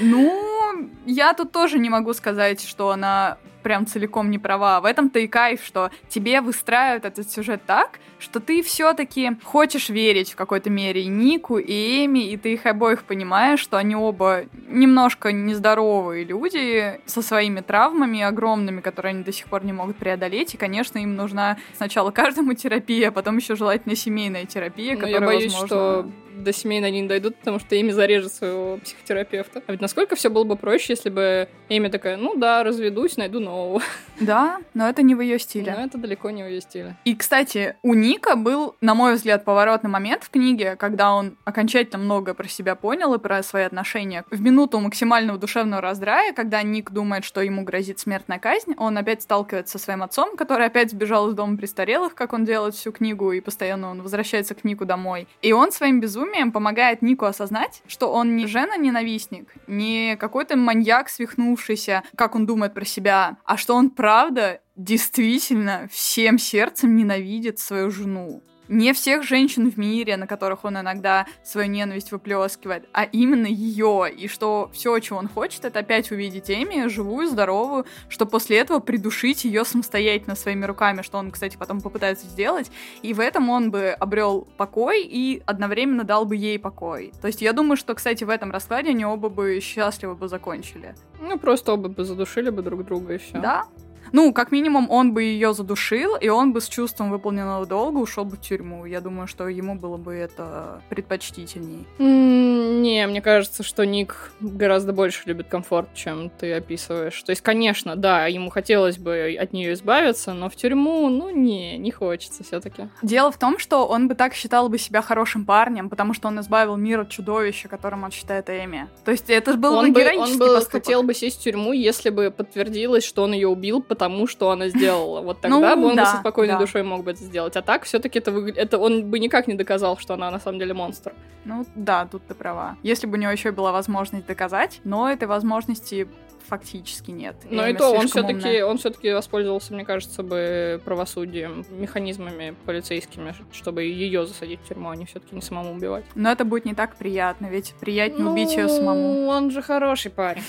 Ну, 0.00 0.90
я 1.04 1.34
тут 1.34 1.52
тоже 1.52 1.78
не 1.78 1.90
могу 1.90 2.14
сказать, 2.14 2.66
что 2.66 2.90
она 2.90 3.36
прям 3.66 3.84
целиком 3.84 4.30
не 4.30 4.38
права. 4.38 4.80
В 4.80 4.84
этом-то 4.84 5.18
и 5.18 5.26
кайф, 5.26 5.60
что 5.64 5.90
тебе 6.08 6.40
выстраивают 6.40 7.04
этот 7.04 7.28
сюжет 7.28 7.62
так, 7.66 7.98
что 8.20 8.38
ты 8.38 8.62
все-таки 8.62 9.32
хочешь 9.42 9.88
верить 9.88 10.30
в 10.30 10.36
какой-то 10.36 10.70
мере 10.70 11.02
и 11.02 11.08
Нику, 11.08 11.58
и 11.58 12.04
Эми, 12.04 12.30
и 12.30 12.36
ты 12.36 12.52
их 12.52 12.64
обоих 12.64 13.02
понимаешь, 13.02 13.58
что 13.58 13.76
они 13.76 13.96
оба 13.96 14.44
немножко 14.68 15.32
нездоровые 15.32 16.22
люди 16.22 17.00
со 17.06 17.22
своими 17.22 17.60
травмами 17.60 18.22
огромными, 18.22 18.80
которые 18.80 19.10
они 19.10 19.24
до 19.24 19.32
сих 19.32 19.46
пор 19.46 19.64
не 19.64 19.72
могут 19.72 19.96
преодолеть, 19.96 20.54
и, 20.54 20.56
конечно, 20.56 20.98
им 20.98 21.16
нужна 21.16 21.58
сначала 21.76 22.12
каждому 22.12 22.54
терапия, 22.54 23.08
а 23.08 23.10
потом 23.10 23.36
еще 23.38 23.56
желательно 23.56 23.96
семейная 23.96 24.44
терапия, 24.44 24.94
Но 24.94 25.00
которая, 25.00 25.20
я 25.20 25.26
боюсь, 25.26 25.52
возможно... 25.54 25.66
что 25.66 26.10
до 26.36 26.52
семейной 26.52 26.88
они 26.88 27.00
не 27.02 27.08
дойдут, 27.08 27.36
потому 27.36 27.58
что 27.58 27.80
Эми 27.80 27.90
зарежет 27.90 28.32
своего 28.32 28.78
психотерапевта. 28.78 29.62
А 29.66 29.72
ведь 29.72 29.80
насколько 29.80 30.16
все 30.16 30.28
было 30.28 30.44
бы 30.44 30.56
проще, 30.56 30.92
если 30.92 31.10
бы 31.10 31.48
Эми 31.68 31.88
такая, 31.88 32.16
ну 32.16 32.36
да, 32.36 32.62
разведусь, 32.62 33.16
найду 33.16 33.40
нового. 33.40 33.82
Да, 34.20 34.58
но 34.74 34.88
это 34.88 35.02
не 35.02 35.14
в 35.14 35.20
ее 35.20 35.38
стиле. 35.38 35.74
Но 35.76 35.84
это 35.84 35.98
далеко 35.98 36.30
не 36.30 36.42
в 36.42 36.48
ее 36.48 36.60
стиле. 36.60 36.96
И, 37.04 37.14
кстати, 37.14 37.76
у 37.82 37.94
Ника 37.94 38.36
был, 38.36 38.76
на 38.80 38.94
мой 38.94 39.14
взгляд, 39.14 39.44
поворотный 39.44 39.90
момент 39.90 40.24
в 40.24 40.30
книге, 40.30 40.76
когда 40.76 41.12
он 41.12 41.36
окончательно 41.44 41.98
много 41.98 42.34
про 42.34 42.48
себя 42.48 42.74
понял 42.76 43.12
и 43.14 43.18
про 43.18 43.42
свои 43.42 43.64
отношения. 43.64 44.24
В 44.30 44.40
минуту 44.40 44.78
максимального 44.80 45.38
душевного 45.38 45.82
раздрая, 45.82 46.32
когда 46.32 46.62
Ник 46.62 46.90
думает, 46.90 47.24
что 47.24 47.40
ему 47.40 47.62
грозит 47.62 47.98
смертная 47.98 48.38
казнь, 48.38 48.74
он 48.78 48.96
опять 48.96 49.22
сталкивается 49.22 49.78
со 49.78 49.84
своим 49.84 50.02
отцом, 50.02 50.36
который 50.36 50.66
опять 50.66 50.90
сбежал 50.90 51.28
из 51.28 51.34
дома 51.34 51.56
престарелых, 51.56 52.14
как 52.14 52.32
он 52.32 52.44
делает 52.44 52.74
всю 52.74 52.92
книгу, 52.92 53.32
и 53.32 53.40
постоянно 53.40 53.90
он 53.90 54.02
возвращается 54.02 54.54
к 54.54 54.64
Нику 54.64 54.84
домой. 54.84 55.28
И 55.42 55.52
он 55.52 55.72
своим 55.72 56.00
безумием 56.00 56.25
безумием 56.26 56.52
помогает 56.52 57.02
Нику 57.02 57.24
осознать, 57.24 57.82
что 57.86 58.12
он 58.12 58.36
не 58.36 58.46
жена-ненавистник, 58.46 59.54
не 59.66 60.16
какой-то 60.16 60.56
маньяк 60.56 61.08
свихнувшийся, 61.08 62.02
как 62.16 62.34
он 62.34 62.46
думает 62.46 62.74
про 62.74 62.84
себя, 62.84 63.38
а 63.44 63.56
что 63.56 63.74
он 63.74 63.90
правда 63.90 64.60
действительно 64.76 65.88
всем 65.90 66.38
сердцем 66.38 66.96
ненавидит 66.96 67.58
свою 67.58 67.90
жену 67.90 68.42
не 68.68 68.92
всех 68.92 69.22
женщин 69.22 69.70
в 69.70 69.76
мире, 69.76 70.16
на 70.16 70.26
которых 70.26 70.64
он 70.64 70.78
иногда 70.78 71.26
свою 71.42 71.68
ненависть 71.68 72.12
выплескивает, 72.12 72.88
а 72.92 73.04
именно 73.04 73.46
ее. 73.46 74.12
И 74.16 74.28
что 74.28 74.70
все, 74.72 74.98
чего 74.98 75.18
он 75.18 75.28
хочет, 75.28 75.64
это 75.64 75.80
опять 75.80 76.10
увидеть 76.10 76.50
Эми, 76.50 76.88
живую, 76.88 77.28
здоровую, 77.28 77.86
что 78.08 78.26
после 78.26 78.58
этого 78.58 78.78
придушить 78.78 79.44
ее 79.44 79.64
самостоятельно 79.64 80.34
своими 80.34 80.64
руками, 80.64 81.02
что 81.02 81.18
он, 81.18 81.30
кстати, 81.30 81.56
потом 81.56 81.80
попытается 81.80 82.26
сделать. 82.26 82.70
И 83.02 83.14
в 83.14 83.20
этом 83.20 83.50
он 83.50 83.70
бы 83.70 83.90
обрел 83.90 84.46
покой 84.56 85.02
и 85.04 85.42
одновременно 85.46 86.04
дал 86.04 86.24
бы 86.24 86.36
ей 86.36 86.58
покой. 86.58 87.12
То 87.20 87.26
есть 87.26 87.42
я 87.42 87.52
думаю, 87.52 87.76
что, 87.76 87.94
кстати, 87.94 88.24
в 88.24 88.30
этом 88.30 88.50
раскладе 88.50 88.90
они 88.90 89.04
оба 89.04 89.28
бы 89.28 89.60
счастливо 89.60 90.14
бы 90.14 90.28
закончили. 90.28 90.94
Ну, 91.20 91.38
просто 91.38 91.72
оба 91.72 91.88
бы 91.88 92.04
задушили 92.04 92.50
бы 92.50 92.62
друг 92.62 92.84
друга 92.84 93.14
и 93.14 93.18
все. 93.18 93.38
Да, 93.38 93.66
Ну, 94.12 94.32
как 94.32 94.52
минимум, 94.52 94.90
он 94.90 95.12
бы 95.12 95.22
ее 95.22 95.54
задушил, 95.54 96.16
и 96.16 96.28
он 96.28 96.52
бы 96.52 96.60
с 96.60 96.68
чувством 96.68 97.10
выполненного 97.10 97.66
долга 97.66 97.98
ушел 97.98 98.24
бы 98.24 98.36
в 98.36 98.40
тюрьму. 98.40 98.86
Я 98.86 99.00
думаю, 99.00 99.26
что 99.26 99.48
ему 99.48 99.74
было 99.74 99.96
бы 99.96 100.14
это 100.14 100.82
предпочтительней. 100.88 101.86
Не, 101.98 103.06
мне 103.06 103.20
кажется, 103.20 103.62
что 103.62 103.84
Ник 103.84 104.32
гораздо 104.40 104.92
больше 104.92 105.22
любит 105.26 105.48
комфорт, 105.48 105.88
чем 105.94 106.30
ты 106.30 106.52
описываешь. 106.54 107.20
То 107.22 107.30
есть, 107.30 107.42
конечно, 107.42 107.96
да, 107.96 108.26
ему 108.26 108.50
хотелось 108.50 108.98
бы 108.98 109.36
от 109.40 109.52
нее 109.52 109.72
избавиться, 109.72 110.32
но 110.32 110.48
в 110.48 110.56
тюрьму, 110.56 111.08
ну, 111.08 111.30
не, 111.30 111.78
не 111.78 111.90
хочется 111.90 112.44
все-таки. 112.44 112.88
Дело 113.02 113.30
в 113.30 113.38
том, 113.38 113.58
что 113.58 113.86
он 113.86 114.08
бы 114.08 114.14
так 114.14 114.34
считал 114.34 114.68
бы 114.68 114.78
себя 114.78 115.02
хорошим 115.02 115.44
парнем, 115.44 115.88
потому 115.88 116.14
что 116.14 116.28
он 116.28 116.40
избавил 116.40 116.76
мир 116.76 117.00
от 117.00 117.10
чудовища, 117.10 117.68
которым 117.68 118.04
он 118.04 118.10
считает 118.10 118.48
Эми. 118.50 118.88
То 119.04 119.10
есть 119.10 119.28
это 119.30 119.54
был 119.54 119.74
он 119.74 119.92
бы 119.92 120.00
героический 120.00 120.32
Он 120.32 120.38
бы 120.38 120.54
поступок. 120.54 120.70
хотел 120.84 121.02
бы 121.02 121.14
сесть 121.14 121.40
в 121.40 121.42
тюрьму, 121.42 121.72
если 121.72 122.10
бы 122.10 122.30
подтвердилось, 122.30 123.04
что 123.04 123.22
он 123.22 123.32
ее 123.32 123.48
убил, 123.48 123.82
потому 123.96 124.26
что 124.26 124.50
она 124.50 124.68
сделала. 124.68 125.20
Вот 125.22 125.40
тогда 125.40 125.56
Ну, 125.56 125.82
бы 125.82 125.88
он 125.88 125.96
да, 125.96 126.04
бы 126.04 126.10
со 126.10 126.16
спокойной 126.18 126.54
да. 126.54 126.60
душой 126.60 126.82
мог 126.82 127.02
бы 127.02 127.12
это 127.12 127.22
сделать. 127.22 127.56
А 127.56 127.62
так 127.62 127.84
все-таки 127.84 128.18
это 128.18 128.30
выглядит... 128.30 128.58
Это 128.58 128.78
он 128.78 129.10
бы 129.10 129.18
никак 129.18 129.46
не 129.46 129.54
доказал, 129.54 129.96
что 129.96 130.14
она 130.14 130.30
на 130.30 130.38
самом 130.38 130.58
деле 130.58 130.74
монстр. 130.74 131.14
Ну 131.44 131.64
да, 131.74 132.06
тут 132.06 132.26
ты 132.26 132.34
права. 132.34 132.76
Если 132.82 133.06
бы 133.06 133.16
у 133.16 133.20
него 133.20 133.32
еще 133.32 133.52
была 133.52 133.72
возможность 133.72 134.26
доказать, 134.26 134.80
но 134.84 135.10
этой 135.10 135.26
возможности 135.26 136.08
фактически 136.48 137.10
нет. 137.10 137.36
Но 137.50 137.66
и 137.66 137.74
то 137.74 137.90
он 137.90 138.06
все-таки 138.06 138.62
он 138.62 138.78
все-таки 138.78 139.12
воспользовался, 139.12 139.74
мне 139.74 139.84
кажется, 139.84 140.22
бы 140.22 140.80
правосудием, 140.84 141.64
механизмами 141.70 142.54
полицейскими, 142.66 143.34
чтобы 143.52 143.82
ее 143.82 144.26
засадить 144.26 144.60
в 144.60 144.68
тюрьму, 144.68 144.90
а 144.90 144.96
не 144.96 145.06
все-таки 145.06 145.34
не 145.34 145.42
самому 145.42 145.72
убивать. 145.72 146.04
Но 146.14 146.30
это 146.30 146.44
будет 146.44 146.64
не 146.64 146.74
так 146.74 146.96
приятно, 146.96 147.46
ведь 147.46 147.74
приятнее 147.80 148.28
убить 148.28 148.52
ее 148.54 148.68
самому. 148.68 149.14
Ну, 149.14 149.26
он 149.28 149.50
же 149.50 149.62
хороший 149.62 150.10
парень. 150.10 150.42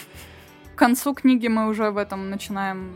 К 0.75 0.77
концу 0.77 1.15
книги 1.15 1.47
мы 1.47 1.67
уже 1.69 1.89
в 1.89 1.97
этом 1.97 2.29
начинаем 2.29 2.93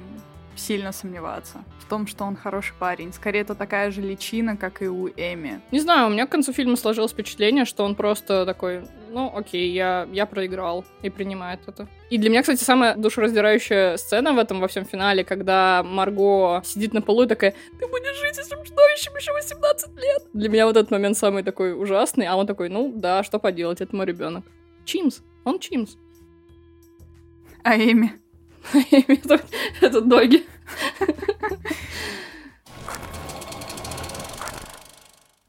сильно 0.55 0.91
сомневаться. 0.91 1.63
В 1.79 1.89
том, 1.89 2.07
что 2.07 2.23
он 2.23 2.35
хороший 2.35 2.73
парень. 2.79 3.11
Скорее, 3.13 3.41
это 3.41 3.55
такая 3.55 3.91
же 3.91 4.01
личина, 4.01 4.55
как 4.55 4.81
и 4.81 4.87
у 4.87 5.09
Эми. 5.09 5.61
Не 5.71 5.79
знаю, 5.79 6.07
у 6.07 6.09
меня 6.09 6.25
к 6.25 6.29
концу 6.29 6.53
фильма 6.53 6.75
сложилось 6.77 7.11
впечатление, 7.11 7.65
что 7.65 7.83
он 7.83 7.95
просто 7.95 8.45
такой, 8.45 8.83
ну, 9.09 9.31
окей, 9.35 9.71
я, 9.71 10.07
я 10.11 10.25
проиграл, 10.25 10.85
и 11.01 11.09
принимает 11.09 11.59
это. 11.67 11.87
И 12.09 12.17
для 12.17 12.29
меня, 12.29 12.41
кстати, 12.41 12.63
самая 12.63 12.95
душераздирающая 12.95 13.97
сцена 13.97 14.33
в 14.33 14.37
этом 14.37 14.59
во 14.59 14.67
всем 14.67 14.85
финале, 14.85 15.23
когда 15.23 15.83
Марго 15.83 16.61
сидит 16.63 16.93
на 16.93 17.01
полу 17.01 17.23
и 17.23 17.27
такая, 17.27 17.53
ты 17.79 17.87
будешь 17.87 18.19
жить 18.19 18.35
с 18.35 18.47
этим 18.47 18.63
чудовищем 18.63 19.15
еще 19.15 19.33
18 19.33 19.95
лет. 19.95 20.23
Для 20.33 20.49
меня 20.49 20.65
вот 20.65 20.77
этот 20.77 20.91
момент 20.91 21.17
самый 21.17 21.43
такой 21.43 21.73
ужасный, 21.73 22.27
а 22.27 22.35
он 22.35 22.47
такой, 22.47 22.69
ну, 22.69 22.91
да, 22.95 23.23
что 23.23 23.39
поделать, 23.39 23.81
это 23.81 23.95
мой 23.95 24.05
ребенок. 24.05 24.45
Чимс, 24.85 25.21
он 25.43 25.59
Чимс. 25.59 25.97
А 27.63 27.75
Эми? 27.75 28.20
Это, 28.74 29.41
это 29.82 30.02
доги. 30.02 30.45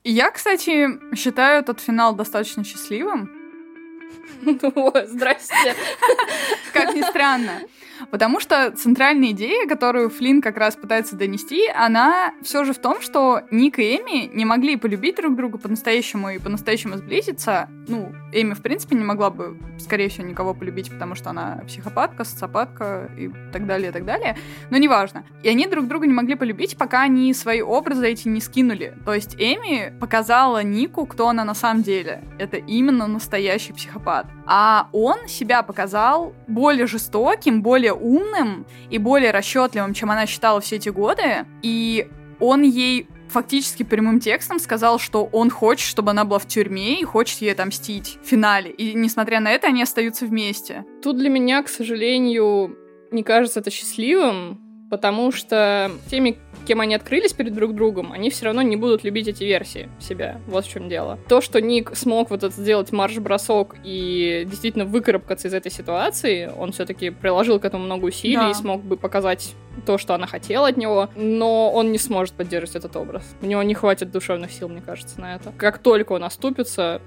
Я, 0.04 0.30
кстати, 0.30 0.88
считаю 1.16 1.60
этот 1.60 1.80
финал 1.80 2.14
достаточно 2.14 2.64
счастливым, 2.64 3.30
Ой, 4.74 5.06
Здрасте. 5.06 5.74
как 6.72 6.94
ни 6.94 7.02
странно. 7.02 7.60
Потому 8.10 8.40
что 8.40 8.72
центральная 8.72 9.30
идея, 9.30 9.66
которую 9.66 10.10
Флинн 10.10 10.40
как 10.40 10.56
раз 10.56 10.76
пытается 10.76 11.16
донести, 11.16 11.68
она 11.68 12.34
все 12.42 12.64
же 12.64 12.72
в 12.72 12.78
том, 12.78 13.00
что 13.00 13.42
Ник 13.50 13.78
и 13.78 13.96
Эми 13.96 14.26
не 14.34 14.44
могли 14.44 14.76
полюбить 14.76 15.16
друг 15.16 15.36
друга 15.36 15.58
по-настоящему 15.58 16.30
и 16.30 16.38
по-настоящему 16.38 16.96
сблизиться. 16.96 17.68
Ну, 17.88 18.12
Эми, 18.32 18.54
в 18.54 18.62
принципе, 18.62 18.96
не 18.96 19.04
могла 19.04 19.30
бы, 19.30 19.58
скорее 19.78 20.08
всего, 20.08 20.26
никого 20.26 20.54
полюбить, 20.54 20.90
потому 20.90 21.14
что 21.14 21.30
она 21.30 21.62
психопатка, 21.66 22.24
социопатка 22.24 23.10
и 23.18 23.30
так 23.52 23.66
далее, 23.66 23.90
и 23.90 23.92
так 23.92 24.04
далее. 24.04 24.36
Но 24.70 24.78
неважно. 24.78 25.24
И 25.42 25.48
они 25.48 25.66
друг 25.66 25.86
друга 25.86 26.06
не 26.06 26.12
могли 26.12 26.34
полюбить, 26.34 26.76
пока 26.76 27.02
они 27.02 27.32
свои 27.34 27.60
образы 27.60 28.08
эти 28.08 28.28
не 28.28 28.40
скинули. 28.40 28.94
То 29.04 29.14
есть 29.14 29.34
Эми 29.36 29.92
показала 30.00 30.62
Нику, 30.62 31.06
кто 31.06 31.28
она 31.28 31.44
на 31.44 31.54
самом 31.54 31.82
деле. 31.82 32.22
Это 32.38 32.56
именно 32.56 33.06
настоящий 33.06 33.72
психопат. 33.72 34.26
А 34.46 34.88
он 34.92 35.28
себя 35.28 35.62
показал 35.62 36.34
более 36.46 36.86
жестоким, 36.86 37.62
более 37.62 37.91
умным 37.94 38.66
и 38.90 38.98
более 38.98 39.30
расчетливым, 39.30 39.94
чем 39.94 40.10
она 40.10 40.26
считала 40.26 40.60
все 40.60 40.76
эти 40.76 40.88
годы. 40.88 41.46
И 41.62 42.08
он 42.40 42.62
ей 42.62 43.06
фактически 43.28 43.82
прямым 43.82 44.20
текстом 44.20 44.58
сказал, 44.58 44.98
что 44.98 45.24
он 45.32 45.50
хочет, 45.50 45.88
чтобы 45.88 46.10
она 46.10 46.24
была 46.24 46.38
в 46.38 46.46
тюрьме 46.46 47.00
и 47.00 47.04
хочет 47.04 47.40
ей 47.40 47.52
отомстить 47.52 48.18
в 48.22 48.26
финале. 48.26 48.70
И 48.70 48.94
несмотря 48.94 49.40
на 49.40 49.50
это, 49.50 49.68
они 49.68 49.82
остаются 49.82 50.26
вместе. 50.26 50.84
Тут 51.02 51.16
для 51.16 51.30
меня, 51.30 51.62
к 51.62 51.68
сожалению, 51.68 52.76
не 53.10 53.22
кажется 53.22 53.60
это 53.60 53.70
счастливым, 53.70 54.60
потому 54.90 55.32
что 55.32 55.90
теми, 56.10 56.38
кем 56.62 56.80
они 56.80 56.94
открылись 56.94 57.32
перед 57.32 57.54
друг 57.54 57.74
другом, 57.74 58.12
они 58.12 58.30
все 58.30 58.46
равно 58.46 58.62
не 58.62 58.76
будут 58.76 59.04
любить 59.04 59.28
эти 59.28 59.44
версии 59.44 59.88
себя. 60.00 60.40
Вот 60.46 60.64
в 60.64 60.70
чем 60.70 60.88
дело. 60.88 61.18
То, 61.28 61.40
что 61.40 61.60
Ник 61.60 61.94
смог 61.94 62.30
вот 62.30 62.42
это 62.42 62.54
сделать 62.54 62.92
марш-бросок 62.92 63.76
и 63.84 64.44
действительно 64.48 64.84
выкарабкаться 64.84 65.48
из 65.48 65.54
этой 65.54 65.70
ситуации, 65.70 66.50
он 66.58 66.72
все-таки 66.72 67.10
приложил 67.10 67.58
к 67.60 67.64
этому 67.64 67.84
много 67.84 68.06
усилий 68.06 68.36
Да. 68.36 68.50
и 68.50 68.54
смог 68.54 68.82
бы 68.82 68.96
показать 68.96 69.54
то, 69.86 69.96
что 69.98 70.14
она 70.14 70.26
хотела 70.26 70.68
от 70.68 70.76
него, 70.76 71.08
но 71.16 71.70
он 71.72 71.92
не 71.92 71.98
сможет 71.98 72.34
поддерживать 72.34 72.76
этот 72.76 72.94
образ. 72.96 73.24
У 73.40 73.46
него 73.46 73.62
не 73.62 73.74
хватит 73.74 74.10
душевных 74.10 74.52
сил, 74.52 74.68
мне 74.68 74.82
кажется, 74.82 75.20
на 75.20 75.34
это. 75.36 75.52
Как 75.56 75.78
только 75.78 76.12
он 76.12 76.24
оступится, 76.24 77.00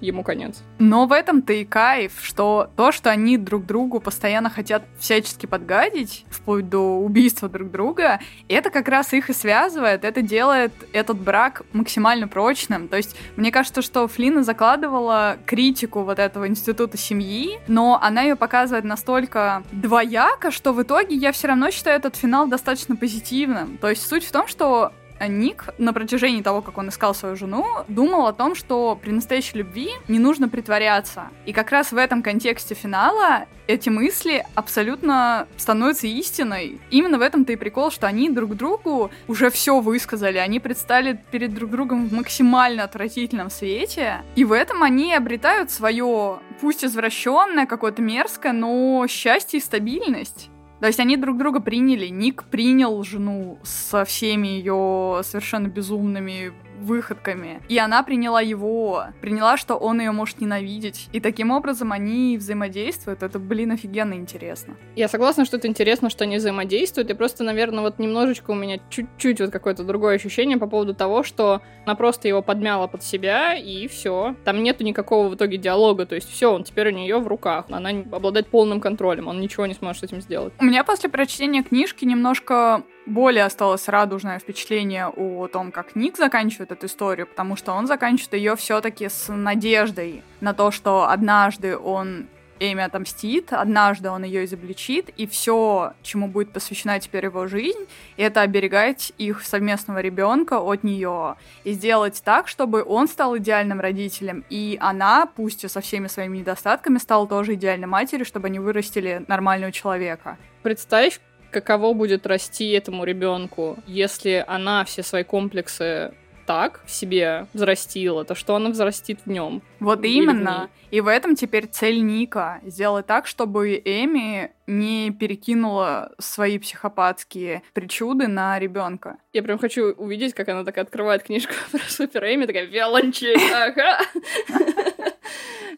ему 0.00 0.22
конец. 0.22 0.62
Но 0.78 1.06
в 1.06 1.12
этом-то 1.12 1.52
и 1.52 1.64
кайф, 1.64 2.20
что 2.22 2.70
то, 2.76 2.92
что 2.92 3.10
они 3.10 3.38
друг 3.38 3.66
другу 3.66 4.00
постоянно 4.00 4.50
хотят 4.50 4.84
всячески 4.98 5.46
подгадить, 5.46 6.24
вплоть 6.30 6.68
до 6.68 6.98
убийства 6.98 7.48
друг 7.48 7.70
друга, 7.70 8.20
это 8.48 8.70
как 8.70 8.88
раз 8.88 9.12
их 9.12 9.30
и 9.30 9.32
связывает, 9.32 10.04
это 10.04 10.22
делает 10.22 10.72
этот 10.92 11.18
брак 11.18 11.62
максимально 11.72 12.28
прочным. 12.28 12.88
То 12.88 12.96
есть, 12.96 13.16
мне 13.36 13.50
кажется, 13.50 13.82
что 13.82 14.06
Флина 14.08 14.42
закладывала 14.42 15.36
критику 15.46 16.02
вот 16.02 16.18
этого 16.18 16.48
института 16.48 16.96
семьи, 16.96 17.58
но 17.68 17.98
она 18.00 18.22
ее 18.22 18.36
показывает 18.36 18.84
настолько 18.84 19.62
двояко, 19.72 20.50
что 20.50 20.72
в 20.72 20.82
итоге 20.82 21.16
я 21.16 21.32
все 21.32 21.48
равно 21.48 21.70
считаю 21.70 21.96
этот 21.96 22.16
финал 22.16 22.46
достаточно 22.46 22.96
позитивным. 22.96 23.78
То 23.78 23.88
есть, 23.88 24.06
суть 24.06 24.24
в 24.24 24.32
том, 24.32 24.46
что 24.48 24.92
Ник 25.28 25.66
на 25.78 25.92
протяжении 25.92 26.42
того, 26.42 26.62
как 26.62 26.78
он 26.78 26.88
искал 26.88 27.14
свою 27.14 27.36
жену, 27.36 27.64
думал 27.88 28.26
о 28.26 28.32
том, 28.32 28.54
что 28.54 28.98
при 29.00 29.10
настоящей 29.10 29.58
любви 29.58 29.90
не 30.08 30.18
нужно 30.18 30.48
притворяться. 30.48 31.28
И 31.46 31.52
как 31.52 31.70
раз 31.70 31.92
в 31.92 31.96
этом 31.96 32.22
контексте 32.22 32.74
финала 32.74 33.46
эти 33.66 33.88
мысли 33.88 34.44
абсолютно 34.54 35.46
становятся 35.56 36.06
истиной. 36.06 36.80
Именно 36.90 37.18
в 37.18 37.22
этом-то 37.22 37.52
и 37.52 37.56
прикол, 37.56 37.90
что 37.90 38.06
они 38.06 38.28
друг 38.28 38.56
другу 38.56 39.10
уже 39.28 39.50
все 39.50 39.80
высказали, 39.80 40.38
они 40.38 40.60
предстали 40.60 41.18
перед 41.30 41.54
друг 41.54 41.70
другом 41.70 42.08
в 42.08 42.12
максимально 42.12 42.84
отвратительном 42.84 43.50
свете, 43.50 44.22
и 44.36 44.44
в 44.44 44.52
этом 44.52 44.82
они 44.82 45.14
обретают 45.14 45.70
свое, 45.70 46.40
пусть 46.60 46.84
извращенное, 46.84 47.66
какое-то 47.66 48.02
мерзкое, 48.02 48.52
но 48.52 49.06
счастье 49.08 49.58
и 49.58 49.62
стабильность. 49.62 50.50
То 50.84 50.88
есть 50.88 51.00
они 51.00 51.16
друг 51.16 51.38
друга 51.38 51.60
приняли. 51.60 52.08
Ник 52.08 52.44
принял 52.44 53.02
жену 53.04 53.58
со 53.62 54.04
всеми 54.04 54.48
ее 54.48 55.22
совершенно 55.24 55.68
безумными 55.68 56.52
выходками. 56.80 57.60
И 57.68 57.78
она 57.78 58.02
приняла 58.02 58.40
его, 58.40 59.06
приняла, 59.20 59.56
что 59.56 59.76
он 59.76 60.00
ее 60.00 60.10
может 60.12 60.40
ненавидеть. 60.40 61.08
И 61.12 61.20
таким 61.20 61.50
образом 61.50 61.92
они 61.92 62.36
взаимодействуют. 62.36 63.22
Это, 63.22 63.38
блин, 63.38 63.72
офигенно 63.72 64.14
интересно. 64.14 64.74
Я 64.96 65.08
согласна, 65.08 65.44
что 65.44 65.56
это 65.56 65.68
интересно, 65.68 66.10
что 66.10 66.24
они 66.24 66.36
взаимодействуют, 66.36 67.10
и 67.10 67.14
просто, 67.14 67.44
наверное, 67.44 67.80
вот 67.80 67.98
немножечко 67.98 68.50
у 68.50 68.54
меня 68.54 68.78
чуть-чуть 68.90 69.40
вот 69.40 69.50
какое-то 69.50 69.84
другое 69.84 70.16
ощущение 70.16 70.58
по 70.58 70.66
поводу 70.66 70.94
того, 70.94 71.22
что 71.22 71.62
она 71.84 71.94
просто 71.94 72.28
его 72.28 72.42
подмяла 72.42 72.86
под 72.86 73.02
себя, 73.02 73.54
и 73.54 73.86
все. 73.88 74.34
Там 74.44 74.62
нету 74.62 74.84
никакого 74.84 75.28
в 75.28 75.34
итоге 75.34 75.56
диалога, 75.58 76.06
то 76.06 76.14
есть 76.14 76.30
все, 76.30 76.52
он 76.52 76.64
теперь 76.64 76.88
у 76.88 76.92
нее 76.92 77.18
в 77.18 77.26
руках, 77.26 77.66
она 77.70 77.90
обладает 78.12 78.48
полным 78.48 78.80
контролем, 78.80 79.28
он 79.28 79.40
ничего 79.40 79.66
не 79.66 79.74
сможет 79.74 80.00
с 80.00 80.04
этим 80.04 80.20
сделать. 80.20 80.52
У 80.58 80.64
меня 80.64 80.84
после 80.84 81.08
прочтения 81.08 81.62
книжки 81.62 82.04
немножко 82.04 82.82
более 83.06 83.44
осталось 83.44 83.88
радужное 83.88 84.38
впечатление 84.38 85.08
о 85.08 85.48
том, 85.48 85.72
как 85.72 85.94
Ник 85.94 86.16
заканчивает 86.16 86.72
эту 86.72 86.86
историю, 86.86 87.26
потому 87.26 87.56
что 87.56 87.72
он 87.72 87.86
заканчивает 87.86 88.34
ее 88.34 88.56
все-таки 88.56 89.08
с 89.08 89.32
надеждой 89.32 90.22
на 90.40 90.54
то, 90.54 90.70
что 90.70 91.08
однажды 91.08 91.76
он 91.76 92.26
Эми 92.60 92.82
отомстит, 92.82 93.52
однажды 93.52 94.10
он 94.10 94.22
ее 94.22 94.44
изобличит, 94.44 95.08
и 95.10 95.26
все, 95.26 95.92
чему 96.02 96.28
будет 96.28 96.52
посвящена 96.52 97.00
теперь 97.00 97.24
его 97.24 97.48
жизнь, 97.48 97.86
это 98.16 98.42
оберегать 98.42 99.12
их 99.18 99.42
совместного 99.42 99.98
ребенка 99.98 100.60
от 100.60 100.84
нее 100.84 101.34
и 101.64 101.72
сделать 101.72 102.22
так, 102.24 102.46
чтобы 102.46 102.84
он 102.84 103.08
стал 103.08 103.36
идеальным 103.36 103.80
родителем, 103.80 104.44
и 104.50 104.78
она, 104.80 105.26
пусть 105.26 105.64
и 105.64 105.68
со 105.68 105.80
всеми 105.80 106.06
своими 106.06 106.38
недостатками, 106.38 106.98
стала 106.98 107.26
тоже 107.26 107.54
идеальной 107.54 107.88
матерью, 107.88 108.24
чтобы 108.24 108.46
они 108.46 108.60
вырастили 108.60 109.24
нормального 109.26 109.72
человека. 109.72 110.38
Представь, 110.62 111.20
каково 111.54 111.94
будет 111.94 112.26
расти 112.26 112.70
этому 112.70 113.04
ребенку, 113.04 113.78
если 113.86 114.44
она 114.46 114.84
все 114.84 115.02
свои 115.02 115.24
комплексы 115.24 116.12
так 116.46 116.82
в 116.84 116.90
себе 116.90 117.46
взрастила, 117.54 118.24
то 118.24 118.34
что 118.34 118.56
она 118.56 118.70
взрастит 118.70 119.20
в 119.24 119.30
нем. 119.30 119.62
Вот 119.80 120.04
именно. 120.04 120.68
И 120.90 121.00
в 121.00 121.08
этом 121.08 121.34
теперь 121.34 121.66
цель 121.66 122.04
Ника. 122.04 122.60
Сделать 122.64 123.06
так, 123.06 123.26
чтобы 123.26 123.80
Эми 123.84 124.52
не 124.66 125.10
перекинула 125.10 126.12
свои 126.18 126.58
психопатские 126.58 127.62
причуды 127.72 128.28
на 128.28 128.58
ребенка. 128.58 129.16
Я 129.32 129.42
прям 129.42 129.58
хочу 129.58 129.92
увидеть, 129.92 130.34
как 130.34 130.48
она 130.48 130.64
так 130.64 130.78
открывает 130.78 131.22
книжку 131.22 131.54
про 131.72 131.80
Супер 131.88 132.24
Эми, 132.24 132.46
такая 132.46 132.66
виолончель, 132.66 133.40
ага. 133.52 133.98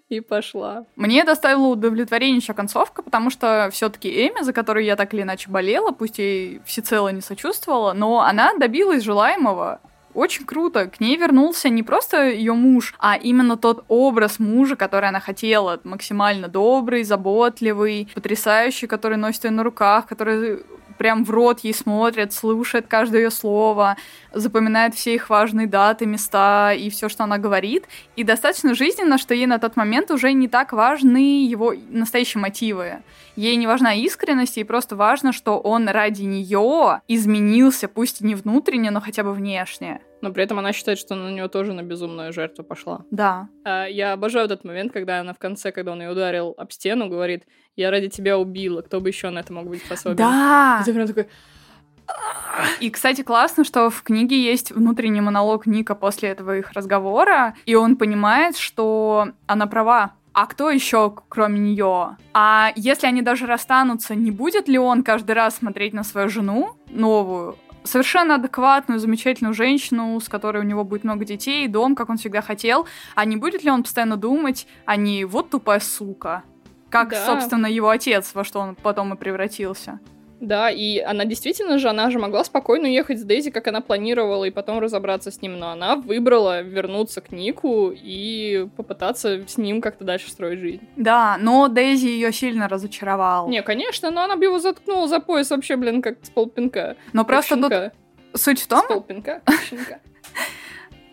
И 0.08 0.20
пошла. 0.20 0.84
Мне 0.94 1.24
доставила 1.24 1.66
удовлетворение 1.66 2.36
еще 2.36 2.54
концовка, 2.54 3.02
потому 3.02 3.28
что 3.28 3.68
все-таки 3.72 4.08
Эми, 4.08 4.42
за 4.42 4.52
которую 4.52 4.84
я 4.84 4.94
так 4.94 5.12
или 5.12 5.22
иначе 5.22 5.50
болела, 5.50 5.90
пусть 5.90 6.18
и 6.18 6.60
всецело 6.64 7.08
не 7.08 7.20
сочувствовала, 7.20 7.92
но 7.92 8.20
она 8.20 8.54
добилась 8.54 9.02
желаемого 9.02 9.80
очень 10.16 10.46
круто. 10.46 10.86
К 10.86 10.98
ней 10.98 11.16
вернулся 11.16 11.68
не 11.68 11.82
просто 11.82 12.28
ее 12.30 12.54
муж, 12.54 12.94
а 12.98 13.16
именно 13.16 13.56
тот 13.56 13.84
образ 13.88 14.38
мужа, 14.38 14.74
который 14.74 15.10
она 15.10 15.20
хотела. 15.20 15.78
Максимально 15.84 16.48
добрый, 16.48 17.04
заботливый, 17.04 18.08
потрясающий, 18.14 18.86
который 18.86 19.18
носит 19.18 19.44
ее 19.44 19.50
на 19.50 19.62
руках, 19.62 20.06
который 20.06 20.60
прям 20.96 21.24
в 21.24 21.30
рот 21.30 21.60
ей 21.60 21.74
смотрит, 21.74 22.32
слушает 22.32 22.86
каждое 22.88 23.22
ее 23.22 23.30
слово, 23.30 23.96
запоминает 24.32 24.94
все 24.94 25.14
их 25.14 25.30
важные 25.30 25.66
даты, 25.66 26.06
места 26.06 26.72
и 26.72 26.90
все, 26.90 27.08
что 27.08 27.24
она 27.24 27.38
говорит. 27.38 27.86
И 28.16 28.24
достаточно 28.24 28.74
жизненно, 28.74 29.18
что 29.18 29.34
ей 29.34 29.46
на 29.46 29.58
тот 29.58 29.76
момент 29.76 30.10
уже 30.10 30.32
не 30.32 30.48
так 30.48 30.72
важны 30.72 31.44
его 31.46 31.74
настоящие 31.90 32.40
мотивы. 32.40 33.02
Ей 33.36 33.56
не 33.56 33.66
важна 33.66 33.94
искренность, 33.94 34.56
ей 34.56 34.64
просто 34.64 34.96
важно, 34.96 35.32
что 35.32 35.58
он 35.58 35.88
ради 35.88 36.22
нее 36.22 37.00
изменился, 37.08 37.88
пусть 37.88 38.20
не 38.20 38.34
внутренне, 38.34 38.90
но 38.90 39.00
хотя 39.00 39.22
бы 39.22 39.32
внешне. 39.32 40.00
Но 40.20 40.32
при 40.32 40.44
этом 40.44 40.58
она 40.58 40.72
считает, 40.72 40.98
что 40.98 41.14
на 41.14 41.30
нее 41.30 41.48
тоже 41.48 41.72
на 41.72 41.82
безумную 41.82 42.32
жертву 42.32 42.64
пошла. 42.64 43.04
Да. 43.10 43.48
А, 43.64 43.86
я 43.86 44.12
обожаю 44.12 44.46
этот 44.46 44.64
момент, 44.64 44.92
когда 44.92 45.20
она 45.20 45.34
в 45.34 45.38
конце, 45.38 45.72
когда 45.72 45.92
он 45.92 46.00
ее 46.00 46.10
ударил 46.10 46.54
об 46.56 46.72
стену, 46.72 47.08
говорит, 47.08 47.44
я 47.76 47.90
ради 47.90 48.08
тебя 48.08 48.38
убила, 48.38 48.82
кто 48.82 49.00
бы 49.00 49.08
еще 49.08 49.30
на 49.30 49.40
это 49.40 49.52
мог 49.52 49.68
быть 49.68 49.84
способен. 49.84 50.16
Да! 50.16 50.78
И 50.80 50.84
ты 50.84 50.92
прям 50.92 51.06
такой... 51.06 51.28
И, 52.80 52.90
кстати, 52.90 53.22
классно, 53.22 53.64
что 53.64 53.90
в 53.90 54.02
книге 54.02 54.40
есть 54.40 54.70
внутренний 54.70 55.20
монолог 55.20 55.66
Ника 55.66 55.94
после 55.94 56.30
этого 56.30 56.56
их 56.56 56.72
разговора, 56.72 57.56
и 57.66 57.74
он 57.74 57.96
понимает, 57.96 58.56
что 58.56 59.28
она 59.46 59.66
права, 59.66 60.14
а 60.32 60.46
кто 60.46 60.70
еще, 60.70 61.14
кроме 61.28 61.58
нее? 61.58 62.18
А 62.34 62.70
если 62.76 63.06
они 63.06 63.22
даже 63.22 63.46
расстанутся, 63.46 64.14
не 64.14 64.30
будет 64.30 64.68
ли 64.68 64.78
он 64.78 65.02
каждый 65.02 65.32
раз 65.32 65.56
смотреть 65.56 65.94
на 65.94 66.04
свою 66.04 66.28
жену 66.28 66.76
новую, 66.90 67.56
совершенно 67.86 68.34
адекватную, 68.34 68.98
замечательную 69.00 69.54
женщину, 69.54 70.20
с 70.20 70.28
которой 70.28 70.58
у 70.58 70.66
него 70.66 70.84
будет 70.84 71.04
много 71.04 71.24
детей, 71.24 71.68
дом, 71.68 71.94
как 71.94 72.10
он 72.10 72.16
всегда 72.18 72.42
хотел, 72.42 72.86
а 73.14 73.24
не 73.24 73.36
будет 73.36 73.64
ли 73.64 73.70
он 73.70 73.82
постоянно 73.82 74.16
думать, 74.16 74.66
а 74.84 74.96
не 74.96 75.24
вот 75.24 75.50
тупая 75.50 75.80
сука, 75.80 76.42
как, 76.90 77.10
Да. 77.10 77.24
собственно, 77.26 77.66
его 77.66 77.88
отец, 77.88 78.32
во 78.34 78.44
что 78.44 78.60
он 78.60 78.74
потом 78.74 79.14
и 79.14 79.16
превратился. 79.16 80.00
Да, 80.40 80.70
и 80.70 80.98
она 80.98 81.24
действительно 81.24 81.78
же, 81.78 81.88
она 81.88 82.10
же 82.10 82.18
могла 82.18 82.44
спокойно 82.44 82.88
уехать 82.88 83.18
с 83.20 83.22
Дейзи, 83.22 83.50
как 83.50 83.68
она 83.68 83.80
планировала, 83.80 84.44
и 84.44 84.50
потом 84.50 84.78
разобраться 84.78 85.30
с 85.30 85.40
ним, 85.40 85.58
но 85.58 85.70
она 85.70 85.96
выбрала 85.96 86.60
вернуться 86.62 87.20
к 87.20 87.32
Нику 87.32 87.92
и 87.94 88.68
попытаться 88.76 89.46
с 89.46 89.56
ним 89.56 89.80
как-то 89.80 90.04
дальше 90.04 90.30
строить 90.30 90.60
жизнь. 90.60 90.86
Да, 90.96 91.36
но 91.40 91.68
Дейзи 91.68 92.06
ее 92.06 92.32
сильно 92.32 92.68
разочаровал. 92.68 93.48
Не, 93.48 93.62
конечно, 93.62 94.10
но 94.10 94.24
она 94.24 94.36
бы 94.36 94.44
его 94.44 94.58
заткнула 94.58 95.08
за 95.08 95.20
пояс 95.20 95.50
вообще, 95.50 95.76
блин, 95.76 96.02
как 96.02 96.18
с 96.22 96.30
полпинка. 96.30 96.96
но 97.12 97.22
Как 97.22 97.28
просто 97.28 97.56
тут 97.56 98.40
суть 98.40 98.60
в 98.60 98.64
С 98.64 98.66
том, 98.66 98.86
полпинка, 98.86 99.42
как 99.44 99.60
щенка. 99.60 100.00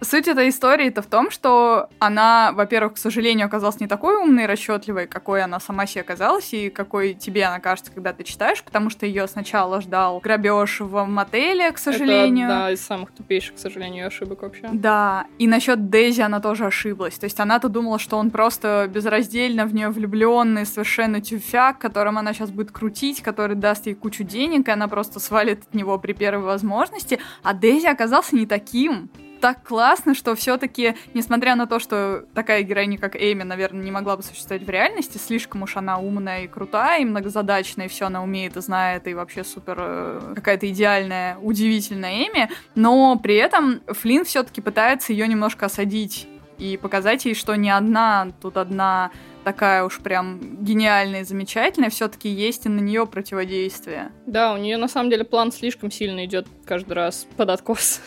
Суть 0.04 0.28
этой 0.28 0.50
истории-то 0.50 1.02
в 1.02 1.06
том, 1.06 1.32
что 1.32 1.90
она, 2.00 2.52
во-первых, 2.54 2.96
к 2.96 2.98
сожалению, 2.98 3.48
оказалась 3.48 3.80
не 3.80 3.88
такой 3.88 4.18
умной 4.18 4.44
и 4.44 4.48
расчетливой, 4.48 5.08
какой 5.08 5.42
она 5.42 5.60
сама 5.60 5.86
себе 5.86 6.04
казалась, 6.04 6.54
и 6.54 6.70
какой 6.70 7.14
тебе 7.14 7.46
она 7.46 7.60
кажется, 7.60 7.92
когда 7.92 8.12
ты 8.12 8.24
читаешь, 8.24 8.62
потому 8.64 8.90
что 8.90 9.06
ее 9.06 9.28
сначала 9.28 9.82
ждал 9.82 10.20
грабеж 10.20 10.82
в 10.82 11.06
мотеле, 11.06 11.72
к 11.72 11.78
сожалению. 11.78 12.46
Это 12.46 12.56
одна 12.56 12.72
из 12.72 12.82
самых 12.82 13.12
тупейших, 13.12 13.56
к 13.56 13.60
сожалению, 13.60 14.08
ошибок 14.08 14.42
вообще. 14.42 14.70
Да, 14.74 15.26
и 15.40 15.48
насчет 15.48 15.90
Дейзи 15.90 16.22
она 16.22 16.40
тоже 16.40 16.66
ошиблась. 16.66 17.18
То 17.18 17.26
есть 17.26 17.40
она-то 17.40 17.70
думала, 17.70 18.00
что 18.00 18.18
он 18.18 18.30
просто 18.30 18.90
безраздельно 18.94 19.66
в 19.66 19.74
нее 19.74 19.90
влюбленный, 19.90 20.66
совершенно 20.66 21.22
тюфяк, 21.22 21.80
которым 21.80 22.18
она 22.18 22.34
сейчас 22.34 22.52
будет 22.52 22.72
крутить, 22.72 23.22
который 23.22 23.56
даст 23.56 23.86
ей 23.86 23.96
кучу 23.96 24.24
денег, 24.24 24.68
и 24.68 24.72
она 24.72 24.88
просто 24.88 25.20
свалит 25.20 25.64
от 25.64 25.74
него 25.74 25.98
при 25.98 26.14
первой 26.14 26.44
возможности. 26.44 27.20
А 27.42 27.54
Дейзи 27.54 27.88
оказался 27.88 28.36
не 28.36 28.46
таким. 28.46 29.10
Так 29.44 29.62
классно, 29.62 30.16
что 30.16 30.36
все-таки, 30.36 30.96
несмотря 31.14 31.56
на 31.56 31.68
то, 31.68 31.78
что 31.78 32.24
такая 32.34 32.64
героиня, 32.64 32.98
как 32.98 33.18
Эми, 33.18 33.44
наверное, 33.44 33.84
не 33.84 33.92
могла 33.92 34.16
бы 34.16 34.24
существовать 34.24 34.66
в 34.66 34.70
реальности, 34.70 35.18
слишком 35.18 35.64
уж 35.64 35.76
она 35.76 35.98
умная 35.98 36.46
и 36.46 36.48
крутая, 36.48 37.02
и 37.02 37.06
многозадачная, 37.06 37.88
и 37.88 37.90
все 37.90 38.06
она 38.06 38.24
умеет 38.24 38.56
и 38.56 38.62
знает, 38.62 39.06
и 39.06 39.14
вообще 39.14 39.44
супер 39.44 39.76
э, 39.80 40.34
какая-то 40.34 40.70
идеальная, 40.70 41.38
удивительная 41.40 42.26
Эми, 42.26 42.50
но 42.76 43.20
при 43.20 43.36
этом 43.36 43.82
Флинн 43.88 44.24
все-таки 44.24 44.62
пытается 44.62 45.12
ее 45.12 45.28
немножко 45.28 45.66
осадить 45.66 46.26
и 46.58 46.78
показать 46.78 47.26
ей, 47.26 47.36
что 47.36 47.54
не 47.56 47.70
одна, 47.70 48.30
тут 48.42 48.56
одна 48.56 49.12
такая 49.44 49.84
уж 49.84 50.00
прям 50.00 50.64
гениальная 50.64 51.22
и 51.22 51.24
замечательная, 51.24 51.90
все-таки 51.90 52.30
есть 52.30 52.66
и 52.66 52.70
на 52.70 52.80
нее 52.80 53.06
противодействие. 53.06 54.12
Да, 54.26 54.54
у 54.54 54.58
нее 54.58 54.78
на 54.78 54.88
самом 54.88 55.10
деле 55.10 55.24
план 55.24 55.52
слишком 55.52 55.92
сильно 55.92 56.26
идет 56.26 56.48
каждый 56.66 56.94
раз 56.94 57.28
под 57.38 57.50
откос. 57.50 58.02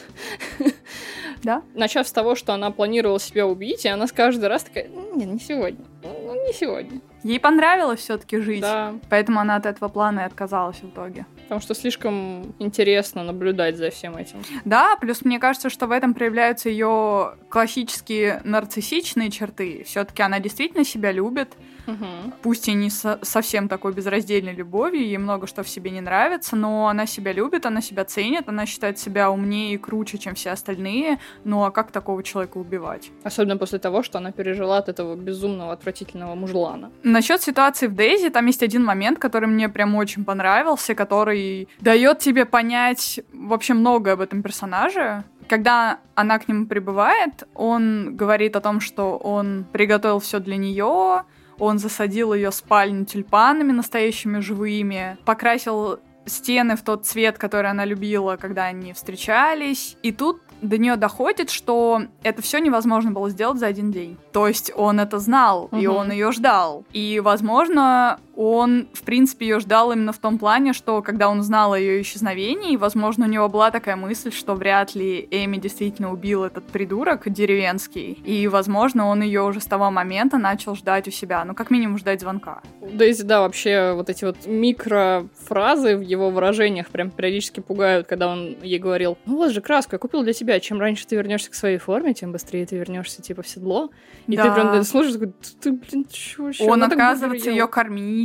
Да? 1.42 1.62
Начав 1.74 2.08
с 2.08 2.12
того, 2.12 2.34
что 2.34 2.54
она 2.54 2.70
планировала 2.70 3.20
себя 3.20 3.46
убить, 3.46 3.84
и 3.84 3.88
она 3.88 4.06
с 4.06 4.12
каждый 4.12 4.48
раз 4.48 4.64
такая, 4.64 4.88
не, 4.88 5.26
не 5.26 5.38
сегодня, 5.38 5.84
ну 6.02 6.46
не 6.46 6.52
сегодня. 6.52 7.00
Ей 7.22 7.38
понравилось 7.38 8.00
все-таки 8.00 8.38
жить, 8.38 8.62
Да, 8.62 8.94
поэтому 9.10 9.40
она 9.40 9.56
от 9.56 9.66
этого 9.66 9.88
плана 9.88 10.20
и 10.20 10.24
отказалась 10.24 10.78
в 10.78 10.88
итоге. 10.88 11.26
Потому 11.46 11.60
что 11.60 11.74
слишком 11.74 12.54
интересно 12.58 13.22
наблюдать 13.22 13.76
за 13.76 13.90
всем 13.90 14.16
этим. 14.16 14.42
Да, 14.64 14.96
плюс 15.00 15.24
мне 15.24 15.38
кажется, 15.38 15.70
что 15.70 15.86
в 15.86 15.92
этом 15.92 16.12
проявляются 16.12 16.68
ее 16.68 17.34
классические 17.48 18.40
нарциссичные 18.42 19.30
черты. 19.30 19.84
Все-таки 19.86 20.22
она 20.22 20.40
действительно 20.40 20.84
себя 20.84 21.12
любит, 21.12 21.54
Мгм. 21.86 22.32
пусть 22.42 22.68
и 22.68 22.74
не 22.74 22.90
со- 22.90 23.18
совсем 23.22 23.68
такой 23.68 23.92
безраздельной 23.92 24.54
любовью, 24.54 25.02
ей 25.02 25.18
много 25.18 25.46
что 25.46 25.62
в 25.62 25.68
себе 25.68 25.90
не 25.90 26.00
нравится, 26.00 26.56
но 26.56 26.88
она 26.88 27.06
себя 27.06 27.32
любит, 27.32 27.66
она 27.66 27.80
себя 27.80 28.04
ценит, 28.04 28.48
она 28.48 28.66
считает 28.66 28.98
себя 28.98 29.30
умнее 29.30 29.74
и 29.74 29.78
круче, 29.78 30.18
чем 30.18 30.34
все 30.34 30.50
остальные. 30.50 31.18
Ну 31.44 31.64
а 31.64 31.70
как 31.70 31.92
такого 31.92 32.22
человека 32.22 32.58
убивать? 32.58 33.10
Особенно 33.24 33.56
после 33.56 33.78
того, 33.78 34.02
что 34.02 34.18
она 34.18 34.32
пережила 34.32 34.78
от 34.78 34.88
этого 34.88 35.14
безумного, 35.16 35.72
отвратительного 35.72 36.34
мужлана. 36.34 36.90
Насчет 37.02 37.40
ситуации 37.42 37.86
в 37.86 37.94
Дейзи, 37.94 38.30
там 38.30 38.46
есть 38.46 38.62
один 38.62 38.84
момент, 38.84 39.18
который 39.18 39.48
мне 39.48 39.68
прям 39.68 39.94
очень 39.94 40.24
понравился, 40.24 40.94
который 40.94 41.68
дает 41.80 42.18
тебе 42.18 42.44
понять 42.44 43.20
вообще 43.32 43.74
многое 43.74 44.14
об 44.14 44.20
этом 44.20 44.42
персонаже. 44.42 45.24
Когда 45.48 46.00
она 46.16 46.38
к 46.40 46.48
нему 46.48 46.66
прибывает, 46.66 47.44
он 47.54 48.16
говорит 48.16 48.56
о 48.56 48.60
том, 48.60 48.80
что 48.80 49.16
он 49.16 49.64
приготовил 49.72 50.18
все 50.18 50.40
для 50.40 50.56
нее, 50.56 51.22
он 51.58 51.78
засадил 51.78 52.32
ее 52.34 52.50
спальню 52.52 53.04
тюльпанами 53.04 53.72
настоящими 53.72 54.40
живыми, 54.40 55.16
покрасил 55.24 55.98
стены 56.26 56.76
в 56.76 56.82
тот 56.82 57.06
цвет, 57.06 57.38
который 57.38 57.70
она 57.70 57.84
любила, 57.84 58.36
когда 58.36 58.64
они 58.64 58.92
встречались. 58.92 59.96
И 60.02 60.10
тут 60.12 60.40
до 60.62 60.78
нее 60.78 60.96
доходит, 60.96 61.50
что 61.50 62.02
это 62.22 62.42
все 62.42 62.58
невозможно 62.58 63.10
было 63.12 63.30
сделать 63.30 63.58
за 63.58 63.66
один 63.66 63.92
день. 63.92 64.16
То 64.32 64.48
есть 64.48 64.72
он 64.74 64.98
это 64.98 65.18
знал, 65.18 65.68
и 65.72 65.86
Мгм. 65.86 65.96
он 65.96 66.10
ее 66.10 66.32
ждал. 66.32 66.84
И, 66.92 67.20
возможно, 67.22 68.18
он, 68.36 68.88
в 68.92 69.02
принципе, 69.02 69.46
ее 69.46 69.60
ждал 69.60 69.92
именно 69.92 70.12
в 70.12 70.18
том 70.18 70.38
плане, 70.38 70.72
что 70.72 71.02
когда 71.02 71.28
он 71.28 71.42
знал 71.42 71.72
о 71.72 71.78
ее 71.78 72.02
исчезновении, 72.02 72.76
возможно, 72.76 73.26
у 73.26 73.28
него 73.28 73.48
была 73.48 73.70
такая 73.70 73.96
мысль, 73.96 74.30
что 74.30 74.54
вряд 74.54 74.94
ли 74.94 75.26
Эми 75.30 75.56
действительно 75.56 76.12
убил 76.12 76.44
этот 76.44 76.64
придурок 76.66 77.28
деревенский. 77.30 78.12
И, 78.24 78.46
возможно, 78.48 79.06
он 79.06 79.22
ее 79.22 79.42
уже 79.42 79.60
с 79.60 79.64
того 79.64 79.90
момента 79.90 80.38
начал 80.38 80.76
ждать 80.76 81.08
у 81.08 81.10
себя. 81.10 81.44
Ну, 81.44 81.54
как 81.54 81.70
минимум, 81.70 81.98
ждать 81.98 82.20
звонка. 82.20 82.60
Дейзи, 82.82 83.22
да, 83.22 83.40
вообще 83.40 83.92
вот 83.94 84.10
эти 84.10 84.24
вот 84.24 84.46
микрофразы 84.46 85.96
в 85.96 86.02
его 86.02 86.30
выражениях 86.30 86.88
прям 86.88 87.10
периодически 87.10 87.60
пугают, 87.60 88.06
когда 88.06 88.28
он 88.28 88.56
ей 88.62 88.78
говорил, 88.78 89.16
ну 89.24 89.36
вот 89.36 89.52
же 89.52 89.60
краску 89.60 89.94
я 89.94 89.98
купил 89.98 90.22
для 90.22 90.32
тебя, 90.32 90.60
чем 90.60 90.78
раньше 90.78 91.06
ты 91.06 91.16
вернешься 91.16 91.50
к 91.50 91.54
своей 91.54 91.78
форме, 91.78 92.12
тем 92.12 92.32
быстрее 92.32 92.66
ты 92.66 92.76
вернешься 92.76 93.22
типа 93.22 93.42
в 93.42 93.48
седло. 93.48 93.90
И 94.26 94.36
Да. 94.36 94.44
ты 94.44 94.54
прям 94.54 94.66
да, 94.72 94.82
слушаешь, 94.82 95.14
такой, 95.14 95.32
ты, 95.60 95.72
блин, 95.72 96.06
вообще? 96.38 96.64
Он 96.64 96.80
так 96.80 96.92
отказывается 96.92 97.50
ее 97.50 97.56
ела». 97.56 97.66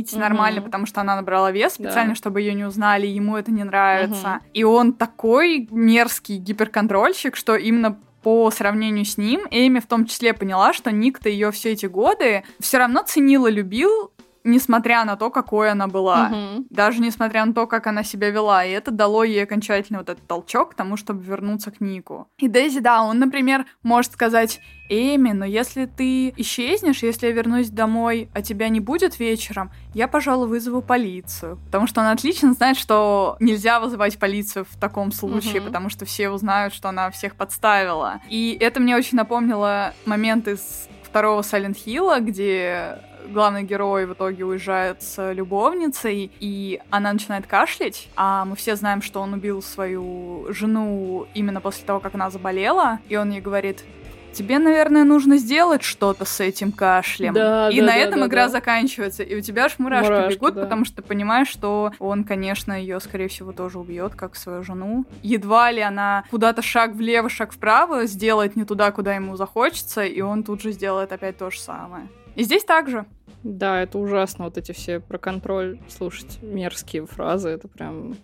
Кормить 0.02 0.12
Мгм. 0.12 0.20
нормально, 0.20 0.62
потому 0.62 0.86
что 0.86 1.00
она 1.00 1.16
набрала 1.16 1.50
вес 1.52 1.76
Да. 1.78 1.84
специально, 1.84 2.14
чтобы 2.14 2.40
ее 2.40 2.54
не 2.54 2.64
узнали, 2.64 3.06
ему 3.06 3.36
это 3.36 3.50
не 3.50 3.64
нравится. 3.64 4.40
И 4.54 4.64
он 4.64 4.92
такой 4.92 5.68
мерзкий 5.70 6.36
гиперконтрольщик, 6.38 7.36
что 7.36 7.54
именно 7.56 7.98
по 8.22 8.50
сравнению 8.52 9.04
с 9.04 9.18
ним, 9.18 9.40
Эми 9.50 9.80
в 9.80 9.86
том 9.86 10.06
числе 10.06 10.32
поняла, 10.32 10.72
что 10.72 10.92
Ник-то 10.92 11.28
ее 11.28 11.50
все 11.50 11.72
эти 11.72 11.86
годы 11.86 12.44
все 12.60 12.78
равно 12.78 13.02
ценил 13.04 13.46
и 13.46 13.50
любил 13.50 14.12
несмотря 14.44 15.04
на 15.04 15.16
то, 15.16 15.30
какой 15.30 15.70
она 15.70 15.86
была. 15.88 16.28
Мгм. 16.28 16.66
Даже 16.70 17.00
несмотря 17.00 17.44
на 17.44 17.52
то, 17.52 17.66
как 17.66 17.86
она 17.86 18.02
себя 18.02 18.30
вела. 18.30 18.64
И 18.64 18.70
это 18.70 18.90
дало 18.90 19.24
ей 19.24 19.42
окончательно 19.42 19.98
вот 20.00 20.08
этот 20.08 20.26
толчок 20.26 20.72
к 20.72 20.74
тому, 20.74 20.96
чтобы 20.96 21.22
вернуться 21.22 21.70
к 21.70 21.80
Нику. 21.80 22.28
И 22.38 22.48
Дейзи, 22.48 22.80
да, 22.80 23.02
он, 23.02 23.18
например, 23.18 23.66
может 23.82 24.12
сказать, 24.12 24.60
Эми, 24.88 25.32
но 25.32 25.46
если 25.46 25.86
ты 25.86 26.34
исчезнешь, 26.36 27.02
если 27.02 27.26
я 27.28 27.32
вернусь 27.32 27.70
домой, 27.70 28.28
а 28.34 28.42
тебя 28.42 28.68
не 28.68 28.80
будет 28.80 29.18
вечером, 29.18 29.70
я, 29.94 30.06
пожалуй, 30.06 30.48
вызову 30.48 30.82
полицию. 30.82 31.58
Потому 31.66 31.86
что 31.86 32.02
он 32.02 32.08
отлично 32.08 32.52
знает, 32.52 32.76
что 32.76 33.36
нельзя 33.40 33.80
вызывать 33.80 34.18
полицию 34.18 34.66
в 34.68 34.76
таком 34.78 35.10
случае, 35.12 35.60
Мгм. 35.60 35.66
потому 35.68 35.88
что 35.88 36.04
все 36.04 36.28
узнают, 36.28 36.74
что 36.74 36.90
она 36.90 37.10
всех 37.10 37.36
подставила. 37.36 38.20
И 38.28 38.56
это 38.60 38.80
мне 38.80 38.94
очень 38.96 39.16
напомнило 39.16 39.94
момент 40.04 40.46
из 40.48 40.88
второго 41.02 41.40
Silent 41.40 41.76
Hill, 41.86 42.20
где 42.20 42.98
главный 43.28 43.62
герой 43.62 44.06
в 44.06 44.12
итоге 44.12 44.44
уезжает 44.44 45.02
с 45.02 45.32
любовницей, 45.32 46.30
и 46.40 46.80
она 46.90 47.12
начинает 47.12 47.46
кашлять, 47.46 48.08
а 48.16 48.44
мы 48.44 48.56
все 48.56 48.76
знаем, 48.76 49.02
что 49.02 49.20
он 49.20 49.34
убил 49.34 49.62
свою 49.62 50.46
жену 50.50 51.26
именно 51.34 51.60
после 51.60 51.84
того, 51.84 52.00
как 52.00 52.14
она 52.14 52.30
заболела, 52.30 52.98
и 53.08 53.16
он 53.16 53.30
ей 53.30 53.40
говорит, 53.40 53.84
тебе, 54.32 54.58
наверное, 54.58 55.04
нужно 55.04 55.36
сделать 55.36 55.82
что-то 55.82 56.24
с 56.24 56.40
этим 56.40 56.72
кашлем. 56.72 57.34
Да, 57.34 57.70
и 57.70 57.80
да, 57.80 57.86
на 57.86 57.92
да, 57.92 57.98
этом 57.98 58.20
да, 58.20 58.26
игра 58.26 58.42
да. 58.44 58.48
заканчивается, 58.48 59.22
и 59.22 59.36
у 59.36 59.40
тебя 59.40 59.66
аж 59.66 59.78
мурашки, 59.78 60.10
Мурашки, 60.10 60.34
бегут, 60.34 60.54
да. 60.54 60.62
потому 60.62 60.84
что 60.84 60.96
ты 60.96 61.02
понимаешь, 61.02 61.48
что 61.48 61.92
он, 61.98 62.24
конечно, 62.24 62.72
ее, 62.72 63.00
скорее 63.00 63.28
всего, 63.28 63.52
тоже 63.52 63.78
убьет, 63.78 64.14
как 64.14 64.36
свою 64.36 64.62
жену. 64.62 65.04
Едва 65.22 65.70
ли 65.70 65.80
она 65.80 66.24
куда-то 66.30 66.62
шаг 66.62 66.92
влево, 66.92 67.28
шаг 67.28 67.52
вправо 67.52 68.06
сделает 68.06 68.56
не 68.56 68.64
туда, 68.64 68.90
куда 68.90 69.14
ему 69.14 69.36
захочется, 69.36 70.04
и 70.04 70.20
он 70.20 70.42
тут 70.42 70.62
же 70.62 70.72
сделает 70.72 71.12
опять 71.12 71.36
то 71.36 71.50
же 71.50 71.60
самое. 71.60 72.08
И 72.36 72.42
здесь 72.44 72.64
также. 72.64 73.06
Да, 73.42 73.80
это 73.80 73.98
ужасно, 73.98 74.44
вот 74.44 74.56
эти 74.56 74.70
все 74.70 75.00
про 75.00 75.18
контроль 75.18 75.80
слушать 75.88 76.38
мерзкие 76.42 77.06
фразы, 77.06 77.48
это 77.48 77.66
прям... 77.66 78.14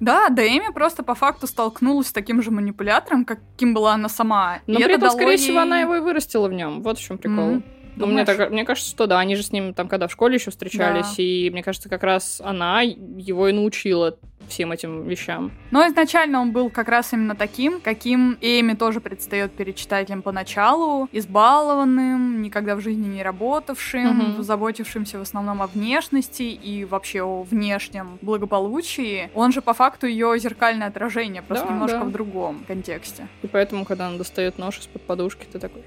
Да, 0.00 0.28
Дэми 0.28 0.70
просто 0.72 1.02
по 1.02 1.14
факту 1.14 1.46
столкнулась 1.46 2.08
с 2.08 2.12
таким 2.12 2.42
же 2.42 2.50
манипулятором, 2.50 3.24
каким 3.24 3.72
была 3.72 3.94
она 3.94 4.10
сама. 4.10 4.58
Но 4.66 4.74
И 4.78 4.82
при 4.84 4.94
это 4.94 5.06
этом, 5.06 5.10
скорее 5.16 5.36
всего, 5.38 5.54
ей- 5.54 5.62
она 5.62 5.80
его 5.80 5.96
и 5.96 6.00
вырастила 6.00 6.48
в 6.48 6.52
нем. 6.52 6.82
Вот 6.82 6.98
в 6.98 7.02
чем 7.02 7.16
прикол. 7.16 7.52
Мгм. 7.52 7.64
Ну, 7.96 8.06
мне, 8.06 8.24
так- 8.24 8.50
мне 8.50 8.64
кажется, 8.64 8.90
что 8.90 9.06
да, 9.06 9.18
они 9.20 9.36
же 9.36 9.42
с 9.42 9.52
ним 9.52 9.74
там, 9.74 9.88
когда 9.88 10.08
в 10.08 10.12
школе 10.12 10.34
еще 10.36 10.50
встречались, 10.50 11.18
и 11.18 11.48
мне 11.52 11.62
кажется, 11.62 11.88
как 11.88 12.02
раз 12.02 12.40
она 12.44 12.80
его 12.82 13.48
и 13.48 13.52
научила 13.52 14.16
всем 14.48 14.72
этим 14.72 15.04
вещам. 15.08 15.52
Но 15.70 15.86
изначально 15.88 16.38
он 16.40 16.52
был 16.52 16.68
как 16.68 16.88
раз 16.88 17.12
именно 17.14 17.34
таким, 17.34 17.80
каким 17.80 18.36
Эми 18.42 18.74
тоже 18.74 19.00
предстает 19.00 19.52
перед 19.52 19.76
читателем 19.76 20.20
поначалу, 20.20 21.08
избалованным, 21.12 22.42
никогда 22.42 22.76
в 22.76 22.80
жизни 22.80 23.06
не 23.08 23.22
работавшим, 23.22 24.18
Мгм. 24.34 24.42
заботившимся 24.42 25.18
в 25.18 25.22
основном 25.22 25.62
о 25.62 25.66
внешности 25.66 26.42
и 26.42 26.84
вообще 26.84 27.22
о 27.22 27.42
внешнем 27.42 28.18
благополучии. 28.22 29.30
Он 29.34 29.52
же 29.52 29.62
по 29.62 29.72
факту 29.72 30.06
ее 30.06 30.38
зеркальное 30.38 30.88
отражение, 30.88 31.40
просто 31.42 31.66
Да, 31.66 31.72
немножко 31.72 31.98
да. 31.98 32.04
в 32.04 32.12
другом 32.12 32.64
контексте. 32.66 33.28
И 33.42 33.46
поэтому, 33.46 33.84
когда 33.84 34.08
она 34.08 34.18
достает 34.18 34.58
нож 34.58 34.78
из-под 34.78 35.02
подушки, 35.02 35.46
ты 35.50 35.58
такой... 35.58 35.82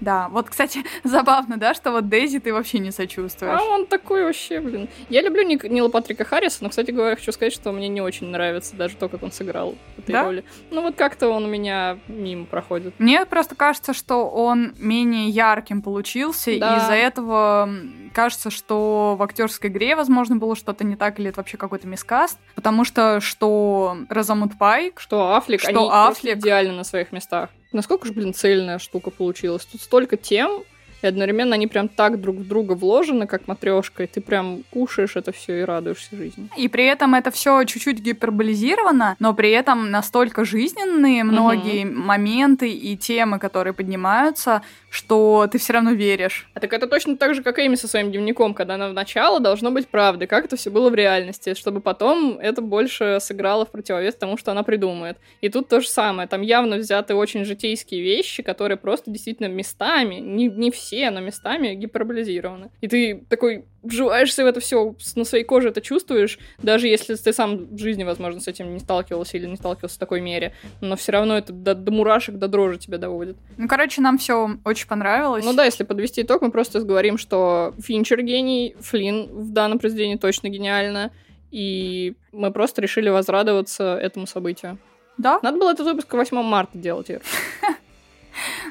Да, 0.00 0.28
вот, 0.28 0.50
кстати, 0.50 0.84
забавно, 1.04 1.56
да, 1.56 1.72
что 1.74 1.90
вот 1.90 2.08
Дейзи 2.08 2.38
ты 2.40 2.52
вообще 2.52 2.78
не 2.78 2.90
сочувствуешь. 2.90 3.58
А 3.58 3.64
он 3.64 3.86
такой 3.86 4.24
вообще, 4.24 4.60
блин. 4.60 4.88
Я 5.08 5.22
люблю 5.22 5.42
Ник- 5.42 5.64
Нила 5.64 5.88
Патрика 5.88 6.24
Харриса, 6.24 6.58
но, 6.62 6.68
кстати 6.68 6.90
говоря, 6.90 7.16
хочу 7.16 7.32
сказать, 7.32 7.52
что 7.52 7.72
мне 7.72 7.88
не 7.88 8.00
очень 8.00 8.26
нравится 8.28 8.76
даже 8.76 8.96
то, 8.96 9.08
как 9.08 9.22
он 9.22 9.32
сыграл 9.32 9.74
в 9.96 10.00
этой 10.00 10.12
Да? 10.12 10.24
роли. 10.24 10.44
Ну 10.70 10.82
вот 10.82 10.96
как-то 10.96 11.28
он 11.28 11.44
у 11.44 11.48
меня 11.48 11.98
мимо 12.08 12.44
проходит. 12.46 12.94
Мне 12.98 13.24
просто 13.26 13.54
кажется, 13.54 13.94
что 13.94 14.28
он 14.28 14.74
менее 14.78 15.28
ярким 15.28 15.80
получился, 15.82 16.50
и 16.50 16.58
Да. 16.58 16.76
из-за 16.78 16.94
этого 16.94 17.70
кажется, 18.12 18.50
что 18.50 19.16
в 19.18 19.22
актерской 19.22 19.70
игре, 19.70 19.96
возможно, 19.96 20.36
было 20.36 20.56
что-то 20.56 20.84
не 20.84 20.96
так, 20.96 21.18
или 21.18 21.28
это 21.30 21.38
вообще 21.40 21.56
какой-то 21.56 21.86
мискаст, 21.86 22.38
потому 22.54 22.84
что 22.84 23.20
что 23.20 23.96
Розамунд 24.08 24.58
Пайк, 24.58 25.00
Что 25.00 25.34
Аффлек, 25.36 25.60
Что 25.60 25.70
они 25.70 25.88
Аффлек. 25.90 26.38
идеально 26.38 26.72
на 26.74 26.84
своих 26.84 27.12
местах. 27.12 27.50
Насколько 27.76 28.06
же, 28.06 28.14
блин, 28.14 28.32
цельная 28.32 28.78
штука 28.78 29.10
получилась. 29.10 29.66
Тут 29.66 29.82
столько 29.82 30.16
тем, 30.16 30.64
и 31.06 31.08
одновременно 31.08 31.54
они 31.54 31.66
прям 31.66 31.88
так 31.88 32.20
друг 32.20 32.36
в 32.36 32.48
друга 32.48 32.72
вложены, 32.72 33.26
как 33.26 33.46
матрешка, 33.48 34.02
и 34.02 34.06
ты 34.06 34.20
прям 34.20 34.64
кушаешь 34.70 35.16
это 35.16 35.32
все 35.32 35.60
и 35.60 35.62
радуешься 35.62 36.16
жизни. 36.16 36.48
и 36.56 36.68
при 36.68 36.84
этом 36.84 37.14
это 37.14 37.30
все 37.30 37.64
чуть-чуть 37.64 38.00
гиперболизировано, 38.00 39.16
но 39.18 39.34
при 39.34 39.50
этом 39.50 39.90
настолько 39.90 40.44
жизненные 40.44 41.24
многие 41.24 41.84
моменты 41.84 42.70
и 42.70 42.96
темы, 42.96 43.38
которые 43.38 43.72
поднимаются, 43.72 44.62
что 44.90 45.46
ты 45.50 45.58
все 45.58 45.74
равно 45.74 45.92
веришь. 45.92 46.48
А 46.54 46.60
так 46.60 46.72
это 46.72 46.86
точно 46.86 47.16
так 47.16 47.34
же, 47.34 47.42
как 47.42 47.58
Эми 47.58 47.76
со 47.76 47.86
своим 47.86 48.10
дневником, 48.10 48.54
когда 48.54 48.74
она 48.74 48.88
вначале 48.88 49.38
должно 49.40 49.70
быть 49.70 49.88
правдой, 49.88 50.26
как 50.26 50.46
это 50.46 50.56
все 50.56 50.70
было 50.70 50.90
в 50.90 50.94
реальности, 50.94 51.54
чтобы 51.54 51.80
потом 51.80 52.38
это 52.38 52.62
больше 52.62 53.18
сыграло 53.20 53.64
в 53.64 53.70
противовес 53.70 54.14
тому, 54.14 54.36
что 54.36 54.50
она 54.50 54.62
придумает. 54.62 55.18
И 55.40 55.48
тут 55.48 55.68
то 55.68 55.80
же 55.80 55.88
самое, 55.88 56.28
там 56.28 56.42
явно 56.42 56.76
взяты 56.76 57.14
очень 57.14 57.44
житейские 57.44 58.02
вещи, 58.02 58.42
которые 58.42 58.76
просто 58.76 59.10
действительно 59.10 59.48
местами, 59.48 60.16
не, 60.16 60.48
не 60.48 60.70
все, 60.70 60.95
но 61.10 61.20
местами 61.20 61.74
гиперболизированы. 61.74 62.70
И 62.80 62.88
ты 62.88 63.24
такой 63.28 63.64
вживаешься 63.82 64.44
в 64.44 64.46
это 64.46 64.60
все, 64.60 64.94
на 65.14 65.24
своей 65.24 65.44
коже 65.44 65.68
это 65.68 65.80
чувствуешь, 65.80 66.38
даже 66.62 66.88
если 66.88 67.14
ты 67.14 67.32
сам 67.32 67.66
в 67.66 67.78
жизни, 67.78 68.04
возможно, 68.04 68.40
с 68.40 68.48
этим 68.48 68.72
не 68.74 68.80
сталкивался 68.80 69.36
или 69.36 69.46
не 69.46 69.56
сталкивался 69.56 69.96
в 69.96 69.98
такой 69.98 70.20
мере, 70.20 70.52
но 70.80 70.96
все 70.96 71.12
равно 71.12 71.36
это 71.36 71.52
до, 71.52 71.74
до 71.74 71.92
мурашек, 71.92 72.36
до 72.36 72.48
дрожи 72.48 72.78
тебя 72.78 72.98
доводит. 72.98 73.36
Ну, 73.56 73.68
короче, 73.68 74.00
нам 74.00 74.18
все 74.18 74.56
очень 74.64 74.88
понравилось. 74.88 75.44
Ну 75.44 75.52
да, 75.52 75.64
если 75.64 75.84
подвести 75.84 76.22
итог, 76.22 76.42
мы 76.42 76.50
просто 76.50 76.80
говорим, 76.80 77.18
что 77.18 77.74
Финчер 77.78 78.22
гений, 78.22 78.74
Флинн 78.80 79.28
в 79.30 79.52
данном 79.52 79.78
произведении 79.78 80.16
точно 80.16 80.48
гениально, 80.48 81.12
и 81.50 82.14
мы 82.32 82.50
просто 82.50 82.82
решили 82.82 83.08
возрадоваться 83.08 83.96
этому 83.96 84.26
событию. 84.26 84.78
Да? 85.18 85.38
Надо 85.42 85.58
было 85.58 85.70
этот 85.70 85.86
выпуск 85.86 86.08
к 86.08 86.14
8 86.14 86.42
марта 86.42 86.76
делать, 86.76 87.08
Ир. 87.10 87.22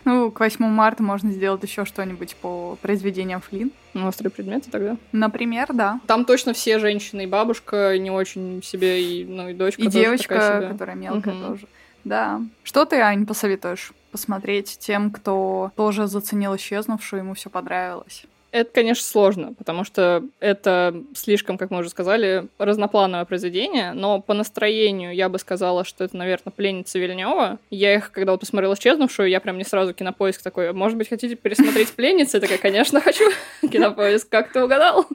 Ну, 0.05 0.31
к 0.31 0.39
8 0.39 0.63
марта 0.65 1.03
можно 1.03 1.31
сделать 1.31 1.63
еще 1.63 1.83
что-нибудь 1.83 2.35
по 2.35 2.77
произведениям 2.81 3.41
Флин. 3.41 3.71
Ну, 3.93 4.07
Острые 4.07 4.31
предметы 4.31 4.69
тогда. 4.69 4.97
Например, 5.11 5.67
да. 5.73 5.99
Там 6.07 6.25
точно 6.25 6.53
все 6.53 6.79
женщины, 6.79 7.23
и 7.23 7.27
бабушка 7.27 7.97
не 7.97 8.11
очень 8.11 8.61
себе, 8.63 9.03
и, 9.03 9.25
ну, 9.25 9.49
и 9.49 9.53
дочка 9.53 9.81
И 9.81 9.87
девочка, 9.87 10.67
которая 10.71 10.95
мелкая 10.95 11.33
Мгм. 11.33 11.47
тоже. 11.47 11.67
Да. 12.03 12.41
Что 12.63 12.85
ты, 12.85 12.97
Ань, 12.97 13.25
посоветуешь 13.25 13.91
посмотреть 14.11 14.77
тем, 14.79 15.09
кто 15.11 15.71
тоже 15.75 16.07
заценил 16.07 16.55
исчезнувшую, 16.55 17.23
ему 17.23 17.33
все 17.33 17.49
понравилось? 17.49 18.25
Это, 18.55 18.71
конечно, 18.71 19.03
сложно, 19.03 19.53
потому 19.53 19.83
что 19.83 20.23
это 20.39 21.03
слишком, 21.13 21.57
как 21.57 21.71
мы 21.71 21.79
уже 21.79 21.89
сказали, 21.89 22.47
разноплановое 22.57 23.25
произведение, 23.25 23.91
но 23.91 24.21
по 24.21 24.33
настроению 24.33 25.13
я 25.13 25.27
бы 25.27 25.39
сказала, 25.39 25.83
что 25.83 26.05
это, 26.05 26.15
наверное, 26.15 26.53
пленница 26.55 26.97
Вильнева. 26.97 27.59
Я 27.69 27.95
их, 27.95 28.13
когда 28.13 28.31
вот 28.31 28.39
посмотрела 28.39 28.75
исчезнувшую, 28.75 29.27
я 29.27 29.41
прям 29.41 29.57
не 29.57 29.65
сразу 29.65 29.93
кинопоиск 29.93 30.41
такой, 30.41 30.71
может 30.71 30.97
быть, 30.97 31.09
хотите 31.09 31.35
пересмотреть 31.35 31.91
пленницу? 31.91 32.37
Я 32.37 32.41
такая, 32.41 32.57
конечно, 32.57 33.01
хочу. 33.01 33.25
Кинопоиск, 33.69 34.29
как 34.29 34.53
ты 34.53 34.63
угадал? 34.63 35.05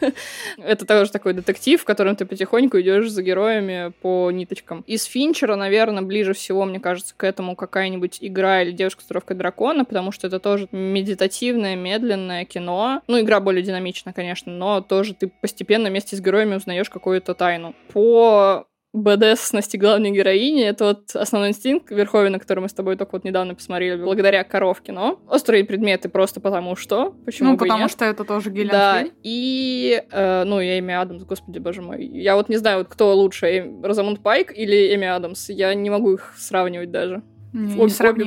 Это 0.58 0.84
тоже 0.84 1.12
такой 1.12 1.34
детектив, 1.34 1.80
в 1.80 1.84
котором 1.84 2.16
ты 2.16 2.26
потихоньку 2.26 2.80
идешь 2.80 3.08
за 3.08 3.22
героями 3.22 3.92
по 4.02 4.32
ниточкам. 4.32 4.82
Из 4.88 5.04
Финчера, 5.04 5.54
наверное, 5.54 6.02
ближе 6.02 6.34
всего, 6.34 6.64
мне 6.64 6.80
кажется, 6.80 7.14
к 7.16 7.22
этому 7.22 7.54
какая-нибудь 7.54 8.18
игра 8.20 8.62
или 8.62 8.72
девушка 8.72 9.04
с 9.04 9.34
дракона, 9.36 9.84
потому 9.84 10.10
что 10.10 10.26
это 10.26 10.40
тоже 10.40 10.66
медитативное, 10.72 11.76
медленное 11.76 12.44
кино. 12.44 12.79
Ну, 13.06 13.20
игра 13.20 13.40
более 13.40 13.62
динамична, 13.62 14.12
конечно, 14.12 14.52
но 14.52 14.80
тоже 14.80 15.14
ты 15.14 15.32
постепенно 15.40 15.88
вместе 15.88 16.16
с 16.16 16.20
героями 16.20 16.56
узнаешь 16.56 16.90
какую-то 16.90 17.34
тайну. 17.34 17.74
По 17.92 18.66
БДСности 18.92 19.76
главной 19.76 20.10
героини. 20.10 20.64
Это 20.64 20.84
вот 20.84 21.14
основной 21.14 21.50
инстинкт 21.50 21.90
Верховина, 21.90 22.38
который 22.38 22.60
мы 22.60 22.68
с 22.68 22.72
тобой 22.72 22.96
только 22.96 23.12
вот 23.12 23.24
недавно 23.24 23.54
посмотрели, 23.54 24.02
благодаря 24.02 24.42
коровке. 24.44 24.92
Но 24.92 25.20
острые 25.28 25.64
предметы 25.64 26.08
просто 26.08 26.40
потому 26.40 26.74
что. 26.76 27.14
Почему 27.24 27.52
ну, 27.52 27.56
потому 27.56 27.82
нет? 27.82 27.90
что 27.90 28.04
это 28.04 28.24
тоже 28.24 28.50
Гиллиан 28.50 28.70
Да, 28.70 28.98
Флинн. 29.00 29.12
и, 29.22 30.02
э, 30.10 30.44
ну, 30.44 30.60
я 30.60 30.78
Эми 30.78 30.94
Адамс, 30.94 31.22
господи, 31.22 31.58
боже 31.58 31.82
мой. 31.82 32.04
Я 32.04 32.34
вот 32.34 32.48
не 32.48 32.56
знаю, 32.56 32.78
вот 32.78 32.88
кто 32.88 33.14
лучше, 33.14 33.46
Эм- 33.46 33.84
Розамунд 33.84 34.22
Пайк 34.22 34.52
или 34.56 34.94
Эми 34.94 35.06
Адамс. 35.06 35.50
Я 35.50 35.72
не 35.74 35.88
могу 35.88 36.14
их 36.14 36.34
сравнивать 36.36 36.90
даже. 36.90 37.22
Не- 37.52 37.80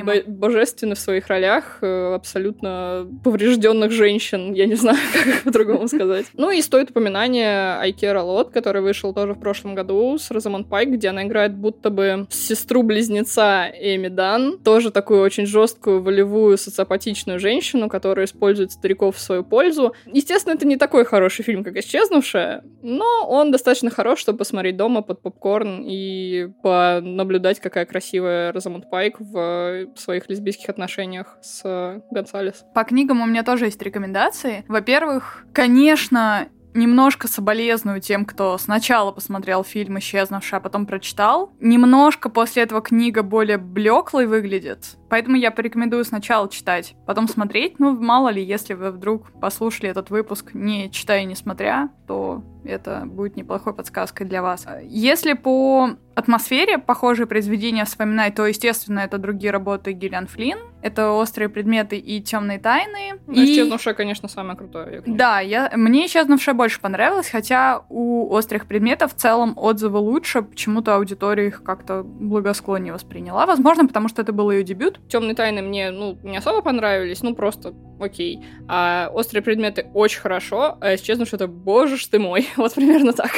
Обе, 0.03 0.23
божественны 0.27 0.95
в 0.95 0.99
своих 0.99 1.27
ролях, 1.27 1.77
э, 1.81 2.13
абсолютно 2.15 3.07
поврежденных 3.23 3.91
женщин, 3.91 4.53
я 4.53 4.65
не 4.65 4.75
знаю, 4.83 4.97
как 5.13 5.43
по-другому 5.43 5.87
сказать. 5.87 6.25
Ну 6.33 6.51
и 6.51 6.61
стоит 6.61 6.91
упоминание 6.91 7.77
Айкера 7.79 8.21
Лот, 8.21 8.49
который 8.51 8.81
вышел 8.81 9.13
тоже 9.13 9.33
в 9.33 9.39
прошлом 9.39 9.75
году 9.75 10.17
с 10.17 10.29
Розамонд 10.31 10.67
Пайк, 10.67 10.89
где 10.89 11.09
она 11.09 11.23
играет 11.23 11.55
будто 11.55 11.89
бы 11.89 12.27
сестру-близнеца 12.29 13.67
Эми 13.79 14.09
Дан, 14.09 14.57
тоже 14.59 14.91
такую 14.91 15.21
очень 15.21 15.45
жесткую, 15.45 16.01
волевую, 16.01 16.57
социопатичную 16.57 17.39
женщину, 17.39 17.89
которая 17.89 18.25
использует 18.25 18.71
стариков 18.71 19.15
в 19.15 19.19
свою 19.19 19.43
пользу. 19.43 19.93
Естественно, 20.05 20.53
это 20.53 20.67
не 20.67 20.77
такой 20.77 21.05
хороший 21.05 21.43
фильм, 21.43 21.63
как 21.63 21.77
«Исчезнувшая», 21.77 22.63
но 22.81 23.25
он 23.27 23.51
достаточно 23.51 23.89
хорош, 23.89 24.19
чтобы 24.19 24.39
посмотреть 24.39 24.77
дома 24.77 25.01
под 25.01 25.21
попкорн 25.21 25.83
и 25.85 26.49
понаблюдать, 26.61 27.59
какая 27.59 27.85
красивая 27.85 28.51
Розамонд 28.51 28.89
Пайк 28.89 29.12
брейк 29.19 29.89
в 29.95 29.99
своих 29.99 30.29
лесбийских 30.29 30.69
отношениях 30.69 31.37
с 31.41 32.01
Гонсалес. 32.11 32.65
По 32.73 32.83
книгам 32.83 33.21
у 33.21 33.25
меня 33.25 33.43
тоже 33.43 33.65
есть 33.65 33.81
рекомендации. 33.81 34.65
Во-первых, 34.67 35.45
конечно, 35.53 36.47
немножко 36.73 37.27
соболезную 37.27 38.01
тем, 38.01 38.25
кто 38.25 38.57
сначала 38.57 39.11
посмотрел 39.11 39.63
фильм 39.63 39.99
«Исчезнувший», 39.99 40.57
а 40.57 40.61
потом 40.61 40.85
прочитал. 40.85 41.51
Немножко 41.59 42.29
после 42.29 42.63
этого 42.63 42.81
книга 42.81 43.21
более 43.23 43.57
блеклой 43.57 44.25
выглядит, 44.25 44.97
поэтому 45.13 45.37
я 45.37 45.51
порекомендую 45.51 46.03
сначала 46.05 46.49
читать, 46.49 46.95
потом 47.05 47.27
смотреть. 47.27 47.77
Ну, 47.77 47.95
мало 47.95 48.29
ли, 48.29 48.43
если 48.43 48.73
вы 48.73 48.89
вдруг 48.89 49.31
послушали 49.39 49.87
этот 49.87 50.09
выпуск 50.09 50.55
не 50.55 50.89
читая 50.89 51.21
и 51.21 51.25
не 51.25 51.35
смотря, 51.35 51.89
то 52.07 52.43
это 52.65 53.03
будет 53.05 53.35
неплохой 53.35 53.75
подсказкой 53.75 54.25
для 54.25 54.41
вас. 54.41 54.65
Если 54.83 55.33
по 55.33 55.91
атмосфере 56.15 56.77
похожие 56.77 57.27
произведения 57.27 57.85
вспоминать, 57.85 58.35
то, 58.35 58.45
естественно, 58.45 58.99
это 58.99 59.17
другие 59.17 59.51
работы 59.51 59.91
Гиллиан 59.93 60.27
Флинн. 60.27 60.59
Это 60.81 61.11
«Острые 61.11 61.49
предметы» 61.49 61.97
и 61.97 62.21
«Темные 62.21 62.59
тайны». 62.59 63.19
Ну, 63.25 63.33
и... 63.33 63.45
«Исчезнувшая», 63.45 63.93
конечно, 63.93 64.27
самое 64.27 64.57
крутое. 64.57 65.01
Да, 65.05 65.39
я... 65.39 65.71
мне 65.75 66.05
«Исчезнувшая» 66.05 66.53
больше 66.53 66.81
понравилась, 66.81 67.29
хотя 67.29 67.83
у 67.89 68.29
«Острых 68.31 68.67
предметов» 68.67 69.13
в 69.13 69.17
целом 69.17 69.53
отзывы 69.55 69.99
лучше, 69.99 70.41
почему-то 70.41 70.95
аудитория 70.95 71.47
их 71.47 71.63
как-то 71.63 72.03
благосклоннее 72.03 72.93
восприняла. 72.93 73.45
Возможно, 73.45 73.87
потому 73.87 74.09
что 74.09 74.21
это 74.21 74.33
был 74.33 74.51
ее 74.51 74.63
дебют. 74.63 74.99
«Темные 75.09 75.35
тайны» 75.35 75.61
мне, 75.61 75.91
ну, 75.91 76.17
не 76.23 76.37
особо 76.37 76.61
понравились, 76.61 77.23
ну, 77.23 77.35
просто 77.35 77.73
окей. 77.99 78.43
А 78.67 79.09
«Острые 79.13 79.43
предметы» 79.43 79.87
очень 79.93 80.21
хорошо, 80.21 80.77
а 80.81 80.95
«Исчезнувшая»— 80.95 81.37
это, 81.41 81.47
боже 81.47 81.97
ж 81.97 82.07
ты 82.07 82.19
мой, 82.19 82.47
вот 82.57 82.73
примерно 82.73 83.13
так. 83.13 83.31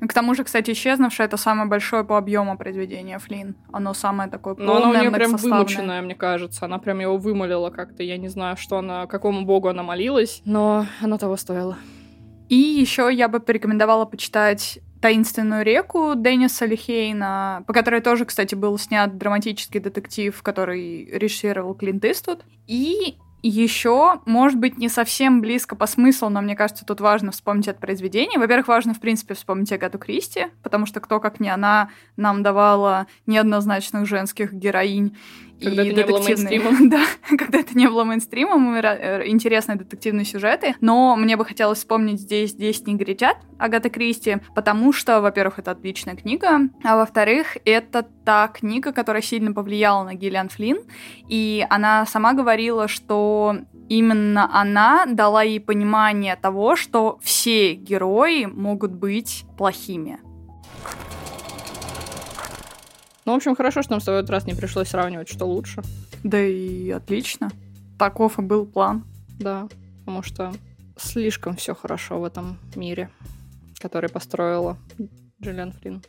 К 0.00 0.12
тому 0.12 0.34
же, 0.34 0.44
кстати, 0.44 0.70
исчезнувшее 0.70 1.26
это 1.26 1.36
самое 1.36 1.68
большое 1.68 2.04
по 2.04 2.18
объему 2.18 2.56
произведение 2.56 3.18
Флин. 3.18 3.56
Оно 3.72 3.94
самое 3.94 4.30
такое 4.30 4.54
полное, 4.54 4.74
Но 4.74 4.76
оно 4.76 4.90
у 4.90 5.00
нее 5.00 5.10
прям 5.10 5.34
вымученное, 5.34 6.00
мне 6.02 6.14
кажется. 6.14 6.66
Она 6.66 6.78
прям 6.78 7.00
его 7.00 7.16
вымолила 7.16 7.70
как-то. 7.70 8.04
Я 8.04 8.16
не 8.16 8.28
знаю, 8.28 8.56
что 8.56 8.78
она, 8.78 9.06
какому 9.06 9.44
богу 9.44 9.68
она 9.68 9.82
молилась, 9.82 10.40
но 10.44 10.86
оно 11.02 11.18
того 11.18 11.36
стоило. 11.36 11.76
И 12.48 12.54
еще 12.54 13.10
я 13.12 13.28
бы 13.28 13.40
порекомендовала 13.40 14.04
почитать 14.04 14.78
«Таинственную 15.00 15.64
реку» 15.64 16.14
Денниса 16.16 16.66
Лихейна, 16.66 17.64
по 17.66 17.72
которой 17.72 18.00
тоже, 18.00 18.24
кстати, 18.24 18.54
был 18.54 18.78
снят 18.78 19.16
драматический 19.16 19.80
детектив, 19.80 20.40
который 20.42 21.06
режиссировал 21.06 21.74
Клинт 21.74 22.04
Иствуд. 22.04 22.44
И 22.66 23.16
еще, 23.42 24.20
может 24.26 24.58
быть, 24.58 24.78
не 24.78 24.88
совсем 24.88 25.40
близко 25.40 25.76
по 25.76 25.86
смыслу, 25.86 26.28
но 26.28 26.40
мне 26.40 26.56
кажется, 26.56 26.84
тут 26.84 27.00
важно 27.00 27.30
вспомнить 27.30 27.68
это 27.68 27.78
произведение. 27.78 28.38
Во-первых, 28.38 28.66
важно, 28.66 28.94
в 28.94 29.00
принципе, 29.00 29.34
вспомнить 29.34 29.70
Агату 29.72 29.98
Кристи, 29.98 30.46
потому 30.62 30.86
что 30.86 31.00
кто, 31.00 31.20
как 31.20 31.38
не 31.38 31.48
она, 31.48 31.90
нам 32.16 32.42
давала 32.42 33.06
неоднозначных 33.26 34.06
женских 34.06 34.52
героинь. 34.52 35.16
Когда 35.60 35.82
и 35.82 35.88
это 35.88 35.96
не 35.96 36.06
было 36.06 36.22
мейнстримом. 36.22 36.88
да, 36.90 37.02
когда 37.36 37.58
это 37.58 37.76
не 37.76 37.88
было 37.88 38.04
мейнстримом, 38.04 38.74
э, 38.74 39.26
интересные 39.26 39.76
детективные 39.76 40.24
сюжеты. 40.24 40.74
Но 40.80 41.16
мне 41.16 41.36
бы 41.36 41.44
хотелось 41.44 41.78
вспомнить 41.78 42.20
здесь 42.20 42.50
«Здесь 42.50 42.86
негритят» 42.86 43.36
Агата 43.58 43.90
Кристи, 43.90 44.38
потому 44.54 44.92
что, 44.92 45.20
во-первых, 45.20 45.58
это 45.58 45.72
отличная 45.72 46.16
книга, 46.16 46.60
а 46.84 46.96
во-вторых, 46.96 47.56
это 47.64 48.06
та 48.24 48.48
книга, 48.48 48.92
которая 48.92 49.22
сильно 49.22 49.52
повлияла 49.52 50.04
на 50.04 50.14
Гиллиан 50.14 50.48
Флинн, 50.48 50.78
и 51.28 51.66
она 51.68 52.06
сама 52.06 52.34
говорила, 52.34 52.86
что 52.86 53.56
именно 53.88 54.48
она 54.52 55.06
дала 55.06 55.42
ей 55.42 55.60
понимание 55.60 56.36
того, 56.36 56.76
что 56.76 57.18
все 57.22 57.74
герои 57.74 58.44
могут 58.44 58.92
быть 58.92 59.44
плохими. 59.56 60.20
Ну, 63.28 63.34
в 63.34 63.36
общем, 63.36 63.54
хорошо, 63.54 63.82
что 63.82 63.90
нам 63.90 64.00
с 64.00 64.04
тобой 64.04 64.20
этот 64.20 64.30
раз 64.30 64.46
не 64.46 64.54
пришлось 64.54 64.88
сравнивать, 64.88 65.28
что 65.28 65.44
лучше. 65.44 65.82
Да 66.24 66.42
и 66.42 66.88
отлично. 66.88 67.50
Таков 67.98 68.38
и 68.38 68.42
был 68.42 68.64
план. 68.64 69.04
Да, 69.38 69.68
потому 69.98 70.22
что 70.22 70.54
слишком 70.96 71.54
все 71.54 71.74
хорошо 71.74 72.20
в 72.20 72.24
этом 72.24 72.56
мире, 72.74 73.10
который 73.80 74.08
построила 74.08 74.78
Джиллиан 75.42 75.72
Флинн. 75.72 76.02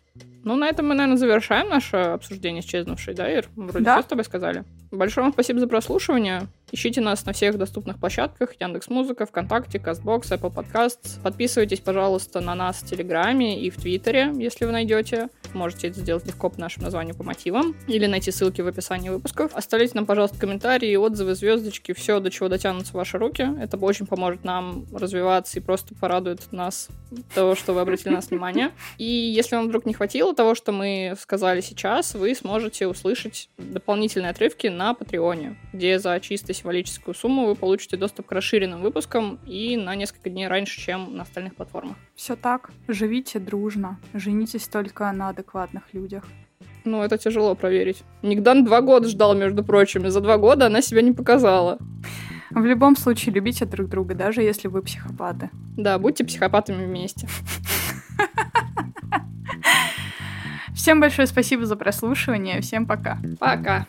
Ну, 0.46 0.56
на 0.56 0.70
этом 0.70 0.88
мы, 0.88 0.96
наверное, 0.96 1.18
завершаем 1.18 1.68
наше 1.68 1.98
обсуждение 1.98 2.62
исчезнувшей, 2.62 3.14
да, 3.16 3.30
Ир? 3.30 3.50
Вроде 3.58 3.84
да. 3.84 3.98
все 3.98 4.04
с 4.04 4.10
тобой 4.10 4.24
сказали. 4.24 4.64
Большое 4.90 5.26
вам 5.26 5.34
спасибо 5.34 5.60
за 5.60 5.68
прослушивание. 5.68 6.48
Ищите 6.72 7.02
нас 7.02 7.26
на 7.26 7.34
всех 7.34 7.58
доступных 7.58 8.00
площадках. 8.00 8.54
Яндекс 8.62 8.88
Музыка, 8.88 9.26
ВКонтакте, 9.26 9.78
Казбокс, 9.78 10.32
Apple 10.32 10.54
Podcasts. 10.54 11.22
Подписывайтесь, 11.22 11.82
пожалуйста, 11.82 12.40
на 12.40 12.56
нас 12.56 12.78
в 12.78 12.88
Телеграме 12.88 13.62
и 13.62 13.70
в 13.70 13.76
Твиттере, 13.76 14.32
если 14.38 14.64
вы 14.64 14.72
найдете. 14.72 15.28
Можете 15.54 15.88
это 15.90 16.00
сделать 16.00 16.26
легко 16.26 16.50
по 16.50 16.60
нашему 16.60 16.86
названию 16.86 17.16
по 17.16 17.24
мотивам. 17.24 17.76
Или 17.88 18.06
найти 18.06 18.32
ссылки 18.32 18.62
в 18.62 18.68
описании 18.68 19.10
выпусков. 19.10 19.52
Оставляйте 19.56 19.94
нам, 19.96 20.06
пожалуйста, 20.06 20.40
комментарии, 20.40 20.96
отзывы, 20.96 21.36
звездочки, 21.36 21.94
все, 21.94 22.20
до 22.20 22.30
чего 22.30 22.50
дотянутся 22.50 22.96
ваши 22.96 23.18
руки. 23.18 23.48
Это 23.60 23.78
очень 23.78 24.06
поможет 24.06 24.44
нам 24.44 24.86
развиваться 24.94 25.60
и 25.60 25.62
просто 25.62 25.96
порадует 25.96 26.52
нас 26.52 26.90
того, 27.34 27.56
что 27.56 27.74
вы 27.74 27.82
обратили 27.82 28.10
на 28.10 28.16
нас 28.16 28.30
внимание. 28.30 28.72
И 28.98 29.06
если 29.06 29.56
вам 29.56 29.68
вдруг 29.68 29.86
не 29.86 29.94
хватило 29.94 30.34
того, 30.34 30.56
что 30.56 30.72
мы 30.72 31.16
сказали 31.20 31.62
сейчас, 31.62 32.14
вы 32.14 32.36
сможете 32.36 32.88
услышать 32.88 33.50
дополнительные 33.58 34.32
отрывки 34.32 34.68
на 34.68 34.94
Патреоне, 34.94 35.58
где 35.74 36.00
за 36.00 36.20
чисто 36.20 36.54
символическую 36.54 37.16
сумму 37.16 37.46
вы 37.46 37.56
получите 37.56 37.98
доступ 37.98 38.28
к 38.28 38.32
расширенным 38.32 38.82
выпускам 38.82 39.40
и 39.46 39.78
на 39.78 39.96
несколько 39.96 40.30
дней 40.30 40.48
раньше, 40.48 40.80
чем 40.80 41.16
на 41.16 41.24
остальных 41.24 41.56
платформах. 41.56 41.98
Все 42.20 42.36
так. 42.36 42.72
Живите 42.90 43.40
дружно. 43.40 43.98
Женитесь 44.14 44.68
только 44.68 45.10
на 45.14 45.30
адекватных 45.30 45.84
людях. 45.94 46.26
Ну, 46.84 47.02
это 47.02 47.18
тяжело 47.18 47.56
проверить. 47.56 48.04
Нигдан 48.24 48.66
два 48.66 48.82
года 48.82 49.08
ждал, 49.08 49.36
между 49.36 49.64
прочим, 49.64 50.06
и 50.06 50.10
за 50.10 50.20
два 50.20 50.38
года 50.38 50.66
она 50.66 50.82
себя 50.82 51.02
не 51.02 51.14
показала. 51.14 51.78
В 52.52 52.66
любом 52.66 52.98
случае, 52.98 53.36
любите 53.36 53.64
друг 53.66 53.88
друга, 53.88 54.16
даже 54.16 54.42
если 54.42 54.68
вы 54.68 54.82
психопаты. 54.82 55.50
Да, 55.78 55.98
будьте 55.98 56.26
психопатами 56.26 56.86
вместе. 56.86 57.26
Всем 60.76 61.00
большое 61.00 61.26
спасибо 61.26 61.66
за 61.66 61.78
прослушивание. 61.78 62.60
Всем 62.60 62.86
пока. 62.86 63.18
Пока. 63.40 63.88